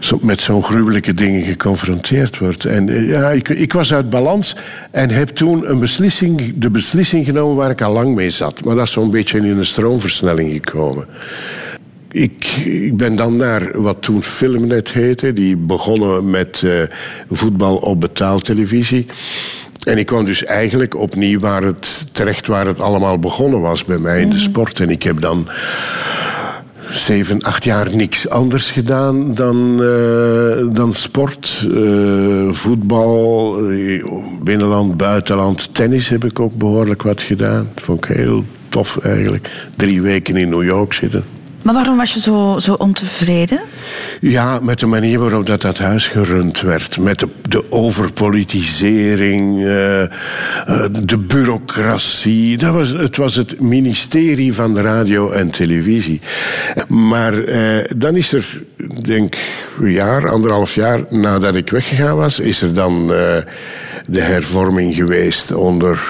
zo 0.00 0.18
met 0.22 0.40
zo'n 0.40 0.62
gruwelijke 0.62 1.12
dingen 1.12 1.42
geconfronteerd 1.42 2.38
wordt. 2.38 2.64
En 2.64 2.88
eh, 2.88 3.08
ja, 3.08 3.30
ik, 3.30 3.48
ik 3.48 3.72
was 3.72 3.92
uit 3.92 4.10
balans 4.10 4.56
en 4.90 5.10
heb 5.10 5.28
toen 5.28 5.70
een 5.70 5.78
beslissing, 5.78 6.52
de 6.56 6.70
beslissing 6.70 7.24
genomen 7.24 7.56
waar 7.56 7.70
ik 7.70 7.82
al 7.82 7.92
lang 7.92 8.14
mee 8.14 8.30
zat. 8.30 8.64
Maar 8.64 8.74
dat 8.74 8.84
is 8.84 8.92
zo'n 8.92 9.10
beetje 9.10 9.38
in 9.38 9.58
een 9.58 9.66
stroomversnelling 9.66 10.52
gekomen. 10.52 11.06
Ik, 12.10 12.44
ik 12.64 12.96
ben 12.96 13.16
dan 13.16 13.36
naar 13.36 13.80
wat 13.80 14.02
toen 14.02 14.22
Filmnet 14.22 14.92
heette. 14.92 15.32
Die 15.32 15.56
begonnen 15.56 16.30
met 16.30 16.66
voetbal 17.28 17.76
op 17.76 18.00
betaaltelevisie. 18.00 19.06
En 19.86 19.98
ik 19.98 20.06
kwam 20.06 20.24
dus 20.24 20.44
eigenlijk 20.44 20.96
opnieuw 20.96 21.40
waar 21.40 21.62
het, 21.62 22.06
terecht 22.12 22.46
waar 22.46 22.66
het 22.66 22.80
allemaal 22.80 23.18
begonnen 23.18 23.60
was 23.60 23.84
bij 23.84 23.98
mij 23.98 24.20
in 24.20 24.30
de 24.30 24.38
sport. 24.38 24.80
En 24.80 24.90
ik 24.90 25.02
heb 25.02 25.20
dan 25.20 25.48
zeven, 26.90 27.42
acht 27.42 27.64
jaar 27.64 27.94
niks 27.94 28.28
anders 28.28 28.70
gedaan 28.70 29.34
dan, 29.34 29.82
eh, 29.82 30.74
dan 30.74 30.94
sport. 30.94 31.66
Eh, 31.74 32.48
voetbal, 32.50 33.58
eh, 33.70 34.04
binnenland, 34.42 34.96
buitenland. 34.96 35.74
Tennis 35.74 36.08
heb 36.08 36.24
ik 36.24 36.40
ook 36.40 36.54
behoorlijk 36.54 37.02
wat 37.02 37.22
gedaan. 37.22 37.68
Dat 37.74 37.84
vond 37.84 38.04
ik 38.04 38.16
heel 38.16 38.44
tof 38.68 38.98
eigenlijk. 38.98 39.68
Drie 39.76 40.02
weken 40.02 40.36
in 40.36 40.48
New 40.48 40.64
York 40.64 40.92
zitten. 40.92 41.35
Maar 41.66 41.74
waarom 41.74 41.96
was 41.96 42.14
je 42.14 42.20
zo, 42.20 42.56
zo 42.58 42.72
ontevreden? 42.72 43.60
Ja, 44.20 44.58
met 44.62 44.78
de 44.78 44.86
manier 44.86 45.18
waarop 45.18 45.46
dat, 45.46 45.60
dat 45.60 45.78
huis 45.78 46.08
gerund 46.08 46.60
werd. 46.60 46.98
Met 46.98 47.18
de, 47.18 47.28
de 47.48 47.72
overpolitisering, 47.72 49.64
eh, 49.64 50.02
eh, 50.02 50.08
de 51.04 51.18
bureaucratie. 51.18 52.56
Dat 52.56 52.74
was, 52.74 52.88
het 52.88 53.16
was 53.16 53.34
het 53.34 53.60
ministerie 53.60 54.54
van 54.54 54.78
radio 54.78 55.30
en 55.30 55.50
televisie. 55.50 56.20
Maar 56.88 57.44
eh, 57.44 57.84
dan 57.96 58.16
is 58.16 58.32
er, 58.32 58.62
denk 59.00 59.36
een 59.80 59.92
jaar, 59.92 60.28
anderhalf 60.28 60.74
jaar 60.74 61.00
nadat 61.10 61.54
ik 61.54 61.70
weggegaan 61.70 62.16
was, 62.16 62.40
is 62.40 62.62
er 62.62 62.74
dan 62.74 63.06
de 64.06 64.20
hervorming 64.20 64.94
geweest 64.94 65.52
onder 65.52 66.00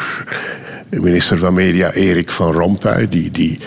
minister 0.90 1.38
van 1.38 1.54
Media 1.54 1.92
Erik 1.92 2.30
van 2.30 2.52
Rompuy, 2.52 3.08
die, 3.08 3.30
die 3.30 3.58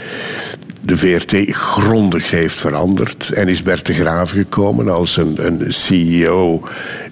de 0.89 0.97
VRT 0.97 1.55
grondig 1.55 2.31
heeft 2.31 2.55
veranderd. 2.55 3.31
En 3.31 3.47
is 3.47 3.63
Bert 3.63 3.85
de 3.85 3.93
Graaf 3.93 4.31
gekomen 4.31 4.89
als 4.89 5.17
een, 5.17 5.45
een 5.45 5.73
CEO 5.73 6.63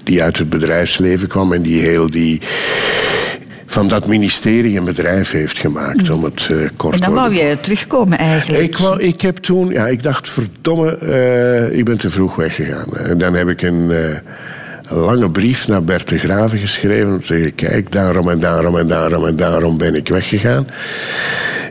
die 0.04 0.24
uit 0.24 0.38
het 0.38 0.50
bedrijfsleven 0.50 1.28
kwam 1.28 1.54
en 1.54 1.62
die 1.62 1.82
heel 1.82 2.10
die 2.10 2.42
van 3.66 3.88
dat 3.88 4.08
ministerie 4.08 4.78
een 4.78 4.86
bedrijf 4.86 5.32
heeft 5.32 5.58
gemaakt, 5.58 6.10
om 6.10 6.24
het 6.24 6.48
eh, 6.52 6.58
kort 6.78 6.94
En 6.94 7.00
dan 7.00 7.10
te 7.10 7.16
wou 7.16 7.34
je 7.34 7.58
terugkomen 7.58 8.18
eigenlijk. 8.18 8.64
ik, 8.64 8.78
wou, 8.78 9.02
ik 9.02 9.22
heb 9.22 9.38
toen, 9.38 9.70
ja, 9.70 9.88
ik 9.88 10.04
dacht, 10.04 10.30
verdomme, 10.30 10.98
eh, 10.98 11.78
ik 11.78 11.86
ben 11.86 11.98
te 11.98 12.10
vroeg 12.10 12.36
weggegaan. 12.36 12.98
En 12.98 13.18
dan 13.18 13.34
heb 13.34 13.48
ik 13.48 13.62
een, 13.62 13.92
eh, 13.92 14.18
een 14.86 14.98
lange 14.98 15.32
brief 15.32 15.68
naar 15.68 15.84
Bert 15.84 16.08
de 16.08 16.18
Graven 16.18 16.60
geschreven. 16.60 17.12
Om 17.12 17.20
te 17.20 17.26
zeggen, 17.26 17.56
kijk, 17.56 17.92
daarom 17.92 18.30
en 18.30 18.40
daarom 18.40 18.78
en 18.78 18.88
daarom 18.88 19.26
en 19.26 19.36
daarom 19.36 19.78
ben 19.78 19.96
ik 19.96 20.08
weggegaan. 20.08 20.68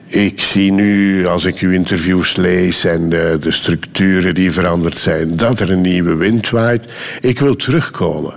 Ik 0.06 0.40
zie 0.40 0.72
nu, 0.72 1.26
als 1.26 1.44
ik 1.44 1.58
uw 1.58 1.70
interviews 1.70 2.36
lees 2.36 2.84
en 2.84 3.08
de, 3.08 3.36
de 3.40 3.50
structuren 3.50 4.34
die 4.34 4.52
veranderd 4.52 4.96
zijn, 4.96 5.36
dat 5.36 5.60
er 5.60 5.70
een 5.70 5.80
nieuwe 5.80 6.14
wind 6.14 6.50
waait. 6.50 6.84
Ik 7.20 7.38
wil 7.38 7.56
terugkomen. 7.56 8.34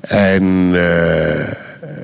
En 0.00 0.42
eh, 0.72 1.52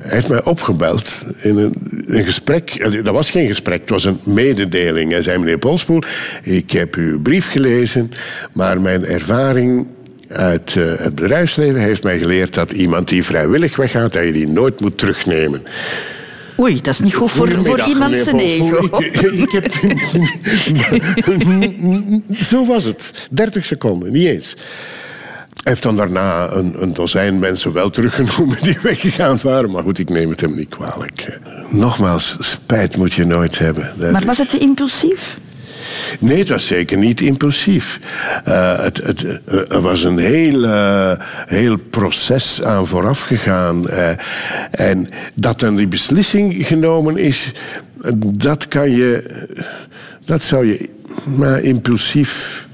hij 0.01 0.13
heeft 0.13 0.27
mij 0.27 0.43
opgebeld 0.43 1.25
in 1.37 1.57
een, 1.57 1.75
een 2.07 2.25
gesprek. 2.25 2.91
Dat 3.03 3.13
was 3.13 3.29
geen 3.29 3.47
gesprek, 3.47 3.79
het 3.79 3.89
was 3.89 4.05
een 4.05 4.19
mededeling. 4.23 5.11
Hij 5.11 5.21
zei, 5.21 5.37
meneer 5.37 5.57
Polspoel, 5.57 6.03
ik 6.43 6.71
heb 6.71 6.95
uw 6.95 7.21
brief 7.21 7.51
gelezen, 7.51 8.11
maar 8.53 8.81
mijn 8.81 9.05
ervaring 9.05 9.87
uit 10.27 10.75
eh, 10.75 10.97
het 10.97 11.15
bedrijfsleven 11.15 11.81
heeft 11.81 12.03
mij 12.03 12.19
geleerd 12.19 12.53
dat 12.53 12.71
iemand 12.71 13.07
die 13.07 13.23
vrijwillig 13.23 13.75
weggaat, 13.75 14.13
dat 14.13 14.23
je 14.23 14.31
die 14.31 14.47
nooit 14.47 14.79
moet 14.79 14.97
terugnemen. 14.97 15.63
Oei, 16.61 16.81
dat 16.81 16.93
is 16.93 16.99
niet 16.99 17.13
goed 17.13 17.31
voor, 17.31 17.65
voor 17.65 17.79
zijn 18.13 18.39
ego. 18.39 18.85
Ik, 18.97 19.21
ik 19.21 19.51
heb... 19.51 19.73
Zo 22.43 22.65
was 22.65 22.83
het. 22.83 23.13
30 23.29 23.65
seconden, 23.65 24.11
niet 24.11 24.27
eens. 24.27 24.55
Hij 25.63 25.71
heeft 25.71 25.83
dan 25.83 25.95
daarna 25.95 26.51
een, 26.51 26.81
een 26.81 26.93
dozijn 26.93 27.39
mensen 27.39 27.73
wel 27.73 27.89
teruggenomen 27.89 28.57
die 28.61 28.77
weggegaan 28.83 29.39
waren. 29.43 29.71
Maar 29.71 29.83
goed, 29.83 29.99
ik 29.99 30.09
neem 30.09 30.29
het 30.29 30.41
hem 30.41 30.55
niet 30.55 30.69
kwalijk. 30.69 31.39
Nogmaals, 31.69 32.37
spijt 32.39 32.97
moet 32.97 33.13
je 33.13 33.25
nooit 33.25 33.59
hebben. 33.59 33.93
Dat 33.97 34.11
Maar 34.11 34.25
was 34.25 34.37
het 34.37 34.49
te 34.49 34.57
impulsief? 34.57 35.35
Nee, 36.19 36.39
het 36.39 36.49
was 36.49 36.65
zeker 36.65 36.97
niet 36.97 37.21
impulsief. 37.21 37.99
Eh, 38.43 38.79
het, 38.79 38.97
het, 38.97 39.25
eh, 39.25 39.71
er 39.71 39.81
was 39.81 40.03
een 40.03 40.17
heel, 40.17 40.63
eh, 40.63 41.11
heel 41.47 41.77
proces 41.89 42.61
aan 42.63 42.87
vooraf 42.87 43.21
gegaan. 43.21 43.89
en 44.71 45.09
dat 45.33 45.59
dan 45.59 45.75
die 45.75 45.87
beslissing 45.87 46.67
genomen 46.67 47.17
is, 47.17 47.51
dat 48.25 48.67
kan 48.67 48.91
je. 48.91 49.23
Dat 50.25 50.43
zou 50.43 50.67
je 50.67 50.89
maar 51.37 51.61
impulsief. 51.61 52.67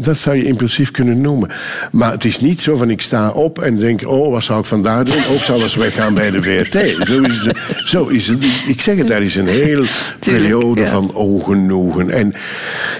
Dat 0.00 0.18
zou 0.18 0.36
je 0.36 0.44
impulsief 0.44 0.90
kunnen 0.90 1.20
noemen. 1.20 1.48
Maar 1.92 2.12
het 2.12 2.24
is 2.24 2.40
niet 2.40 2.60
zo 2.60 2.76
van 2.76 2.90
ik 2.90 3.00
sta 3.00 3.30
op 3.30 3.58
en 3.58 3.78
denk... 3.78 4.08
oh, 4.08 4.30
wat 4.30 4.42
zou 4.44 4.60
ik 4.60 4.64
vandaag 4.64 5.04
doen? 5.04 5.34
Ook 5.34 5.42
zal 5.42 5.62
eens 5.62 5.74
weggaan 5.74 6.14
bij 6.14 6.30
de 6.30 6.42
VRT. 6.42 7.06
Zo 7.06 7.20
is 7.20 7.44
het. 7.44 7.56
Zo 7.84 8.06
is 8.06 8.26
het. 8.26 8.44
Ik 8.66 8.80
zeg 8.80 8.96
het, 8.96 9.06
daar 9.06 9.22
is 9.22 9.34
een 9.34 9.46
hele 9.46 9.86
periode 10.18 10.80
ja. 10.80 10.86
van 10.86 11.14
ongenoegen. 11.14 12.10
En 12.10 12.34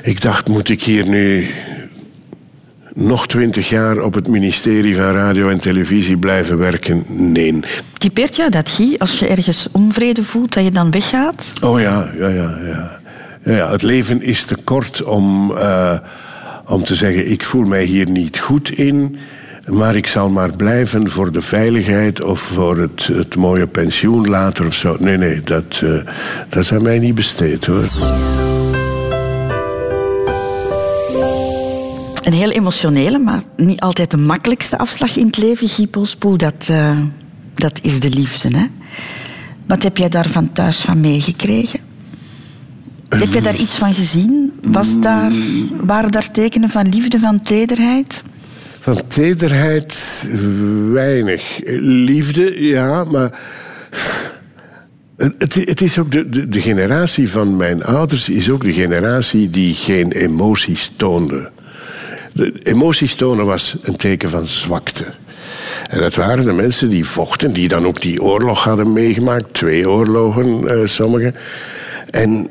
ik 0.03 0.21
dacht, 0.21 0.49
moet 0.49 0.69
ik 0.69 0.83
hier 0.83 1.07
nu 1.09 1.47
nog 2.93 3.27
twintig 3.27 3.69
jaar 3.69 3.99
op 3.99 4.15
het 4.15 4.29
ministerie 4.29 4.95
van 4.95 5.13
Radio 5.13 5.49
en 5.49 5.59
Televisie 5.59 6.17
blijven 6.17 6.59
werken? 6.59 7.05
Nee. 7.09 7.61
Typeert 7.99 8.37
jou 8.37 8.51
dat, 8.51 8.69
Guy, 8.69 8.95
als 8.99 9.19
je 9.19 9.27
ergens 9.27 9.69
onvrede 9.73 10.23
voelt, 10.23 10.55
dat 10.55 10.65
je 10.65 10.71
dan 10.71 10.91
weggaat? 10.91 11.53
Oh 11.63 11.81
ja, 11.81 12.11
ja, 12.19 12.29
ja. 12.29 12.59
ja. 12.67 12.99
Ja, 13.45 13.57
ja, 13.57 13.71
het 13.71 13.83
leven 13.83 14.23
is 14.23 14.45
te 14.45 14.57
kort 14.65 15.03
om, 15.03 15.57
eh, 15.57 15.99
om 16.69 16.85
te 16.85 16.95
zeggen: 16.95 17.31
ik 17.31 17.45
voel 17.45 17.65
mij 17.65 17.85
hier 17.85 18.11
niet 18.11 18.39
goed 18.39 18.71
in. 18.71 19.17
Maar 19.67 19.97
ik 19.97 20.07
zal 20.07 20.29
maar 20.29 20.57
blijven 20.57 21.11
voor 21.11 21.33
de 21.33 21.41
veiligheid 21.41 22.23
of 22.23 22.41
voor 22.41 22.79
het, 22.79 23.07
het 23.13 23.37
mooie 23.37 23.67
pensioen 23.67 24.29
later 24.29 24.67
of 24.67 24.75
zo. 24.75 24.97
Nee, 24.99 25.17
nee, 25.17 25.43
dat, 25.43 25.81
eh, 25.85 25.91
dat 26.49 26.63
is 26.63 26.73
aan 26.73 26.83
mij 26.83 26.99
niet 26.99 27.15
besteed 27.15 27.67
hoor. 27.67 27.89
Een 32.25 32.33
heel 32.33 32.51
emotionele, 32.51 33.19
maar 33.19 33.43
niet 33.57 33.81
altijd 33.81 34.11
de 34.11 34.17
makkelijkste 34.17 34.79
afslag 34.79 35.17
in 35.17 35.27
het 35.27 35.37
leven, 35.37 35.69
Guy 35.69 35.87
Polspoel, 35.87 36.37
dat, 36.37 36.69
eh, 36.71 36.99
dat 37.55 37.79
is 37.83 38.01
de 38.01 38.11
liefde. 38.11 38.59
Hè? 38.59 38.67
Wat 39.67 39.83
heb 39.83 39.97
jij 39.97 40.09
daar 40.09 40.29
van 40.29 40.53
thuis 40.53 40.81
van 40.81 41.01
meegekregen? 41.01 41.81
Heb 43.09 43.33
je 43.33 43.41
daar 43.41 43.57
iets 43.57 43.75
van 43.75 43.95
gezien? 43.95 44.48
Was 44.71 45.01
daar, 45.01 45.33
waren 45.83 46.11
daar 46.11 46.31
tekenen 46.31 46.69
van 46.69 46.89
liefde, 46.89 47.19
van 47.19 47.43
tederheid? 47.43 48.23
Van 48.81 49.01
tederheid 49.09 50.27
weinig. 50.93 51.61
Liefde, 51.81 52.67
ja, 52.67 53.05
maar. 53.05 53.39
Het, 55.17 55.81
is 55.81 55.99
ook 55.99 56.11
de, 56.11 56.49
de, 56.49 56.61
generatie 56.63 57.31
van 57.31 57.57
mijn 57.57 57.85
ouders 57.85 58.29
is 58.29 58.51
ook 58.51 58.63
de 58.63 58.73
generatie 58.73 59.51
die 59.51 59.75
geen 59.75 60.13
emoties 60.13 60.93
toonde. 60.97 61.51
De 62.33 62.53
emoties 62.63 63.15
tonen 63.15 63.47
was 63.47 63.77
een 63.83 63.97
teken 63.97 64.31
van 64.31 64.47
zwakte. 64.47 65.05
En 65.91 66.01
dat 66.01 66.15
waren 66.15 66.45
de 66.45 66.53
mensen 66.53 66.89
die 66.89 67.05
vochten, 67.05 67.53
die 67.53 67.69
dan 67.69 67.87
ook 67.87 68.01
die 68.01 68.23
oorlog 68.23 68.65
hadden 68.65 68.93
meegemaakt, 68.93 69.55
twee 69.55 69.91
oorlogen, 69.91 70.69
eh, 70.69 70.87
sommigen. 70.87 71.35
En 72.11 72.49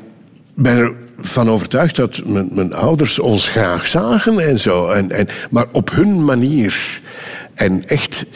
ben 0.54 0.96
ervan 1.18 1.50
overtuigd 1.50 1.96
dat 1.96 2.26
mijn, 2.26 2.48
mijn 2.52 2.72
ouders 2.72 3.18
ons 3.18 3.48
graag 3.48 3.86
zagen 3.86 4.38
en 4.38 4.58
zo. 4.60 4.90
En, 4.90 5.10
en, 5.10 5.28
maar 5.50 5.66
op 5.72 5.90
hun 5.90 6.24
manier. 6.24 7.00
En 7.54 7.88
echt 7.88 8.26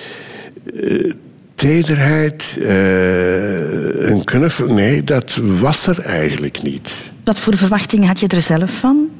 eh, 0.80 1.12
tederheid, 1.54 2.56
eh, 2.60 4.10
een 4.10 4.24
knuffel, 4.24 4.66
nee, 4.66 5.02
dat 5.02 5.40
was 5.42 5.86
er 5.86 5.98
eigenlijk 5.98 6.62
niet. 6.62 7.12
Wat 7.24 7.38
voor 7.38 7.56
verwachtingen 7.56 8.06
had 8.06 8.20
je 8.20 8.26
er 8.26 8.40
zelf 8.40 8.70
van? 8.70 9.10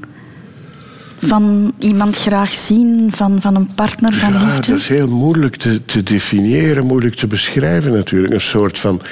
Van 1.25 1.75
iemand 1.79 2.17
graag 2.19 2.55
zien, 2.55 3.13
van, 3.15 3.41
van 3.41 3.55
een 3.55 3.75
partner, 3.75 4.13
van 4.13 4.33
Ja, 4.33 4.39
liefde? 4.39 4.71
dat 4.71 4.81
is 4.81 4.89
heel 4.89 5.09
moeilijk 5.09 5.57
te, 5.57 5.85
te 5.85 6.03
definiëren, 6.03 6.87
moeilijk 6.87 7.15
te 7.15 7.27
beschrijven 7.27 7.93
natuurlijk. 7.93 8.35
Een 8.35 8.41
soort 8.41 8.79
van 8.79 9.03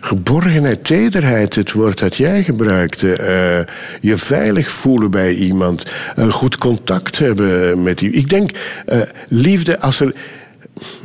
geborgenheid, 0.00 0.84
tederheid, 0.84 1.54
het 1.54 1.72
woord 1.72 1.98
dat 1.98 2.16
jij 2.16 2.42
gebruikte. 2.44 3.12
Eh, 3.12 3.74
je 4.00 4.16
veilig 4.16 4.70
voelen 4.70 5.10
bij 5.10 5.34
iemand, 5.34 5.84
een 6.14 6.32
goed 6.32 6.58
contact 6.58 7.18
hebben 7.18 7.82
met 7.82 8.00
iemand. 8.00 8.18
Ik 8.22 8.28
denk, 8.28 8.50
eh, 8.86 9.00
liefde, 9.28 9.80
als 9.80 10.00
er... 10.00 10.14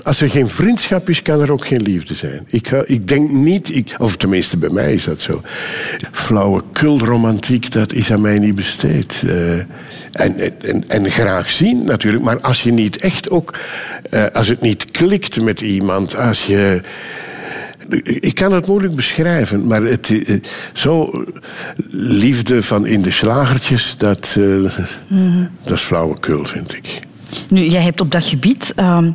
Als 0.04 0.22
er 0.22 0.30
geen 0.30 0.50
vriendschap 0.50 1.10
is, 1.10 1.22
kan 1.22 1.42
er 1.42 1.52
ook 1.52 1.68
geen 1.68 1.82
liefde 1.82 2.14
zijn. 2.14 2.44
Ik, 2.48 2.68
ga- 2.68 2.84
ik 2.86 3.08
denk 3.08 3.30
niet, 3.30 3.76
ik, 3.76 3.96
of 3.98 4.18
tenminste 4.18 4.58
bij 4.58 4.70
mij 4.70 4.94
is 4.94 5.04
dat 5.04 5.22
zo. 5.22 5.42
Flauwe 6.12 6.64
kulromantiek, 6.72 7.72
dat 7.72 7.94
is 7.94 8.12
aan 8.12 8.22
mij 8.22 8.40
niet 8.40 8.56
besteed. 8.56 9.24
Eh, 9.26 9.58
en, 10.12 10.60
en, 10.62 10.84
en 10.90 11.10
graag 11.10 11.50
zien 11.50 11.84
natuurlijk, 11.84 12.24
maar 12.24 12.40
als 12.42 12.64
je 12.64 12.72
niet 12.72 12.98
echt 12.98 13.30
ook, 13.30 13.58
eh, 14.10 14.26
als 14.34 14.48
het 14.48 14.62
niet 14.62 14.92
klikt 14.92 15.42
met 15.42 15.62
iemand, 15.62 16.16
als 16.18 16.46
je. 16.46 16.82
Ik 18.04 18.36
kan 18.36 18.52
het 18.54 18.68
moeilijk 18.68 18.96
beschrijven, 18.96 19.68
maar 19.68 19.82
het, 19.84 20.10
eh, 20.26 20.40
zo 20.74 21.24
liefde 21.92 22.64
van 22.64 22.86
in 22.86 23.02
de 23.02 23.12
slagertjes, 23.12 23.96
dat, 23.98 24.36
eh, 24.40 24.78
dat 25.64 25.78
is 25.78 25.82
flauwekul, 25.82 26.46
vind 26.46 26.74
ik. 26.76 27.00
Nu, 27.50 27.62
jij 27.64 27.82
hebt 27.82 28.02
op 28.02 28.12
dat 28.12 28.24
gebied 28.24 28.74
ehm, 28.76 29.12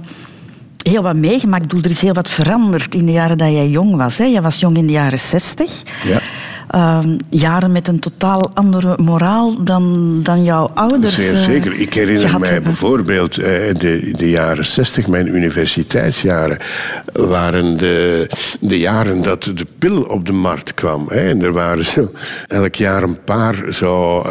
heel 0.88 1.02
wat 1.02 1.16
meegemaakt. 1.16 1.62
Ik 1.62 1.68
bedoel, 1.68 1.84
er 1.84 1.90
is 1.90 2.00
heel 2.00 2.14
wat 2.14 2.28
veranderd 2.28 2.94
in 2.94 3.06
de 3.06 3.12
jaren 3.12 3.38
dat 3.38 3.52
jij 3.52 3.68
jong 3.68 3.96
was. 3.96 4.18
Hè? 4.18 4.24
Jij 4.24 4.42
was 4.42 4.60
jong 4.60 4.76
in 4.76 4.86
de 4.86 4.92
jaren 4.92 5.18
zestig. 5.18 5.82
Ja. 6.04 6.20
Ehm, 6.68 7.18
jaren 7.28 7.72
met 7.72 7.88
een 7.88 7.98
totaal 7.98 8.50
andere 8.54 8.94
moraal 9.02 9.64
dan, 9.64 10.20
dan 10.22 10.44
jouw 10.44 10.70
ouders. 10.74 11.14
Zeer 11.14 11.34
eh, 11.34 11.42
zeker. 11.42 11.72
Ik 11.72 11.94
herinner 11.94 12.40
mij 12.40 12.48
hebben. 12.48 12.70
bijvoorbeeld 12.70 13.38
eh, 13.38 13.44
de, 13.78 14.12
de 14.16 14.30
jaren 14.30 14.66
60, 14.66 15.06
mijn 15.06 15.34
universiteitsjaren, 15.34 16.58
waren 17.12 17.76
de, 17.76 18.30
de 18.60 18.78
jaren 18.78 19.22
dat 19.22 19.42
de 19.42 19.66
pil 19.78 20.02
op 20.02 20.26
de 20.26 20.32
markt 20.32 20.74
kwam. 20.74 21.06
Hè. 21.08 21.28
En 21.28 21.42
er 21.42 21.52
waren 21.52 21.84
zo, 21.84 22.10
elk 22.46 22.74
jaar 22.74 23.02
een 23.02 23.24
paar 23.24 23.64
zo. 23.72 24.22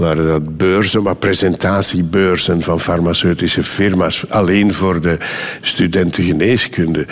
Waren 0.00 0.26
dat 0.26 0.56
beurzen, 0.56 1.02
maar 1.02 1.16
presentatiebeurzen 1.16 2.62
van 2.62 2.80
farmaceutische 2.80 3.64
firma's. 3.64 4.24
Alleen 4.28 4.74
voor 4.74 5.00
de 5.00 5.18
studenten 5.60 6.24
geneeskunde. 6.24 7.06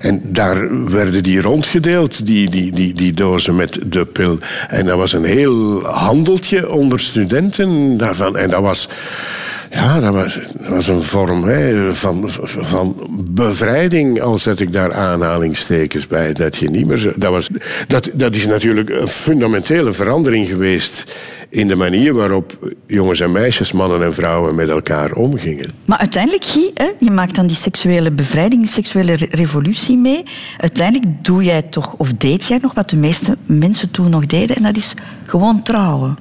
En 0.00 0.22
daar 0.24 0.90
werden 0.90 1.22
die 1.22 1.40
rondgedeeld, 1.40 2.26
die, 2.26 2.50
die, 2.50 2.72
die, 2.72 2.94
die 2.94 3.12
dozen 3.12 3.54
met 3.54 3.78
de 3.86 4.04
pil. 4.04 4.38
En 4.68 4.86
dat 4.86 4.96
was 4.96 5.12
een 5.12 5.24
heel 5.24 5.84
handeltje 5.86 6.70
onder 6.70 7.00
studenten 7.00 7.96
daarvan. 7.96 8.36
En 8.36 8.50
dat 8.50 8.62
was... 8.62 8.88
Ja, 9.74 10.00
dat 10.00 10.14
was, 10.14 10.38
dat 10.52 10.66
was 10.68 10.88
een 10.88 11.02
vorm 11.02 11.44
hè, 11.44 11.94
van, 11.94 12.24
van 12.28 12.96
bevrijding, 13.30 14.20
al 14.20 14.38
zet 14.38 14.60
ik 14.60 14.72
daar 14.72 14.92
aanhalingstekens 14.92 16.06
bij. 16.06 16.32
Dat, 16.32 16.56
je 16.56 16.70
niet 16.70 16.86
meer 16.86 16.96
zo, 16.96 17.12
dat, 17.16 17.30
was, 17.30 17.48
dat, 17.88 18.10
dat 18.12 18.34
is 18.34 18.46
natuurlijk 18.46 18.90
een 18.90 19.08
fundamentele 19.08 19.92
verandering 19.92 20.48
geweest 20.48 21.04
in 21.48 21.68
de 21.68 21.76
manier 21.76 22.14
waarop 22.14 22.74
jongens 22.86 23.20
en 23.20 23.32
meisjes, 23.32 23.72
mannen 23.72 24.02
en 24.02 24.14
vrouwen 24.14 24.54
met 24.54 24.70
elkaar 24.70 25.12
omgingen. 25.12 25.70
Maar 25.86 25.98
uiteindelijk, 25.98 26.44
Guy, 26.44 26.70
hè, 26.74 26.90
je 26.98 27.10
maakt 27.10 27.34
dan 27.34 27.46
die 27.46 27.56
seksuele 27.56 28.12
bevrijding, 28.12 28.68
seksuele 28.68 29.14
re- 29.16 29.26
revolutie 29.30 29.96
mee. 29.96 30.22
Uiteindelijk 30.58 31.24
doe 31.24 31.44
jij 31.44 31.62
toch, 31.62 31.94
of 31.96 32.12
deed 32.12 32.44
jij 32.44 32.58
nog 32.62 32.74
wat 32.74 32.90
de 32.90 32.96
meeste 32.96 33.36
mensen 33.46 33.90
toen 33.90 34.10
nog 34.10 34.26
deden, 34.26 34.56
en 34.56 34.62
dat 34.62 34.76
is 34.76 34.94
gewoon 35.26 35.62
trouwen. 35.62 36.16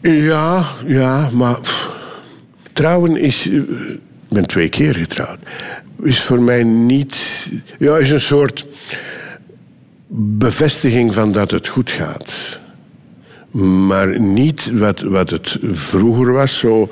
Ja, 0.00 0.64
ja, 0.86 1.28
maar 1.32 1.60
pff, 1.60 1.90
trouwen 2.72 3.16
is. 3.16 3.48
eh, 3.48 3.54
Ik 3.56 4.38
ben 4.38 4.46
twee 4.46 4.68
keer 4.68 4.94
getrouwd. 4.94 5.38
Is 6.02 6.22
voor 6.22 6.40
mij 6.42 6.62
niet. 6.62 7.48
Ja, 7.78 7.96
is 7.96 8.10
een 8.10 8.20
soort 8.20 8.66
bevestiging 10.14 11.14
van 11.14 11.32
dat 11.32 11.50
het 11.50 11.68
goed 11.68 11.90
gaat. 11.90 12.60
Maar 13.86 14.20
niet 14.20 14.70
wat, 14.72 15.00
wat 15.00 15.30
het 15.30 15.58
vroeger 15.62 16.32
was, 16.32 16.58
zo 16.58 16.88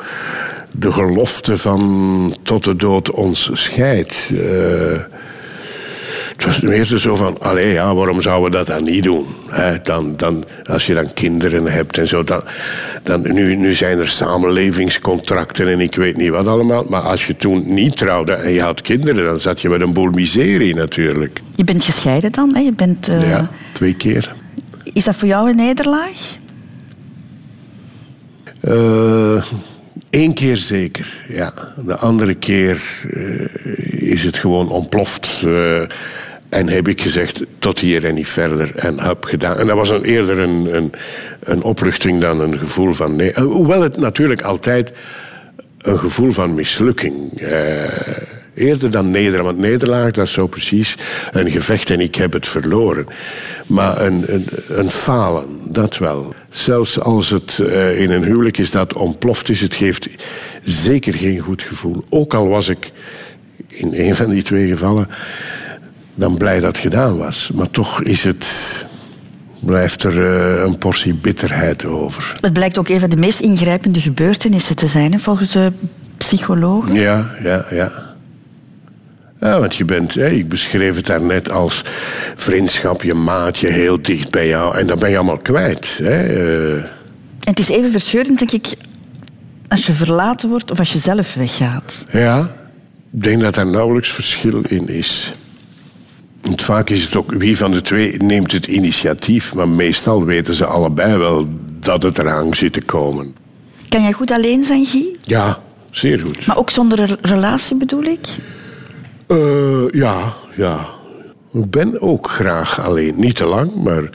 de 0.70 0.92
gelofte 0.92 1.56
van 1.58 2.36
tot 2.42 2.64
de 2.64 2.76
dood 2.76 3.10
ons 3.10 3.50
scheidt. 3.52 4.30
Eh, 4.32 5.00
het 6.40 6.48
was 6.48 6.60
meer 6.60 6.84
zo 6.84 7.16
van, 7.16 7.38
allee, 7.40 7.72
ja, 7.72 7.94
waarom 7.94 8.20
zouden 8.20 8.50
we 8.50 8.56
dat 8.56 8.66
dan 8.66 8.84
niet 8.84 9.02
doen? 9.02 9.26
Dan, 9.82 10.16
dan, 10.16 10.44
als 10.64 10.86
je 10.86 10.94
dan 10.94 11.14
kinderen 11.14 11.66
hebt 11.66 11.98
en 11.98 12.08
zo. 12.08 12.24
Dan, 12.24 12.42
dan, 13.02 13.34
nu, 13.34 13.54
nu 13.56 13.74
zijn 13.74 13.98
er 13.98 14.08
samenlevingscontracten 14.08 15.68
en 15.68 15.80
ik 15.80 15.94
weet 15.94 16.16
niet 16.16 16.30
wat 16.30 16.46
allemaal. 16.46 16.84
Maar 16.88 17.00
als 17.00 17.26
je 17.26 17.36
toen 17.36 17.74
niet 17.74 17.96
trouwde 17.96 18.32
en 18.32 18.52
je 18.52 18.62
had 18.62 18.80
kinderen... 18.80 19.24
dan 19.24 19.40
zat 19.40 19.60
je 19.60 19.68
met 19.68 19.80
een 19.80 19.92
boel 19.92 20.10
miserie 20.10 20.74
natuurlijk. 20.74 21.40
Je 21.54 21.64
bent 21.64 21.84
gescheiden 21.84 22.32
dan, 22.32 22.54
hè? 22.54 22.60
Je 22.60 22.72
bent, 22.72 23.08
eh, 23.08 23.28
Ja, 23.28 23.50
twee 23.72 23.94
keer. 23.94 24.32
Is 24.92 25.04
dat 25.04 25.16
voor 25.16 25.28
jou 25.28 25.50
een 25.50 25.56
nederlaag? 25.56 26.38
Eén 30.10 30.34
keer 30.34 30.56
zeker, 30.56 31.24
ja. 31.28 31.52
De 31.84 31.96
andere 31.96 32.34
keer 32.34 32.82
eh, 33.14 34.12
is 34.12 34.24
het 34.24 34.38
gewoon 34.38 34.68
ontploft. 34.68 35.42
eh, 35.46 35.82
en 36.50 36.68
heb 36.68 36.88
ik 36.88 37.00
gezegd, 37.00 37.42
tot 37.58 37.78
hier 37.78 38.04
en 38.04 38.14
niet 38.14 38.28
verder. 38.28 38.76
En 38.76 39.00
heb 39.00 39.24
gedaan. 39.24 39.56
En 39.56 39.66
dat 39.66 39.76
was 39.76 39.90
een, 39.90 40.04
eerder 40.04 40.38
een, 40.38 40.92
een, 41.40 41.62
opluchting 41.62 42.20
dan 42.20 42.40
een 42.40 42.58
gevoel 42.58 42.92
van 42.92 43.16
nee. 43.16 43.32
Eh, 43.32 43.42
Hoewel 43.42 43.82
het 43.82 43.96
natuurlijk 43.96 44.42
altijd 44.42 44.92
een 45.78 45.98
gevoel 45.98 46.32
van 46.32 46.54
mislukking. 46.54 47.40
eh, 47.40 48.16
eerder 48.54 48.90
dan 48.90 49.10
nederlaag. 49.10 49.44
Want 49.44 49.58
nederlaag, 49.58 50.10
dat 50.10 50.26
is 50.26 50.32
zo 50.32 50.46
precies 50.46 50.96
een 51.32 51.50
gevecht 51.50 51.90
en 51.90 52.00
ik 52.00 52.14
heb 52.14 52.32
het 52.32 52.48
verloren. 52.48 53.06
Maar 53.66 54.00
een, 54.00 54.34
een, 54.34 54.46
een 54.68 54.90
falen, 54.90 55.46
dat 55.68 55.98
wel. 55.98 56.34
Zelfs 56.50 57.00
als 57.00 57.30
het 57.30 57.58
eh, 57.58 58.00
in 58.00 58.10
een 58.10 58.24
huwelijk 58.24 58.58
is 58.58 58.70
dat 58.70 58.92
ontploft 58.92 59.48
is, 59.48 59.60
het 59.60 59.74
geeft 59.74 60.08
zeker 60.60 61.14
geen 61.14 61.38
goed 61.38 61.62
gevoel. 61.62 62.04
Ook 62.08 62.34
al 62.34 62.48
was 62.48 62.68
ik 62.68 62.90
in 63.66 63.94
een 63.94 64.16
van 64.16 64.30
die 64.30 64.42
twee 64.42 64.68
gevallen 64.68 65.08
dan 66.20 66.36
blij 66.36 66.60
dat 66.60 66.68
het 66.68 66.78
gedaan 66.78 67.18
was. 67.18 67.50
Maar 67.54 67.70
toch 67.70 68.02
is 68.02 68.24
het, 68.24 68.46
blijft 69.60 70.04
er 70.04 70.26
eh, 70.26 70.62
een 70.62 70.78
portie 70.78 71.14
bitterheid 71.14 71.84
over. 71.84 72.32
Het 72.40 72.52
blijkt 72.52 72.78
ook 72.78 72.88
een 72.88 73.00
van 73.00 73.10
de 73.10 73.16
meest 73.16 73.40
ingrijpende 73.40 74.00
gebeurtenissen 74.00 74.76
te 74.76 74.86
zijn, 74.86 75.20
volgens 75.20 75.52
de 75.52 75.72
psychologen. 76.16 76.94
Ja, 76.94 77.30
ja, 77.42 77.64
ja. 77.70 78.08
Ja, 79.40 79.60
want 79.60 79.76
je 79.76 79.84
bent, 79.84 80.14
hè, 80.14 80.30
ik 80.30 80.48
beschreef 80.48 80.96
het 80.96 81.06
daarnet 81.06 81.50
als 81.50 81.84
vriendschap, 82.34 83.02
je 83.02 83.14
maatje 83.14 83.68
heel 83.68 84.02
dicht 84.02 84.30
bij 84.30 84.48
jou. 84.48 84.76
En 84.76 84.86
dat 84.86 84.98
ben 84.98 85.10
je 85.10 85.16
allemaal 85.16 85.38
kwijt. 85.38 85.98
Hè. 86.02 86.22
eh. 86.76 86.84
Het 87.40 87.58
is 87.58 87.68
even 87.68 87.92
verscheurend, 87.92 88.38
denk 88.38 88.50
ik, 88.50 88.76
als 89.68 89.86
je 89.86 89.92
verlaten 89.92 90.48
wordt 90.48 90.70
of 90.70 90.78
als 90.78 90.92
je 90.92 90.98
zelf 90.98 91.34
weggaat. 91.34 92.04
Ja, 92.10 92.54
ik 93.12 93.22
denk 93.22 93.40
dat 93.40 93.54
daar 93.54 93.66
nauwelijks 93.66 94.08
verschil 94.10 94.60
in 94.68 94.88
is. 94.88 95.34
Want 96.42 96.62
vaak 96.62 96.90
is 96.90 97.02
het 97.02 97.16
ook 97.16 97.32
wie 97.32 97.56
van 97.56 97.70
de 97.70 97.82
twee 97.82 98.16
neemt 98.16 98.52
het 98.52 98.66
initiatief, 98.66 99.54
maar 99.54 99.68
meestal 99.68 100.24
weten 100.24 100.54
ze 100.54 100.64
allebei 100.64 101.16
wel 101.18 101.48
dat 101.80 102.02
het 102.02 102.18
eraan 102.18 102.54
zit 102.54 102.72
te 102.72 102.82
komen. 102.82 103.34
Kan 103.88 104.02
jij 104.02 104.12
goed 104.12 104.30
alleen 104.30 104.64
zijn, 104.64 104.86
Guy? 104.86 105.16
Ja, 105.20 105.58
zeer 105.90 106.18
goed. 106.18 106.46
Maar 106.46 106.56
ook 106.56 106.70
zonder 106.70 107.00
een 107.00 107.18
relatie 107.22 107.76
bedoel 107.76 108.02
ik? 108.02 108.28
Eh, 109.26 109.88
ja, 109.90 110.34
ja. 110.56 110.88
Ik 111.52 111.70
ben 111.70 112.00
ook 112.00 112.30
graag 112.30 112.80
alleen. 112.80 113.14
Niet 113.16 113.36
te 113.36 113.44
lang, 113.44 113.74
maar 113.74 114.10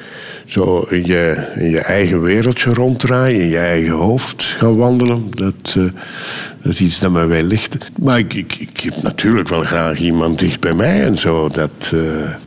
zo 0.45 0.79
in 0.89 1.05
je, 1.05 1.51
in 1.55 1.69
je 1.69 1.79
eigen 1.79 2.21
wereldje 2.21 2.73
ronddraaien, 2.73 3.41
in 3.41 3.47
je 3.47 3.57
eigen 3.57 3.93
hoofd 3.93 4.43
gaan 4.43 4.75
wandelen. 4.75 5.27
Dat, 5.29 5.75
eh, 5.77 5.83
dat 6.61 6.73
is 6.73 6.81
iets 6.81 6.99
dat 6.99 7.11
mij 7.11 7.27
wel 7.27 7.43
ligt. 7.43 7.77
Maar 7.99 8.19
ik, 8.19 8.33
ik, 8.33 8.55
ik 8.55 8.79
heb 8.79 9.01
natuurlijk 9.01 9.49
wel 9.49 9.63
graag 9.63 9.99
iemand 9.99 10.39
dicht 10.39 10.59
bij 10.59 10.73
mij 10.73 11.03
en 11.03 11.17
zo. 11.17 11.49
Dat, 11.49 11.91
eh, 11.93 11.99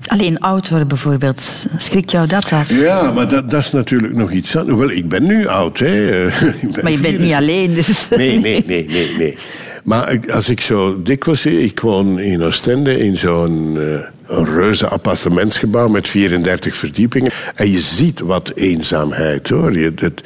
Alleen 0.07 0.41
oud 0.41 0.69
worden 0.69 0.89
bijvoorbeeld. 0.89 1.67
Schrikt 1.77 2.11
jou 2.11 2.27
dat 2.27 2.53
af? 2.53 2.71
Ja, 2.71 3.13
maar 3.13 3.29
dat, 3.29 3.51
dat 3.51 3.61
is 3.61 3.73
natuurlijk 3.73 4.15
nog 4.15 4.33
iets 4.33 4.57
anders. 4.57 4.79
Wel, 4.79 4.91
ik 4.91 5.09
ben 5.09 5.27
nu 5.27 5.47
oud, 5.47 5.79
hè. 5.79 5.87
Ben 6.73 6.83
Maar 6.83 6.93
je 6.93 7.01
bent 7.01 7.19
niet 7.19 7.35
64. 7.35 7.37
alleen, 7.37 7.75
dus... 7.75 8.09
Nee, 8.09 8.41
nee, 8.41 8.65
nee, 8.67 8.87
nee, 8.89 9.15
nee. 9.19 9.37
Maar 9.85 10.21
als 10.31 10.49
ik 10.49 10.61
zo 10.61 11.03
dikwijls 11.03 11.41
zie, 11.41 11.61
ik 11.61 11.81
woon 11.81 12.19
in 12.19 12.43
Oostende 12.43 12.99
in 12.99 13.17
zo'n 13.17 13.79
eh, 14.27 14.43
reuze 14.45 14.89
appartementsgebouw 14.89 15.89
met 15.89 16.09
34 16.09 16.77
verdiepingen. 16.77 17.33
En 17.55 17.71
je 17.71 17.81
ziet 17.81 18.21
wat 18.21 18.53
eenzaamheid 18.55 19.49
hoor. 19.49 19.79
Je, 19.79 19.93
het, 19.95 20.23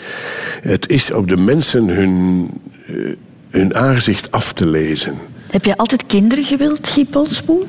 het 0.63 0.89
is 0.89 1.13
op 1.13 1.29
de 1.29 1.37
mensen 1.37 1.89
hun, 1.89 2.49
eh, 2.87 3.15
hun 3.51 3.75
aangezicht 3.75 4.31
af 4.31 4.53
te 4.53 4.67
lezen. 4.67 5.15
Heb 5.51 5.65
jij 5.65 5.77
altijd 5.77 6.07
kinderen 6.07 6.45
gewild, 6.45 6.89
Guy 6.89 7.05
Polspoel? 7.05 7.67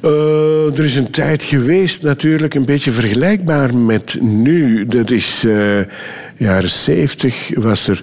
Eh, 0.00 0.78
er 0.78 0.84
is 0.84 0.96
een 0.96 1.10
tijd 1.10 1.42
geweest, 1.42 2.02
natuurlijk, 2.02 2.54
een 2.54 2.64
beetje 2.64 2.92
vergelijkbaar 2.92 3.74
met 3.74 4.16
nu. 4.20 4.86
Dat 4.86 5.10
is 5.10 5.44
eh 5.44 5.80
jaren 6.40 6.70
zeventig, 6.70 7.50
was 7.54 7.88
er 7.88 8.02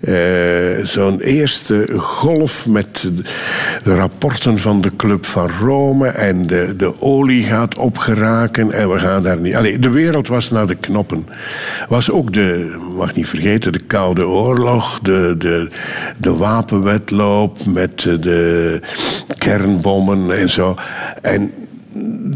eh, 0.00 0.84
zo'n 0.84 1.20
eerste 1.20 1.86
golf 1.96 2.66
met 2.66 3.10
de 3.82 3.94
rapporten 3.94 4.58
van 4.58 4.80
de 4.80 4.96
Club 4.96 5.26
van 5.26 5.50
Rome. 5.60 6.08
En 6.08 6.46
de, 6.46 6.74
de 6.76 7.02
olie 7.02 7.44
gaat 7.44 7.78
opgeraken 7.78 8.70
en 8.70 8.92
we 8.92 8.98
gaan 8.98 9.22
daar 9.22 9.40
niet. 9.40 9.54
Allee, 9.54 9.78
de 9.78 9.90
wereld 9.90 10.28
was 10.28 10.50
naar 10.50 10.66
de 10.66 10.74
knoppen. 10.74 11.26
Was 11.88 12.10
ook 12.10 12.32
de, 12.32 12.76
mag 12.96 13.14
niet 13.14 13.28
vergeten, 13.28 13.72
de 13.72 13.78
Koude 13.78 14.26
Oorlog, 14.26 15.00
de, 15.00 15.34
de, 15.38 15.70
de 16.16 16.34
wapenwetloop 16.34 17.66
met 17.66 18.00
de 18.00 18.80
kernbommen 19.38 20.38
en 20.38 20.48
zo. 20.48 20.74
En 21.22 21.52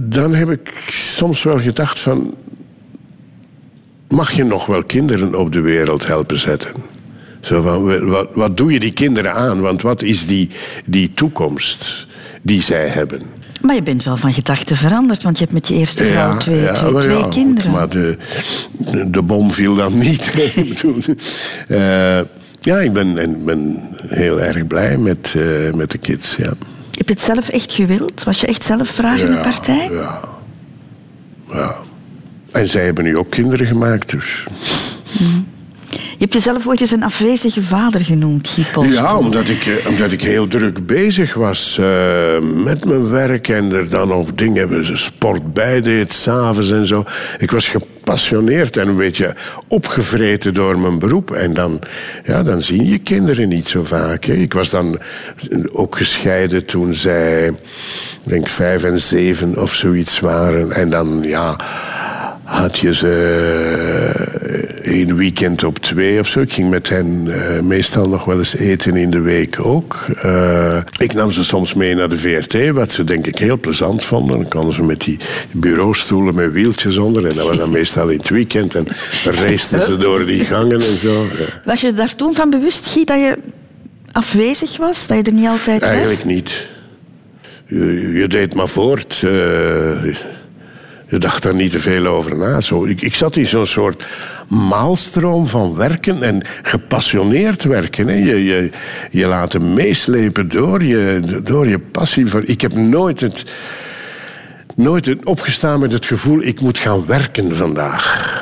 dan 0.09 0.35
heb 0.35 0.51
ik 0.51 0.73
soms 0.89 1.43
wel 1.43 1.59
gedacht 1.59 2.01
van... 2.01 2.35
Mag 4.09 4.33
je 4.33 4.45
nog 4.45 4.67
wel 4.67 4.83
kinderen 4.83 5.35
op 5.35 5.53
de 5.53 5.61
wereld 5.61 6.07
helpen 6.07 6.39
zetten? 6.39 6.73
Zo 7.41 7.63
van, 7.63 8.09
wat, 8.09 8.29
wat 8.35 8.57
doe 8.57 8.73
je 8.73 8.81
die 8.81 8.93
kinderen 8.93 9.35
aan? 9.35 9.61
Want 9.61 9.83
wat 9.83 10.03
is 10.03 10.27
die, 10.27 10.51
die 10.85 11.11
toekomst 11.15 12.07
die 12.43 12.63
zij 12.63 12.89
hebben? 12.89 13.23
Maar 13.63 13.75
je 13.75 13.83
bent 13.83 14.05
wel 14.05 14.17
van 14.17 14.33
gedachten 14.33 14.77
veranderd, 14.77 15.23
want 15.23 15.39
je 15.39 15.43
hebt 15.45 15.55
met 15.55 15.69
je 15.69 15.75
eerste 15.75 16.05
vrouw 16.05 16.37
twee, 16.37 16.73
twee, 16.73 16.93
wel 16.93 17.01
twee 17.01 17.17
ja, 17.17 17.23
goed, 17.23 17.35
kinderen. 17.35 17.71
Maar 17.71 17.89
de, 17.89 18.17
de, 18.79 19.11
de 19.11 19.23
bom 19.23 19.53
viel 19.53 19.75
dan 19.75 19.99
niet. 19.99 20.31
Eh, 21.69 22.21
ja, 22.61 22.79
ik 22.79 22.93
ben, 22.93 23.19
en 23.19 23.45
ben 23.45 23.81
heel 24.07 24.41
erg 24.41 24.67
blij 24.67 24.97
met, 24.97 25.35
eh, 25.37 25.73
met 25.73 25.91
de 25.91 25.99
kids. 25.99 26.37
Ja. 26.37 26.53
Heb 26.97 27.09
je 27.09 27.13
het 27.13 27.21
zelf 27.21 27.49
echt 27.49 27.73
gewild? 27.73 28.25
Was 28.25 28.41
je 28.41 28.47
echt 28.47 28.65
zelf 28.65 28.89
vragende 28.89 29.33
Ja, 29.33 29.41
partij? 29.41 29.89
Ja. 29.91 30.21
ja. 31.53 31.77
En 32.53 32.69
zij 32.69 32.85
hebben 32.85 33.05
nu 33.05 33.17
ook 33.17 33.31
kinderen 33.31 33.67
gemaakt, 33.67 34.11
dus. 34.11 34.45
Je 35.19 35.43
hebt 36.27 36.35
jezelf 36.35 36.67
ooit 36.67 36.81
eens 36.81 36.91
een 36.91 37.03
afwezige 37.03 37.63
vader 37.63 38.05
genoemd, 38.05 38.57
Polspoel. 38.73 38.85
Ja, 38.85 39.17
omdat 39.17 39.49
ik, 39.49 39.67
eh, 39.67 39.89
omdat 39.91 40.13
ik 40.13 40.23
heel 40.23 40.49
druk 40.49 40.87
bezig 40.87 41.35
was 41.35 41.79
eh, 41.79 42.39
met 42.41 42.85
mijn 42.85 43.11
werk 43.11 43.49
en 43.49 43.73
er 43.73 43.91
dan 43.91 44.13
ook 44.13 44.39
dingen, 44.39 44.99
sport 44.99 45.53
bij 45.53 45.81
deed, 45.81 46.13
s'avonds 46.13 46.71
en 46.71 46.87
zo. 46.87 47.05
Ik 47.39 47.51
was 47.51 47.69
gepassioneerd 47.69 48.77
en 48.77 48.89
een 48.89 48.97
beetje 48.97 49.35
opgevreten 49.69 50.55
door 50.55 50.79
mijn 50.79 50.99
beroep. 50.99 51.31
En 51.31 51.55
dan, 51.55 51.81
ja, 52.25 52.43
dan 52.43 52.63
zie 52.63 52.85
je 52.85 52.99
kinderen 52.99 53.49
niet 53.49 53.69
zo 53.69 53.85
vaak. 53.85 54.25
Hè. 54.25 54.33
Ik 54.33 54.53
was 54.53 54.71
dan 54.71 54.99
ook 55.73 55.97
gescheiden 55.97 56.67
toen 56.67 56.95
zij, 56.95 57.55
denk 58.23 58.49
vijf 58.49 58.85
en 58.85 59.01
zeven 59.01 59.63
of 59.63 59.75
zoiets 59.75 60.21
waren. 60.21 60.73
En 60.73 60.91
dan, 60.91 61.23
ja 61.23 61.57
had 62.51 62.79
je 62.79 62.95
ze 62.95 63.13
één 64.83 65.17
weekend 65.17 65.65
op 65.65 65.79
twee 65.79 66.21
of 66.21 66.27
zo. 66.27 66.41
Ik 66.41 66.53
ging 66.53 66.71
met 66.71 66.89
hen 66.89 67.27
uh, 67.27 67.61
meestal 67.61 68.09
nog 68.09 68.25
wel 68.25 68.39
eens 68.39 68.57
eten 68.57 68.97
in 68.97 69.11
de 69.11 69.21
week 69.21 69.67
ook. 69.67 70.07
Uh, 70.25 70.77
ik 70.97 71.13
nam 71.13 71.31
ze 71.31 71.45
soms 71.45 71.75
mee 71.75 71.95
naar 71.95 72.09
de 72.09 72.19
VRT, 72.19 72.71
wat 72.71 72.91
ze 72.93 73.05
denk 73.05 73.27
ik 73.27 73.39
heel 73.39 73.59
plezant 73.59 74.05
vonden. 74.05 74.37
Dan 74.37 74.49
konden 74.49 74.75
ze 74.75 74.83
met 74.83 75.01
die 75.01 75.19
bureaustoelen 75.53 76.35
met 76.35 76.53
wieltjes 76.53 76.97
onder. 76.97 77.27
En 77.27 77.35
dat 77.35 77.47
was 77.47 77.57
dan 77.57 77.71
meestal 77.71 78.09
in 78.09 78.19
het 78.19 78.29
weekend. 78.29 78.75
En 78.75 78.87
raceten 79.25 79.83
ze 79.83 79.97
door 79.97 80.27
die 80.27 80.45
gangen 80.45 80.81
en 80.81 80.99
zo. 80.99 81.23
Ja. 81.23 81.45
Was 81.65 81.81
je 81.81 81.93
daar 81.93 82.17
toen 82.17 82.35
van 82.35 82.51
bewust, 82.51 82.87
Guy, 82.87 83.05
dat 83.05 83.19
je 83.19 83.39
afwezig 84.13 84.77
was? 84.77 85.07
Dat 85.07 85.17
je 85.17 85.23
er 85.23 85.33
niet 85.33 85.49
altijd 85.49 85.81
was? 85.81 85.89
Eigenlijk 85.89 86.25
niet. 86.25 86.67
Je, 87.67 88.13
je 88.13 88.27
deed 88.27 88.55
maar 88.55 88.69
voort. 88.69 89.23
Uh, 89.25 90.15
dacht 91.19 91.43
daar 91.43 91.55
niet 91.55 91.71
te 91.71 91.81
veel 91.81 92.07
over 92.07 92.37
na. 92.37 92.61
Zo, 92.61 92.85
ik, 92.85 93.01
ik 93.01 93.15
zat 93.15 93.37
in 93.37 93.47
zo'n 93.47 93.67
soort 93.67 94.05
maalstroom 94.49 95.47
van 95.47 95.75
werken 95.75 96.23
en 96.23 96.43
gepassioneerd 96.63 97.63
werken. 97.63 98.09
Hè. 98.09 98.15
Je, 98.15 98.45
je, 98.45 98.71
je 99.11 99.27
laten 99.27 99.75
meeslepen 99.75 100.49
door 100.49 100.85
je, 100.85 101.21
door 101.45 101.69
je 101.69 101.79
passie. 101.79 102.27
Ik 102.45 102.61
heb 102.61 102.73
nooit 102.75 103.21
het, 103.21 103.45
nooit 104.75 105.25
opgestaan 105.25 105.81
met 105.81 105.93
het 105.93 106.07
gevoel... 106.07 106.43
ik 106.43 106.61
moet 106.61 106.79
gaan 106.79 107.07
werken 107.07 107.57
vandaag. 107.57 108.39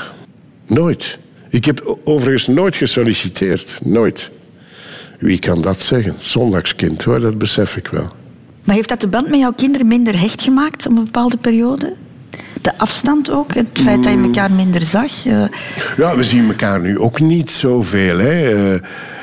Nooit. 0.67 1.19
Ik 1.49 1.65
heb 1.65 1.99
overigens 2.05 2.47
nooit 2.47 2.77
gesolliciteerd. 2.77 3.81
Nooit. 3.85 4.31
Wie 5.19 5.39
kan 5.39 5.61
dat 5.61 5.83
zeggen? 5.83 6.17
Zondagskind 6.19 7.05
hoor, 7.05 7.21
dat 7.21 7.39
besef 7.39 7.77
ik 7.77 7.89
wel. 7.89 8.13
Maar 8.65 8.75
heeft 8.75 8.89
dat 8.89 9.01
de 9.01 9.09
band 9.09 9.29
met 9.29 9.39
jouw 9.39 9.53
kinderen 9.53 9.87
minder 9.87 10.21
hecht 10.21 10.43
gemaakt 10.43 10.87
op 10.87 10.97
een 10.97 11.05
bepaalde 11.05 11.37
periode? 11.37 11.97
De 12.65 12.79
afstand 12.79 13.31
ook? 13.31 13.55
Het 13.55 13.67
feit 13.73 14.03
dat 14.03 14.13
je 14.13 14.23
elkaar 14.23 14.53
minder 14.53 14.83
zag? 14.83 15.27
Uh... 15.27 15.45
Ja, 15.97 16.17
we 16.17 16.25
zien 16.25 16.49
elkaar 16.49 16.81
nu 16.81 16.99
ook 16.99 17.21
niet 17.21 17.51
zoveel. 17.51 18.19
Hè. 18.19 18.73
Uh, 18.73 18.81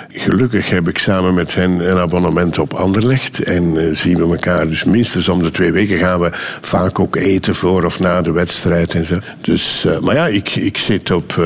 gelukkig 0.07 0.69
heb 0.69 0.88
ik 0.88 0.97
samen 0.97 1.33
met 1.33 1.55
hen 1.55 1.89
een 1.89 1.97
abonnement 1.97 2.59
op 2.59 2.73
Anderlecht. 2.73 3.43
En 3.43 3.63
uh, 3.63 3.95
zien 3.95 4.17
we 4.17 4.23
elkaar 4.23 4.67
dus 4.67 4.83
minstens 4.83 5.29
om 5.29 5.43
de 5.43 5.51
twee 5.51 5.71
weken 5.71 5.97
gaan 5.97 6.19
we 6.19 6.29
vaak 6.61 6.99
ook 6.99 7.15
eten 7.15 7.55
voor 7.55 7.83
of 7.83 7.99
na 7.99 8.21
de 8.21 8.31
wedstrijd 8.31 8.93
en 8.93 9.05
zo. 9.05 9.19
Dus, 9.41 9.86
maar 10.01 10.15
ja, 10.15 10.27
ik, 10.27 10.55
ik 10.55 10.77
zit 10.77 11.11
op 11.11 11.38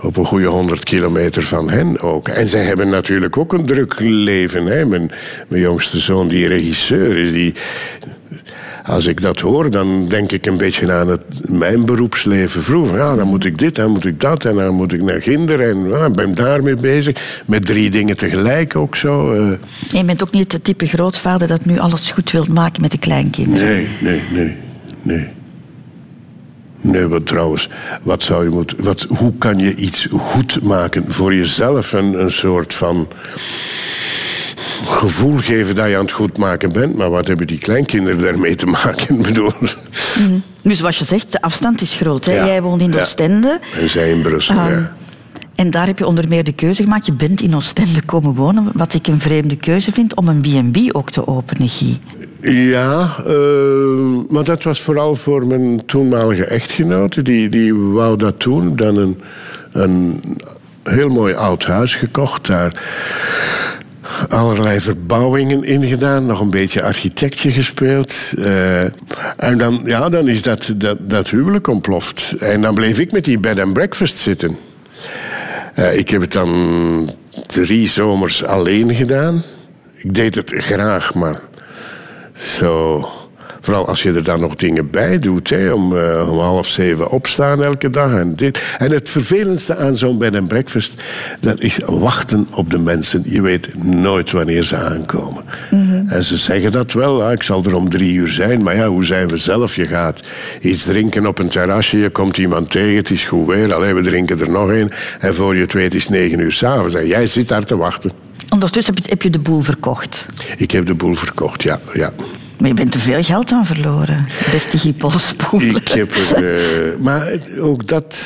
op 0.00 0.16
een 0.16 0.24
goede 0.24 0.46
100 0.46 0.84
kilometer 0.84 1.42
van 1.42 1.70
hen 1.70 2.00
ook. 2.00 2.28
En 2.28 2.48
zij 2.48 2.64
hebben 2.64 2.88
natuurlijk 2.88 3.36
ook 3.36 3.52
een 3.52 3.66
druk 3.66 3.94
leven. 3.98 4.66
Hè. 4.66 4.84
Mijn, 4.84 5.10
mijn 5.48 5.62
jongste 5.62 5.98
zoon, 5.98 6.28
die 6.28 6.48
regisseur 6.48 7.16
is, 7.16 7.32
die, 7.32 7.54
als 8.86 9.06
ik 9.06 9.20
dat 9.20 9.40
hoor, 9.40 9.70
dan 9.70 10.08
denk 10.08 10.32
ik 10.32 10.46
een 10.46 10.56
beetje 10.56 10.92
aan 10.92 11.08
het, 11.08 11.50
mijn 11.50 11.84
beroepsleven 11.84 12.62
vroeger. 12.62 12.98
Ja, 12.98 13.16
dan 13.16 13.28
moet 13.28 13.44
ik 13.44 13.58
dit, 13.58 13.74
dan 13.74 13.90
moet 13.90 14.04
ik 14.04 14.20
dat 14.20 14.44
en 14.44 14.54
dan 14.54 14.74
moet 14.74 14.92
ik 14.92 15.02
naar 15.02 15.18
kinderen. 15.18 15.70
En 15.70 15.88
ja, 15.88 16.10
ben 16.10 16.34
daarmee 16.34 16.76
bezig. 16.76 17.42
Met 17.46 17.66
drie 17.66 17.90
dingen 17.90 18.16
tegelijk 18.16 18.76
ook 18.76 18.96
zo. 18.96 19.32
Uh. 19.32 19.52
Je 19.88 20.04
bent 20.04 20.22
ook 20.22 20.32
niet 20.32 20.52
het 20.52 20.64
type 20.64 20.86
grootvader 20.86 21.48
dat 21.48 21.64
nu 21.64 21.78
alles 21.78 22.10
goed 22.10 22.30
wilt 22.30 22.48
maken 22.48 22.82
met 22.82 22.90
de 22.90 22.98
kleinkinderen. 22.98 23.66
Nee, 23.66 23.88
nee, 24.00 24.22
nee, 24.30 24.56
nee. 25.02 25.28
Nee, 26.80 27.06
wat 27.06 27.26
trouwens, 27.26 27.68
wat 28.02 28.22
zou 28.22 28.44
je 28.44 28.50
moeten, 28.50 28.82
wat, 28.82 29.06
hoe 29.08 29.32
kan 29.38 29.58
je 29.58 29.74
iets 29.74 30.08
goed 30.10 30.62
maken 30.62 31.12
voor 31.12 31.34
jezelf? 31.34 31.92
Een, 31.92 32.20
een 32.20 32.32
soort 32.32 32.74
van 32.74 33.08
gevoel 34.84 35.36
geven 35.36 35.74
dat 35.74 35.88
je 35.88 35.96
aan 35.96 36.02
het 36.02 36.12
goed 36.12 36.38
maken 36.38 36.72
bent. 36.72 36.96
Maar 36.96 37.10
wat 37.10 37.26
hebben 37.26 37.46
die 37.46 37.58
kleinkinderen 37.58 38.22
daarmee 38.22 38.54
te 38.54 38.66
maken? 38.66 39.22
bedoel. 39.22 39.52
Mm. 40.18 40.42
Dus 40.62 40.78
zoals 40.78 40.98
je 40.98 41.04
zegt, 41.04 41.32
de 41.32 41.40
afstand 41.40 41.80
is 41.80 41.94
groot. 41.94 42.24
Hè? 42.24 42.32
Jij 42.32 42.62
woont 42.62 42.82
in 42.82 43.00
Oostende. 43.00 43.60
En 43.80 43.88
zij 43.88 44.10
in 44.10 44.22
Brussel, 44.22 44.54
uh, 44.54 44.70
ja. 44.70 44.92
En 45.54 45.70
daar 45.70 45.86
heb 45.86 45.98
je 45.98 46.06
onder 46.06 46.28
meer 46.28 46.44
de 46.44 46.52
keuze 46.52 46.82
gemaakt. 46.82 47.06
Je 47.06 47.12
bent 47.12 47.40
in 47.40 47.54
Oostende 47.54 48.02
komen 48.02 48.34
wonen. 48.34 48.70
Wat 48.74 48.94
ik 48.94 49.06
een 49.06 49.20
vreemde 49.20 49.56
keuze 49.56 49.92
vind 49.92 50.14
om 50.14 50.28
een 50.28 50.40
B&B 50.40 50.96
ook 50.96 51.10
te 51.10 51.26
openen, 51.26 51.68
Guy. 51.68 51.98
Ja, 52.40 53.16
uh, 53.26 54.28
maar 54.28 54.44
dat 54.44 54.62
was 54.62 54.80
vooral 54.80 55.16
voor 55.16 55.46
mijn 55.46 55.86
toenmalige 55.86 56.44
echtgenote. 56.44 57.22
Die, 57.22 57.48
die 57.48 57.74
wou 57.74 58.16
dat 58.16 58.42
doen. 58.42 58.76
Dan 58.76 58.96
een, 58.96 59.20
een 59.72 60.20
heel 60.84 61.08
mooi 61.08 61.34
oud 61.34 61.64
huis 61.64 61.94
gekocht 61.94 62.46
daar 62.46 62.82
allerlei 64.28 64.80
verbouwingen 64.80 65.64
ingedaan, 65.64 66.26
nog 66.26 66.40
een 66.40 66.50
beetje 66.50 66.82
architectje 66.82 67.52
gespeeld. 67.52 68.14
Uh, 68.38 68.82
en 69.36 69.58
dan, 69.58 69.80
ja, 69.84 70.08
dan 70.08 70.28
is 70.28 70.42
dat, 70.42 70.72
dat, 70.76 70.98
dat 71.00 71.28
huwelijk 71.28 71.66
ontploft. 71.66 72.34
En 72.38 72.60
dan 72.60 72.74
bleef 72.74 72.98
ik 72.98 73.12
met 73.12 73.24
die 73.24 73.38
bed 73.38 73.60
and 73.60 73.72
breakfast 73.72 74.18
zitten. 74.18 74.56
Uh, 75.74 75.96
ik 75.98 76.10
heb 76.10 76.20
het 76.20 76.32
dan 76.32 77.10
drie 77.46 77.88
zomers 77.88 78.44
alleen 78.44 78.94
gedaan. 78.94 79.42
Ik 79.94 80.14
deed 80.14 80.34
het 80.34 80.52
graag, 80.56 81.14
maar 81.14 81.40
zo. 82.36 83.08
Vooral 83.66 83.88
als 83.88 84.02
je 84.02 84.12
er 84.12 84.24
dan 84.24 84.40
nog 84.40 84.54
dingen 84.54 84.90
bij 84.90 85.18
doet. 85.18 85.50
Hè, 85.50 85.72
om, 85.72 85.92
uh, 85.92 86.28
om 86.30 86.38
half 86.38 86.66
zeven 86.66 87.10
opstaan 87.10 87.62
elke 87.62 87.90
dag. 87.90 88.12
En, 88.12 88.36
dit. 88.36 88.62
en 88.78 88.90
het 88.90 89.10
vervelendste 89.10 89.76
aan 89.76 89.96
zo'n 89.96 90.18
bed 90.18 90.36
and 90.36 90.48
breakfast... 90.48 90.94
dat 91.40 91.60
is 91.60 91.78
wachten 91.86 92.46
op 92.50 92.70
de 92.70 92.78
mensen. 92.78 93.22
Je 93.24 93.40
weet 93.42 93.84
nooit 93.84 94.30
wanneer 94.30 94.64
ze 94.64 94.76
aankomen. 94.76 95.44
Mm-hmm. 95.70 96.08
En 96.08 96.24
ze 96.24 96.36
zeggen 96.36 96.72
dat 96.72 96.92
wel. 96.92 97.32
ik 97.32 97.42
zal 97.42 97.64
er 97.64 97.74
om 97.74 97.90
drie 97.90 98.12
uur 98.12 98.28
zijn. 98.28 98.62
Maar 98.62 98.76
ja, 98.76 98.86
hoe 98.86 99.04
zijn 99.04 99.28
we 99.28 99.36
zelf? 99.36 99.76
Je 99.76 99.86
gaat 99.86 100.22
iets 100.60 100.84
drinken 100.84 101.26
op 101.26 101.38
een 101.38 101.48
terrasje. 101.48 101.98
Je 101.98 102.10
komt 102.10 102.38
iemand 102.38 102.70
tegen. 102.70 102.96
Het 102.96 103.10
is 103.10 103.24
goed 103.24 103.46
weer. 103.46 103.74
Alleen 103.74 103.94
we 103.94 104.02
drinken 104.02 104.40
er 104.40 104.50
nog 104.50 104.68
een. 104.68 104.90
En 105.20 105.34
voor 105.34 105.54
je 105.54 105.60
het 105.60 105.72
weet 105.72 105.94
is 105.94 106.08
negen 106.08 106.38
uur 106.38 106.52
s'avonds. 106.52 106.94
En 106.94 107.06
jij 107.06 107.26
zit 107.26 107.48
daar 107.48 107.64
te 107.64 107.76
wachten. 107.76 108.10
Ondertussen 108.50 108.94
heb 109.02 109.22
je 109.22 109.30
de 109.30 109.38
boel 109.38 109.60
verkocht. 109.60 110.26
Ik 110.56 110.70
heb 110.70 110.86
de 110.86 110.94
boel 110.94 111.14
verkocht, 111.14 111.62
ja. 111.62 111.80
ja. 111.92 112.12
Maar 112.58 112.68
je 112.68 112.74
bent 112.74 112.92
te 112.92 112.98
veel 112.98 113.22
geld 113.22 113.52
aan 113.52 113.66
verloren, 113.66 114.26
beste. 114.52 114.76
Ik 115.58 115.88
heb 115.88 116.14
er... 116.14 116.92
Uh, 116.92 116.98
maar 116.98 117.38
ook 117.60 117.86
dat 117.86 118.22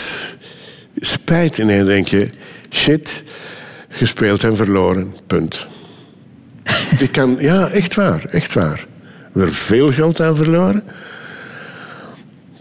spijt. 0.96 1.58
En 1.58 1.68
dan 1.68 1.86
denk 1.86 2.08
je, 2.08 2.28
shit, 2.70 3.24
gespeeld 3.88 4.44
en 4.44 4.56
verloren, 4.56 5.14
punt. 5.26 5.66
ik 6.98 7.12
kan... 7.12 7.36
Ja, 7.38 7.68
echt 7.68 7.94
waar, 7.94 8.24
echt 8.24 8.52
waar. 8.52 8.86
We 9.32 9.38
hebben 9.38 9.56
veel 9.56 9.92
geld 9.92 10.20
aan 10.20 10.36
verloren 10.36 10.82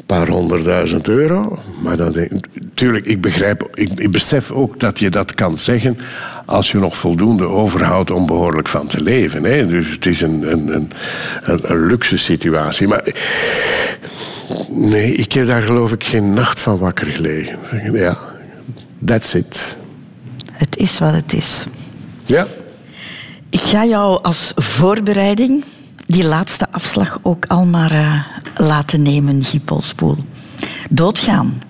paar 0.09 0.27
honderdduizend 0.27 1.07
euro. 1.07 1.59
Maar 1.81 1.97
dan 1.97 2.11
denk 2.11 2.31
ik, 2.31 2.45
tuurlijk, 2.73 3.05
ik 3.05 3.21
begrijp, 3.21 3.69
ik, 3.73 3.89
ik, 3.95 4.11
besef 4.11 4.51
ook 4.51 4.79
dat 4.79 4.99
je 4.99 5.09
dat 5.09 5.33
kan 5.33 5.57
zeggen 5.57 5.97
als 6.45 6.71
je 6.71 6.77
nog 6.77 6.97
voldoende 6.97 7.47
overhoudt 7.47 8.11
om 8.11 8.25
behoorlijk 8.25 8.67
van 8.67 8.87
te 8.87 9.03
leven. 9.03 9.43
Hè? 9.43 9.67
Dus 9.67 9.89
het 9.89 10.05
is 10.05 10.21
een, 10.21 10.51
een, 10.51 10.75
een, 10.75 10.91
een, 11.43 11.85
luxe 11.85 12.17
situatie. 12.17 12.87
Maar 12.87 13.03
nee, 14.67 15.13
ik 15.13 15.31
heb 15.31 15.47
daar 15.47 15.61
geloof 15.61 15.91
ik 15.91 16.03
geen 16.03 16.33
nacht 16.33 16.59
van 16.59 16.77
wakker 16.77 17.07
gelegen. 17.07 17.57
Ja, 17.93 18.17
that's 19.05 19.33
it. 19.33 19.77
Het 20.51 20.77
is 20.77 20.99
wat 20.99 21.13
het 21.13 21.33
is. 21.33 21.65
Ja. 22.25 22.47
Ik 23.49 23.61
ga 23.61 23.85
jou 23.85 24.23
als 24.23 24.51
voorbereiding 24.55 25.63
die 26.09 26.23
laatste 26.23 26.67
afslag 26.71 27.19
ook 27.21 27.45
al 27.45 27.65
maar 27.65 27.91
uh, 27.91 28.25
laten 28.55 29.01
nemen, 29.01 29.43
Giepelspoel. 29.43 30.17
Doodgaan. 30.89 31.61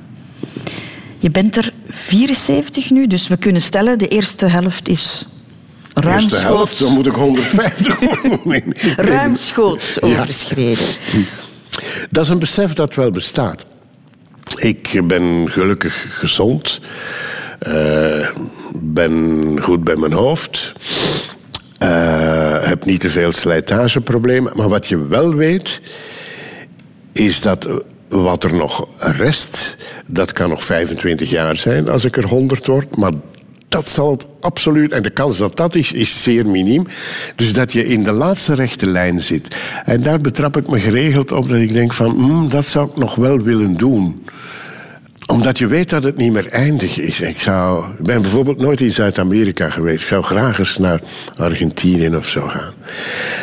Je 1.17 1.31
bent 1.31 1.57
er 1.57 1.73
74 1.89 2.89
nu, 2.89 3.07
dus 3.07 3.27
we 3.27 3.37
kunnen 3.37 3.61
stellen, 3.61 3.97
de 3.99 4.07
eerste 4.07 4.45
helft 4.45 4.87
is 4.87 5.27
ruimschoots... 5.93 6.29
De 6.29 6.35
eerste 6.35 6.53
helft, 6.53 6.79
dan 6.79 6.93
moet 6.93 7.05
ik 7.05 7.13
150 7.13 7.99
Ruimschoots 9.15 10.01
overschreden. 10.01 10.85
Ja. 11.11 11.19
Dat 12.09 12.23
is 12.23 12.29
een 12.29 12.39
besef 12.39 12.73
dat 12.73 12.95
wel 12.95 13.11
bestaat. 13.11 13.65
Ik 14.55 15.01
ben 15.07 15.47
gelukkig 15.49 16.19
gezond. 16.19 16.79
Uh, 17.67 18.29
ben 18.81 19.57
goed 19.61 19.83
bij 19.83 19.95
mijn 19.95 20.13
hoofd. 20.13 20.73
Uh, 21.84 22.63
heb 22.63 22.86
niet 22.86 22.99
te 22.99 23.09
veel 23.09 23.32
slijtageproblemen. 23.32 24.51
Maar 24.55 24.69
wat 24.69 24.88
je 24.88 25.07
wel 25.07 25.36
weet, 25.36 25.82
is 27.11 27.41
dat 27.41 27.67
wat 28.09 28.43
er 28.43 28.53
nog 28.53 28.88
rest, 28.97 29.77
dat 30.05 30.32
kan 30.32 30.49
nog 30.49 30.63
25 30.63 31.30
jaar 31.30 31.57
zijn 31.57 31.89
als 31.89 32.05
ik 32.05 32.17
er 32.17 32.27
100 32.27 32.67
word. 32.67 32.95
Maar 32.97 33.11
dat 33.67 33.89
zal 33.89 34.11
het 34.11 34.25
absoluut. 34.39 34.91
En 34.91 35.03
de 35.03 35.09
kans 35.09 35.38
dat 35.38 35.57
dat 35.57 35.75
is, 35.75 35.91
is 35.91 36.23
zeer 36.23 36.45
miniem. 36.45 36.86
Dus 37.36 37.53
dat 37.53 37.73
je 37.73 37.86
in 37.86 38.03
de 38.03 38.11
laatste 38.11 38.53
rechte 38.53 38.86
lijn 38.86 39.21
zit. 39.21 39.55
En 39.86 40.01
daar 40.01 40.21
betrap 40.21 40.57
ik 40.57 40.67
me 40.67 40.80
geregeld 40.80 41.32
op 41.32 41.49
dat 41.49 41.57
ik 41.57 41.73
denk 41.73 41.93
van, 41.93 42.09
hmm, 42.09 42.49
dat 42.49 42.67
zou 42.67 42.89
ik 42.89 42.95
nog 42.95 43.15
wel 43.15 43.41
willen 43.41 43.77
doen 43.77 44.25
omdat 45.30 45.57
je 45.57 45.67
weet 45.67 45.89
dat 45.89 46.03
het 46.03 46.17
niet 46.17 46.32
meer 46.32 46.47
eindig 46.47 46.97
is. 46.97 47.21
Ik, 47.21 47.39
zou, 47.39 47.86
ik 47.97 48.05
ben 48.05 48.21
bijvoorbeeld 48.21 48.57
nooit 48.57 48.82
in 48.82 48.91
Zuid-Amerika 48.91 49.69
geweest. 49.69 50.01
Ik 50.01 50.07
zou 50.07 50.23
graag 50.23 50.59
eens 50.59 50.77
naar 50.77 50.99
Argentinië 51.36 52.15
of 52.15 52.27
zo 52.27 52.47
gaan. 52.47 52.73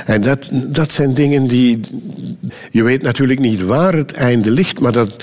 En 0.06 0.22
dat, 0.22 0.48
dat 0.52 0.92
zijn 0.92 1.14
dingen 1.14 1.46
die. 1.46 1.80
Je 2.70 2.82
weet 2.82 3.02
natuurlijk 3.02 3.40
niet 3.40 3.62
waar 3.62 3.92
het 3.92 4.12
einde 4.12 4.50
ligt, 4.50 4.80
maar 4.80 4.92
dat 4.92 5.16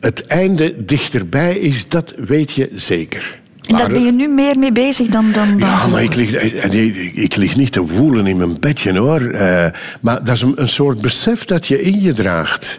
het 0.00 0.26
einde 0.26 0.84
dichterbij 0.84 1.58
is, 1.58 1.88
dat 1.88 2.14
weet 2.16 2.52
je 2.52 2.68
zeker. 2.74 3.38
En 3.66 3.76
daar 3.76 3.88
ben 3.88 4.04
je 4.04 4.12
nu 4.12 4.28
meer 4.28 4.58
mee 4.58 4.72
bezig 4.72 5.06
dan... 5.06 5.32
dan, 5.32 5.58
dan 5.58 5.68
ja, 5.68 5.86
maar 5.86 6.02
ik 6.02 6.14
lig, 6.14 6.42
ik, 6.42 7.14
ik 7.14 7.36
lig 7.36 7.56
niet 7.56 7.72
te 7.72 7.86
woelen 7.86 8.26
in 8.26 8.36
mijn 8.36 8.60
bedje, 8.60 8.98
hoor. 8.98 9.20
Uh, 9.20 9.66
maar 10.00 10.24
dat 10.24 10.34
is 10.34 10.42
een, 10.42 10.52
een 10.56 10.68
soort 10.68 11.00
besef 11.00 11.44
dat 11.44 11.66
je 11.66 11.82
in 11.82 12.00
je 12.00 12.12
draagt. 12.12 12.78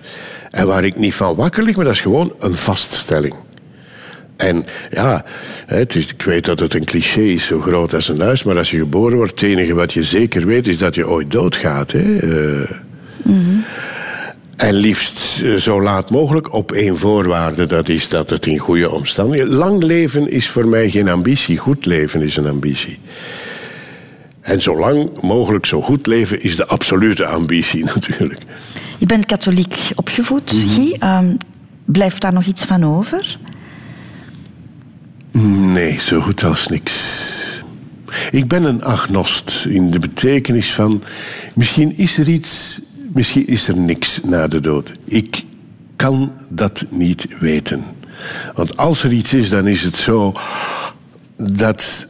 En 0.58 0.68
waar 0.68 0.84
ik 0.84 0.98
niet 0.98 1.16
van 1.16 1.36
wakker 1.36 1.64
lig, 1.64 1.76
maar 1.76 1.86
dat 1.86 1.94
is 1.94 2.02
gewoon 2.02 2.34
een 2.40 2.56
vaststelling. 2.56 3.34
En 4.38 4.66
ja, 4.92 5.26
het 5.66 5.96
is, 5.96 6.08
ik 6.14 6.22
weet 6.22 6.46
dat 6.46 6.60
het 6.60 6.74
een 6.74 6.86
cliché 6.86 7.22
is, 7.22 7.46
zo 7.46 7.60
groot 7.60 7.94
als 7.94 8.08
een 8.08 8.22
huis, 8.22 8.44
maar 8.44 8.58
als 8.58 8.72
je 8.72 8.78
geboren 8.78 9.18
wordt, 9.18 9.32
het 9.32 9.42
enige 9.42 9.74
wat 9.74 9.94
je 9.94 10.04
zeker 10.04 10.46
weet 10.46 10.68
is 10.68 10.78
dat 10.78 10.96
je 10.96 11.10
ooit 11.10 11.32
doodgaat. 11.32 11.92
Hè? 11.92 12.24
Uh, 12.24 12.72
En 14.56 14.74
liefst 14.74 15.42
eh, 15.44 15.54
zo 15.54 15.82
laat 15.82 16.10
mogelijk 16.10 16.54
op 16.54 16.72
één 16.72 16.98
voorwaarde, 16.98 17.66
dat 17.66 17.90
is 17.90 18.10
dat 18.10 18.30
het 18.30 18.46
in 18.46 18.58
goede 18.58 18.90
omstandigheden. 18.90 19.54
Lang 19.54 19.84
leven 19.84 20.32
is 20.32 20.50
voor 20.50 20.68
mij 20.68 20.90
geen 20.90 21.10
ambitie, 21.10 21.58
goed 21.58 21.86
leven 21.86 22.22
is 22.22 22.38
een 22.38 22.48
ambitie. 22.48 23.00
En 24.42 24.62
zo 24.62 24.80
lang 24.80 25.22
mogelijk 25.22 25.66
zo 25.66 25.82
goed 25.82 26.08
leven 26.08 26.42
is 26.42 26.56
de 26.56 26.66
absolute 26.66 27.26
ambitie 27.26 27.84
natuurlijk. 27.96 28.42
Je 28.98 29.06
bent 29.06 29.26
katholiek 29.26 29.92
opgevoed, 29.96 30.54
mm 30.54 30.70
Guy. 30.70 30.98
Um, 31.04 31.38
blijft 31.86 32.22
daar 32.22 32.34
nog 32.34 32.46
iets 32.46 32.64
van 32.64 32.84
over? 32.84 33.38
Nee, 35.72 36.02
zo 36.02 36.22
goed 36.22 36.44
als 36.44 36.68
niks. 36.68 37.26
Ik 38.32 38.48
ben 38.48 38.64
een 38.64 38.84
agnost 38.84 39.66
in 39.70 39.92
de 39.92 40.00
betekenis 40.00 40.74
van... 40.74 41.04
misschien 41.54 41.98
is 41.98 42.18
er 42.18 42.30
iets, 42.30 42.82
misschien 43.14 43.48
is 43.48 43.68
er 43.68 43.78
niks 43.78 44.22
na 44.24 44.48
de 44.48 44.60
dood. 44.60 44.92
Ik 45.06 45.44
kan 45.96 46.34
dat 46.50 46.86
niet 46.90 47.28
weten. 47.40 47.84
Want 48.54 48.78
als 48.78 49.04
er 49.04 49.12
iets 49.12 49.34
is, 49.34 49.50
dan 49.50 49.68
is 49.68 49.84
het 49.84 49.96
zo 49.96 50.34
dat 51.36 52.08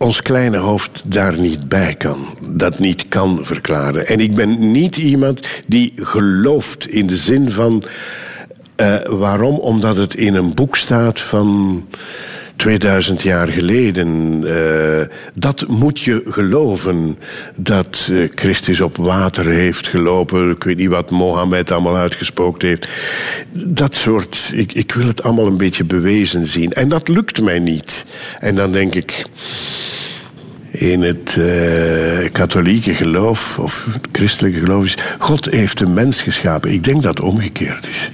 ons 0.00 0.22
kleine 0.22 0.56
hoofd 0.56 1.02
daar 1.06 1.38
niet 1.38 1.68
bij 1.68 1.94
kan. 1.94 2.36
Dat 2.40 2.78
niet 2.78 3.08
kan 3.08 3.38
verklaren. 3.42 4.06
En 4.06 4.20
ik 4.20 4.34
ben 4.34 4.72
niet 4.72 4.96
iemand 4.96 5.46
die 5.66 5.92
gelooft 5.96 6.88
in 6.88 7.06
de 7.06 7.16
zin 7.16 7.50
van. 7.50 7.84
Uh, 8.76 8.96
waarom? 9.06 9.58
Omdat 9.58 9.96
het 9.96 10.14
in 10.14 10.34
een 10.34 10.54
boek 10.54 10.76
staat 10.76 11.20
van 11.20 11.84
2000 12.60 13.22
jaar 13.22 13.48
geleden. 13.48 14.42
Uh, 14.42 15.00
dat 15.34 15.68
moet 15.68 16.00
je 16.00 16.22
geloven. 16.24 17.18
Dat 17.56 18.08
uh, 18.10 18.28
Christus 18.34 18.80
op 18.80 18.96
water 18.96 19.46
heeft 19.46 19.88
gelopen. 19.88 20.50
Ik 20.50 20.64
weet 20.64 20.76
niet 20.76 20.88
wat 20.88 21.10
Mohammed 21.10 21.70
allemaal 21.70 21.96
uitgesproken 21.96 22.68
heeft. 22.68 22.88
Dat 23.52 23.94
soort. 23.94 24.50
Ik, 24.54 24.72
ik 24.72 24.92
wil 24.92 25.06
het 25.06 25.22
allemaal 25.22 25.46
een 25.46 25.56
beetje 25.56 25.84
bewezen 25.84 26.46
zien. 26.46 26.72
En 26.72 26.88
dat 26.88 27.08
lukt 27.08 27.42
mij 27.42 27.58
niet. 27.58 28.04
En 28.40 28.54
dan 28.54 28.72
denk 28.72 28.94
ik 28.94 29.24
in 30.70 31.02
het 31.02 31.36
uh, 31.38 32.32
katholieke 32.32 32.94
geloof 32.94 33.58
of 33.58 33.86
het 33.92 34.08
christelijke 34.12 34.58
geloof 34.58 34.84
is: 34.84 34.96
God 35.18 35.50
heeft 35.50 35.78
de 35.78 35.86
mens 35.86 36.22
geschapen. 36.22 36.72
Ik 36.72 36.84
denk 36.84 37.02
dat 37.02 37.18
het 37.18 37.26
omgekeerd 37.26 37.88
is. 37.88 38.10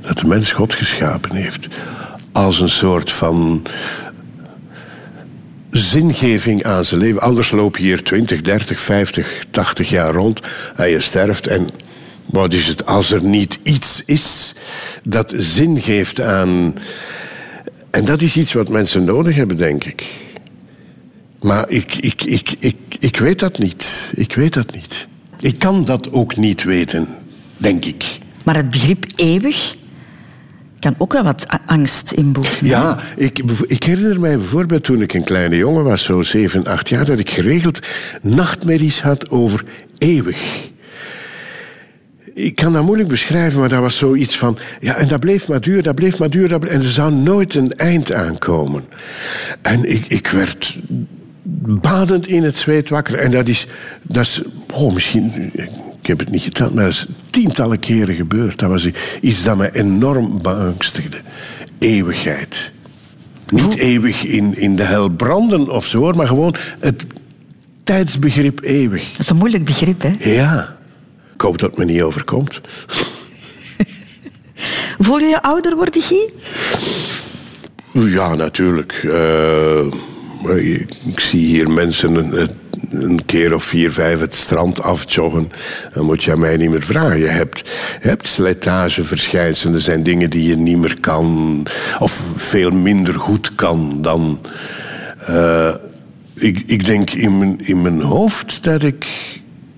Dat 0.00 0.18
de 0.18 0.26
mens 0.26 0.52
God 0.52 0.74
geschapen 0.74 1.36
heeft 1.36 1.68
als 2.38 2.60
een 2.60 2.68
soort 2.68 3.10
van 3.10 3.62
zingeving 5.70 6.64
aan 6.64 6.84
zijn 6.84 7.00
leven. 7.00 7.20
Anders 7.20 7.50
loop 7.50 7.76
je 7.76 7.82
hier 7.82 8.02
20, 8.02 8.40
30, 8.40 8.80
50, 8.80 9.44
80 9.50 9.88
jaar 9.88 10.12
rond 10.14 10.40
en 10.76 10.90
je 10.90 11.00
sterft. 11.00 11.46
En 11.46 11.68
wat 12.26 12.52
is 12.52 12.66
het 12.66 12.86
als 12.86 13.10
er 13.10 13.24
niet 13.24 13.58
iets 13.62 14.02
is 14.06 14.52
dat 15.02 15.32
zin 15.36 15.80
geeft 15.80 16.20
aan. 16.20 16.74
En 17.90 18.04
dat 18.04 18.20
is 18.20 18.36
iets 18.36 18.52
wat 18.52 18.68
mensen 18.68 19.04
nodig 19.04 19.36
hebben, 19.36 19.56
denk 19.56 19.84
ik. 19.84 20.04
Maar 21.40 21.68
ik, 21.68 21.94
ik, 21.94 22.22
ik, 22.22 22.54
ik, 22.58 22.76
ik 22.98 23.16
weet 23.16 23.38
dat 23.38 23.58
niet. 23.58 24.10
Ik 24.14 24.34
weet 24.34 24.54
dat 24.54 24.74
niet. 24.74 25.06
Ik 25.40 25.58
kan 25.58 25.84
dat 25.84 26.12
ook 26.12 26.36
niet 26.36 26.64
weten, 26.64 27.08
denk 27.56 27.84
ik. 27.84 28.04
Maar 28.44 28.56
het 28.56 28.70
begrip 28.70 29.04
eeuwig 29.16 29.76
kan 30.80 30.94
ook 30.98 31.12
wel 31.12 31.22
wat 31.22 31.46
angst 31.66 32.12
inboezen. 32.12 32.66
Ja, 32.66 32.98
ik, 33.16 33.42
ik 33.66 33.82
herinner 33.82 34.20
mij 34.20 34.36
bijvoorbeeld 34.36 34.84
toen 34.84 35.02
ik 35.02 35.14
een 35.14 35.24
kleine 35.24 35.56
jongen 35.56 35.84
was, 35.84 36.04
zo 36.04 36.22
7, 36.22 36.64
8 36.64 36.88
jaar, 36.88 37.04
dat 37.04 37.18
ik 37.18 37.30
geregeld 37.30 37.78
nachtmerries 38.22 39.02
had 39.02 39.30
over 39.30 39.64
eeuwig. 39.98 40.70
Ik 42.34 42.54
kan 42.54 42.72
dat 42.72 42.84
moeilijk 42.84 43.08
beschrijven, 43.08 43.60
maar 43.60 43.68
dat 43.68 43.80
was 43.80 43.96
zoiets 43.96 44.38
van... 44.38 44.58
Ja, 44.80 44.96
en 44.96 45.08
dat 45.08 45.20
bleef 45.20 45.48
maar 45.48 45.60
duur, 45.60 45.82
dat 45.82 45.94
bleef 45.94 46.18
maar 46.18 46.30
duur, 46.30 46.52
en 46.52 46.80
er 46.80 46.90
zou 46.90 47.12
nooit 47.12 47.54
een 47.54 47.72
eind 47.72 48.12
aankomen. 48.12 48.84
En 49.62 49.90
ik, 49.90 50.06
ik 50.06 50.28
werd 50.28 50.78
badend 51.66 52.26
in 52.26 52.42
het 52.42 52.56
zweet 52.56 52.88
wakker. 52.88 53.18
En 53.18 53.30
dat 53.30 53.48
is, 53.48 53.66
dat 54.02 54.24
is 54.24 54.42
oh, 54.72 54.92
misschien, 54.92 55.52
heb 56.08 56.18
het 56.18 56.30
niet 56.30 56.42
geteld, 56.42 56.74
maar 56.74 56.84
dat 56.84 56.92
is 56.92 57.06
tientallen 57.30 57.78
keren 57.78 58.14
gebeurd. 58.14 58.58
Dat 58.58 58.70
was 58.70 58.88
iets 59.20 59.42
dat 59.42 59.56
me 59.56 59.74
enorm 59.74 60.42
beangstigde. 60.42 61.20
Eeuwigheid. 61.78 62.72
Niet 63.46 63.76
eeuwig 63.76 64.24
in, 64.24 64.56
in 64.56 64.76
de 64.76 64.82
hel 64.82 65.08
branden 65.08 65.68
of 65.68 65.86
zo, 65.86 66.12
maar 66.12 66.26
gewoon 66.26 66.54
het 66.78 67.04
tijdsbegrip 67.84 68.62
eeuwig. 68.62 69.10
Dat 69.10 69.20
is 69.20 69.28
een 69.28 69.36
moeilijk 69.36 69.64
begrip, 69.64 70.02
hè? 70.02 70.16
Ja. 70.18 70.76
Ik 71.34 71.40
hoop 71.40 71.58
dat 71.58 71.70
het 71.70 71.78
me 71.78 71.84
niet 71.84 72.02
overkomt. 72.02 72.60
Voel 74.98 75.18
je 75.18 75.26
je 75.26 75.42
ouder 75.42 75.76
worden, 75.76 76.02
Guy? 76.02 76.30
Ja, 77.92 78.34
natuurlijk. 78.34 79.00
Uh, 79.04 79.86
ik 80.44 81.20
zie 81.20 81.46
hier 81.46 81.70
mensen 81.70 82.14
een, 82.14 82.50
een, 82.90 83.24
keer 83.24 83.54
of 83.54 83.64
vier, 83.64 83.92
vijf 83.92 84.20
het 84.20 84.34
strand 84.34 84.82
afjoggen. 84.82 85.50
Dan 85.94 86.04
moet 86.04 86.22
je 86.22 86.32
aan 86.32 86.40
mij 86.40 86.56
niet 86.56 86.70
meer 86.70 86.82
vragen. 86.82 87.18
Je 87.18 87.26
hebt, 87.26 87.64
hebt 88.00 88.28
slijtageverschijnselen. 88.28 89.74
Er 89.74 89.80
zijn 89.80 90.02
dingen 90.02 90.30
die 90.30 90.48
je 90.48 90.56
niet 90.56 90.78
meer 90.78 91.00
kan. 91.00 91.66
Of 91.98 92.22
veel 92.36 92.70
minder 92.70 93.14
goed 93.14 93.54
kan 93.54 94.02
dan... 94.02 94.40
Uh, 95.30 95.74
ik, 96.34 96.62
ik 96.66 96.84
denk 96.84 97.10
in 97.10 97.38
mijn, 97.38 97.66
in 97.66 97.82
mijn 97.82 98.00
hoofd 98.00 98.64
dat 98.64 98.82
ik 98.82 99.06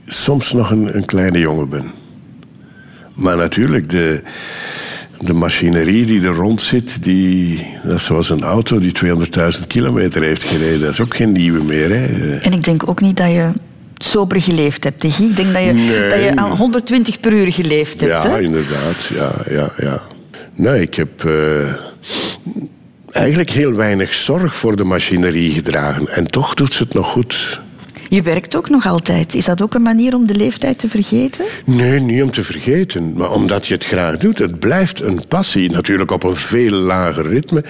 soms 0.04 0.52
nog 0.52 0.70
een, 0.70 0.96
een 0.96 1.04
kleine 1.04 1.38
jongen 1.38 1.68
ben. 1.68 1.90
Maar 3.14 3.36
natuurlijk, 3.36 3.88
de 3.90 4.22
de 5.20 5.32
machinerie 5.32 6.06
die 6.06 6.22
er 6.22 6.34
rond 6.34 6.62
zit, 6.62 7.02
die, 7.02 7.66
dat 7.84 7.94
is 7.94 8.04
zoals 8.04 8.30
een 8.30 8.42
auto 8.42 8.78
die 8.78 8.92
200.000 9.04 9.66
kilometer 9.66 10.22
heeft 10.22 10.42
gereden. 10.42 10.80
Dat 10.80 10.90
is 10.90 11.00
ook 11.00 11.16
geen 11.16 11.32
nieuwe 11.32 11.62
meer. 11.64 11.90
Hè. 11.90 12.36
En 12.38 12.52
ik 12.52 12.64
denk 12.64 12.88
ook 12.88 13.00
niet 13.00 13.16
dat 13.16 13.30
je 13.30 13.50
sober 13.96 14.40
geleefd 14.40 14.84
hebt. 14.84 15.04
Ik 15.04 15.36
denk 15.36 15.52
dat 15.52 15.62
je, 15.62 16.06
dat 16.10 16.22
je 16.22 16.36
aan 16.36 16.56
120 16.56 17.20
per 17.20 17.32
uur 17.32 17.52
geleefd 17.52 18.00
hebt. 18.00 18.24
Ja, 18.24 18.30
hè? 18.30 18.40
inderdaad. 18.40 19.10
Ja, 19.14 19.32
ja, 19.50 19.72
ja. 19.78 20.02
Nee, 20.54 20.80
ik 20.80 20.94
heb 20.94 21.24
uh, 21.24 21.74
eigenlijk 23.10 23.50
heel 23.50 23.72
weinig 23.72 24.14
zorg 24.14 24.54
voor 24.54 24.76
de 24.76 24.84
machinerie 24.84 25.52
gedragen. 25.52 26.08
En 26.08 26.30
toch 26.30 26.54
doet 26.54 26.72
ze 26.72 26.82
het 26.82 26.94
nog 26.94 27.06
goed. 27.06 27.60
Je 28.10 28.22
werkt 28.22 28.56
ook 28.56 28.68
nog 28.68 28.86
altijd. 28.86 29.34
Is 29.34 29.44
dat 29.44 29.62
ook 29.62 29.74
een 29.74 29.82
manier 29.82 30.14
om 30.14 30.26
de 30.26 30.34
leeftijd 30.34 30.78
te 30.78 30.88
vergeten? 30.88 31.44
Nee, 31.64 32.00
niet 32.00 32.22
om 32.22 32.30
te 32.30 32.42
vergeten, 32.42 33.12
maar 33.12 33.30
omdat 33.30 33.66
je 33.66 33.74
het 33.74 33.84
graag 33.84 34.16
doet. 34.16 34.38
Het 34.38 34.58
blijft 34.58 35.00
een 35.00 35.24
passie, 35.28 35.70
natuurlijk 35.70 36.10
op 36.10 36.22
een 36.22 36.36
veel 36.36 36.70
lager 36.70 37.26
ritme. 37.26 37.64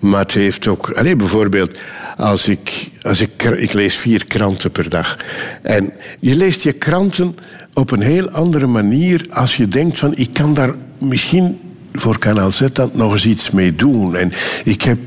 Maar 0.00 0.20
het 0.20 0.32
heeft 0.32 0.66
ook... 0.66 0.90
Allez, 0.90 1.16
bijvoorbeeld, 1.16 1.78
als 2.16 2.48
ik, 2.48 2.88
als 3.02 3.20
ik... 3.20 3.42
Ik 3.42 3.72
lees 3.72 3.96
vier 3.96 4.26
kranten 4.26 4.70
per 4.70 4.88
dag. 4.88 5.16
En 5.62 5.92
je 6.18 6.36
leest 6.36 6.62
je 6.62 6.72
kranten 6.72 7.36
op 7.74 7.90
een 7.90 8.02
heel 8.02 8.30
andere 8.30 8.66
manier 8.66 9.26
als 9.30 9.56
je 9.56 9.68
denkt 9.68 9.98
van... 9.98 10.16
Ik 10.16 10.32
kan 10.32 10.54
daar 10.54 10.74
misschien 10.98 11.58
voor 11.92 12.18
Kanaal 12.18 12.52
Z 12.52 12.62
dan 12.72 12.90
nog 12.94 13.12
eens 13.12 13.26
iets 13.26 13.50
mee 13.50 13.74
doen. 13.74 14.16
En 14.16 14.32
ik 14.64 14.82
heb 14.82 14.98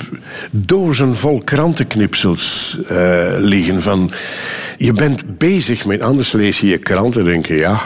dozen 0.52 1.16
vol 1.16 1.42
krantenknipsels 1.44 2.78
uh, 2.92 3.34
liggen 3.38 3.82
van... 3.82 4.12
Je 4.78 4.94
bent 4.94 5.38
bezig 5.38 5.86
met... 5.86 6.02
Anders 6.02 6.32
lees 6.32 6.60
je 6.60 6.68
je 6.68 6.78
kranten 6.78 7.22
en 7.22 7.28
denk 7.28 7.46
je... 7.46 7.56
Ja, 7.56 7.82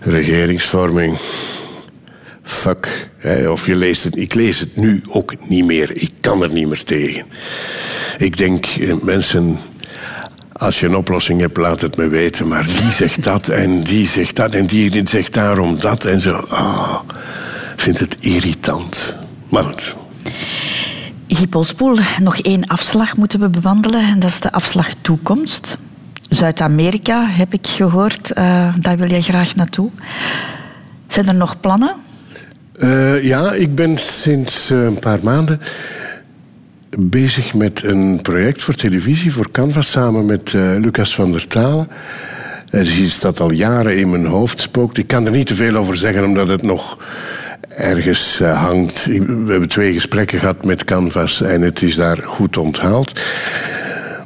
regeringsvorming... 0.00 1.16
fuck. 2.42 3.08
Hè, 3.18 3.48
of 3.48 3.66
je 3.66 3.76
leest 3.76 4.04
het, 4.04 4.16
ik 4.16 4.34
lees 4.34 4.60
het 4.60 4.76
nu 4.76 5.02
ook 5.08 5.34
niet 5.48 5.64
meer. 5.64 5.90
Ik 5.96 6.10
kan 6.20 6.42
er 6.42 6.52
niet 6.52 6.68
meer 6.68 6.84
tegen. 6.84 7.24
Ik 8.18 8.36
denk, 8.36 8.66
eh, 8.66 8.94
mensen, 9.02 9.58
als 10.52 10.80
je 10.80 10.86
een 10.86 10.96
oplossing 10.96 11.40
hebt, 11.40 11.56
laat 11.56 11.80
het 11.80 11.96
me 11.96 12.08
weten. 12.08 12.48
Maar 12.48 12.64
die 12.64 12.90
zegt 12.92 13.22
dat 13.32 13.48
en 13.48 13.82
die 13.82 14.08
zegt 14.08 14.36
dat 14.36 14.54
en 14.54 14.66
die 14.66 15.06
zegt 15.08 15.32
daarom 15.32 15.80
dat 15.80 16.04
en 16.04 16.20
zo. 16.20 16.38
Ik 17.74 17.80
vind 17.86 17.98
het 17.98 18.16
irritant. 18.20 19.16
Maar 19.48 19.64
goed. 19.64 19.96
Guy 21.32 21.46
Polspoel, 21.46 21.98
nog 22.20 22.38
één 22.38 22.64
afslag 22.64 23.16
moeten 23.16 23.40
we 23.40 23.50
bewandelen 23.50 24.00
en 24.00 24.18
dat 24.20 24.30
is 24.30 24.40
de 24.40 24.52
afslag 24.52 24.88
toekomst. 25.00 25.78
Zuid-Amerika 26.28 27.26
heb 27.26 27.52
ik 27.52 27.66
gehoord, 27.66 28.30
eh, 28.30 28.74
daar 28.78 28.96
wil 28.96 29.08
jij 29.08 29.20
graag 29.20 29.54
naartoe. 29.54 29.90
Zijn 31.06 31.28
er 31.28 31.34
nog 31.34 31.60
plannen? 31.60 31.96
Eh, 32.72 33.24
ja, 33.24 33.52
ik 33.52 33.74
ben 33.74 33.98
sinds 33.98 34.70
eh, 34.70 34.84
een 34.84 34.98
paar 34.98 35.18
maanden 35.22 35.60
bezig 36.98 37.54
met 37.54 37.82
een 37.84 38.18
project 38.22 38.62
voor 38.62 38.74
televisie, 38.74 39.32
voor 39.32 39.50
Canvas, 39.50 39.90
samen 39.90 40.26
met 40.26 40.52
Lucas 40.52 41.14
van 41.14 41.32
der 41.32 41.46
Talen. 41.46 41.88
Er 42.68 42.80
is 42.80 42.98
iets 42.98 43.20
dat 43.20 43.40
al 43.40 43.50
jaren 43.50 43.98
in 43.98 44.10
mijn 44.10 44.26
hoofd 44.26 44.60
spookt. 44.60 44.98
Ik 44.98 45.06
kan 45.06 45.26
er 45.26 45.32
niet 45.32 45.46
te 45.46 45.54
veel 45.54 45.74
over 45.74 45.96
zeggen, 45.96 46.24
omdat 46.24 46.48
het 46.48 46.62
nog 46.62 46.98
ergens 47.68 48.40
eh, 48.40 48.62
hangt. 48.64 49.04
We 49.06 49.44
hebben 49.50 49.68
twee 49.68 49.92
gesprekken 49.92 50.38
gehad 50.38 50.64
met 50.64 50.84
Canvas 50.84 51.40
en 51.42 51.60
het 51.62 51.82
is 51.82 51.94
daar 51.94 52.18
goed 52.22 52.56
onthaald. 52.56 53.12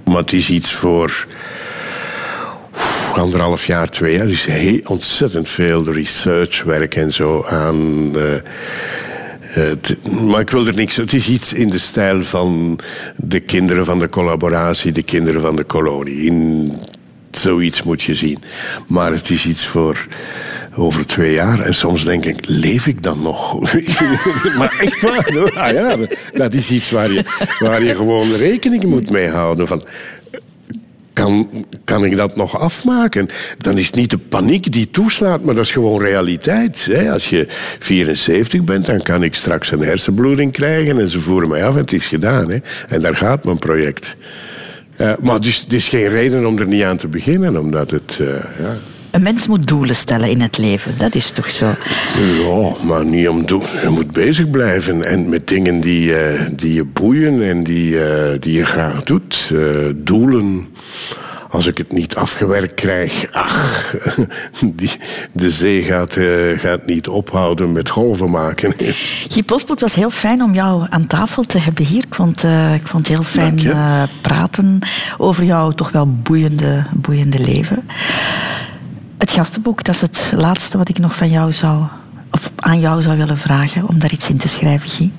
Maar 0.05 0.17
het 0.17 0.33
is 0.33 0.51
iets 0.51 0.73
voor 0.73 1.27
anderhalf 3.15 3.67
jaar, 3.67 3.89
twee 3.89 4.13
jaar. 4.13 4.23
Er 4.25 4.29
is 4.31 4.45
heel 4.45 4.81
ontzettend 4.85 5.49
veel 5.49 5.93
researchwerk 5.93 6.95
en 6.95 7.13
zo 7.13 7.45
aan. 7.49 8.13
eh, 8.17 8.23
het- 9.47 9.97
maar 10.23 10.41
ik 10.41 10.51
wil 10.51 10.67
er 10.67 10.75
niks. 10.75 10.97
Het 10.97 11.13
is 11.13 11.29
iets 11.29 11.53
in 11.53 11.71
de 11.71 11.79
stijl 11.79 12.25
van 12.25 12.79
de 13.17 13.41
kinderen 13.41 13.85
van 13.85 13.99
de 13.99 14.09
collaboratie, 14.09 14.93
de 14.93 15.03
kinderen 15.03 15.41
van 15.41 15.57
de 15.57 15.65
kolonie. 15.65 16.17
In 16.23 16.73
zoiets 17.31 17.83
moet 17.83 18.03
je 18.03 18.15
zien. 18.15 18.39
Maar 18.87 19.13
het 19.13 19.31
is 19.31 19.47
iets 19.47 19.67
voor 19.67 20.07
over 20.77 21.07
twee 21.07 21.33
jaar. 21.33 21.61
En 21.61 21.75
soms 21.75 22.05
denk 22.05 22.25
ik, 22.25 22.39
leef 22.47 22.87
ik 22.87 23.03
dan 23.03 23.23
nog? 23.23 23.63
maar 24.59 24.77
echt 24.81 25.01
waar. 25.01 25.33
hoor. 25.33 25.53
Ah 25.53 25.73
ja, 25.73 25.97
dat 26.33 26.55
is 26.55 26.71
iets 26.71 26.91
waar 26.91 27.13
je, 27.13 27.25
waar 27.59 27.83
je 27.83 27.95
gewoon 27.95 28.31
rekening 28.31 28.85
moet 28.85 29.11
mee 29.11 29.29
houden. 29.29 29.67
Van, 29.67 29.85
kan, 31.13 31.49
kan 31.85 32.05
ik 32.05 32.17
dat 32.17 32.37
nog 32.37 32.59
afmaken? 32.59 33.29
Dan 33.59 33.79
is 33.79 33.91
niet 33.91 34.11
de 34.11 34.19
paniek 34.19 34.73
die 34.73 34.91
toeslaat, 34.91 35.43
maar 35.43 35.55
dat 35.55 35.65
is 35.65 35.73
gewoon 35.73 36.01
realiteit. 36.01 36.89
Hè? 36.91 37.13
Als 37.13 37.31
je 37.31 37.47
74 37.79 38.65
bent, 38.65 38.87
dan 38.87 39.03
kan 39.03 39.23
ik 39.23 39.35
straks 39.35 39.71
een 39.71 39.81
hersenbloeding 39.83 40.53
krijgen 40.53 40.99
en 40.99 41.09
ze 41.09 41.21
voeren 41.21 41.49
mij 41.49 41.65
af 41.67 41.75
het 41.75 41.93
is 41.93 42.07
gedaan. 42.07 42.51
Hè? 42.51 42.59
En 42.89 43.01
daar 43.01 43.17
gaat 43.17 43.45
mijn 43.45 43.59
project. 43.59 44.17
Eh, 44.97 45.13
maar 45.21 45.35
het 45.35 45.65
is 45.69 45.89
geen 45.89 46.09
reden 46.09 46.47
om 46.47 46.59
er 46.59 46.67
niet 46.67 46.83
aan 46.83 46.97
te 46.97 47.09
beginnen, 47.09 47.57
omdat 47.57 47.91
het... 47.91 48.19
eh, 48.21 48.27
ja. 48.59 48.77
Een 49.15 49.23
mens 49.23 49.47
moet 49.47 49.67
doelen 49.67 49.97
stellen 49.97 50.31
in 50.31 50.41
het 50.41 50.59
leven, 50.59 50.99
dat 50.99 51.15
is 51.15 51.31
toch 51.31 51.51
zo? 51.51 51.75
Ja, 52.43 52.85
maar 52.85 53.05
niet 53.05 53.29
om 53.29 53.47
doen. 53.47 53.63
Je 53.83 53.89
moet 53.89 54.13
bezig 54.13 54.51
blijven 54.51 55.05
en 55.05 55.29
met 55.29 55.49
dingen 55.49 55.81
die, 55.81 56.15
eh, 56.15 56.47
die 56.57 56.73
je 56.73 56.85
boeien 56.85 57.49
en 57.49 57.63
die, 57.63 58.05
eh, 58.05 58.41
die 58.41 58.53
je 58.53 58.65
graag 58.65 59.03
doet. 59.03 59.51
Eh, 59.53 59.59
doelen. 59.97 60.69
Als 61.51 61.67
ik 61.67 61.79
het 61.79 61.93
niet 61.93 62.17
afgewerkt 62.17 62.75
krijg, 62.75 63.27
ach, 63.33 63.95
die, 64.75 64.91
de 65.33 65.51
zee 65.51 65.83
gaat, 65.83 66.17
gaat 66.57 66.87
niet 66.87 67.09
ophouden 67.09 67.73
met 67.73 67.89
golven 67.89 68.31
maken. 68.31 68.75
Guy 69.29 69.43
Polspoel, 69.43 69.75
het 69.75 69.81
was 69.81 69.95
heel 69.95 70.11
fijn 70.11 70.43
om 70.43 70.55
jou 70.55 70.87
aan 70.89 71.07
tafel 71.07 71.43
te 71.43 71.59
hebben 71.59 71.85
hier. 71.85 72.05
Ik 72.05 72.15
vond, 72.15 72.43
ik 72.75 72.87
vond 72.87 73.09
het 73.09 73.17
heel 73.17 73.25
fijn 73.25 73.59
je. 73.59 74.05
praten 74.21 74.79
over 75.19 75.45
jouw 75.45 75.71
toch 75.71 75.91
wel 75.91 76.09
boeiende, 76.23 76.87
boeiende 76.93 77.39
leven. 77.39 77.85
Het 79.25 79.33
gastenboek, 79.33 79.85
dat 79.85 79.95
is 79.95 80.01
het 80.01 80.33
laatste 80.37 80.79
wat 80.79 80.89
ik 80.89 80.99
nog 80.99 81.17
van 81.17 81.29
jou 81.31 81.53
zou, 81.53 81.83
of 82.31 82.51
aan 82.57 82.81
jou 82.81 83.03
zou 83.03 83.17
willen 83.17 83.39
vragen, 83.39 83.89
om 83.89 83.99
daar 83.99 84.13
iets 84.13 84.29
in 84.29 84.37
te 84.37 84.49
schrijven, 84.49 84.91
Guy. 84.91 85.13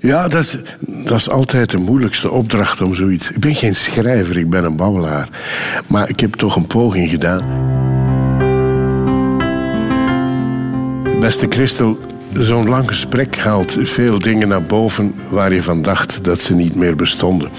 Ja, 0.00 0.28
dat 0.28 0.42
is, 0.42 0.56
dat 0.80 1.16
is 1.18 1.30
altijd 1.30 1.70
de 1.70 1.78
moeilijkste 1.78 2.30
opdracht 2.30 2.80
om 2.80 2.94
zoiets. 2.94 3.30
Ik 3.30 3.38
ben 3.38 3.54
geen 3.54 3.74
schrijver, 3.74 4.36
ik 4.36 4.50
ben 4.50 4.64
een 4.64 4.76
babbelaar. 4.76 5.28
Maar 5.86 6.08
ik 6.08 6.20
heb 6.20 6.34
toch 6.34 6.56
een 6.56 6.66
poging 6.66 7.10
gedaan. 7.10 7.42
Beste 11.20 11.46
Christel, 11.48 11.98
zo'n 12.32 12.68
lang 12.68 12.88
gesprek 12.88 13.38
haalt 13.38 13.76
veel 13.82 14.18
dingen 14.18 14.48
naar 14.48 14.64
boven 14.64 15.14
waar 15.28 15.52
je 15.52 15.62
van 15.62 15.82
dacht 15.82 16.24
dat 16.24 16.40
ze 16.40 16.54
niet 16.54 16.74
meer 16.74 16.96
bestonden. 16.96 17.50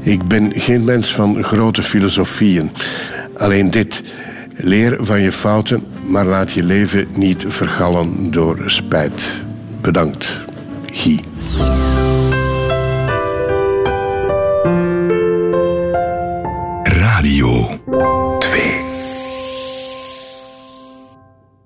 Ik 0.00 0.24
ben 0.24 0.50
geen 0.54 0.84
mens 0.84 1.14
van 1.14 1.44
grote 1.44 1.82
filosofieën. 1.82 2.70
Alleen 3.36 3.70
dit. 3.70 4.02
Leer 4.56 4.96
van 5.00 5.20
je 5.20 5.32
fouten, 5.32 5.84
maar 6.06 6.24
laat 6.24 6.52
je 6.52 6.62
leven 6.62 7.08
niet 7.14 7.44
vergallen 7.48 8.30
door 8.30 8.62
spijt. 8.66 9.44
Bedankt, 9.80 10.40
Guy. 10.92 11.20
Radio 16.82 17.68
2. 17.90 18.31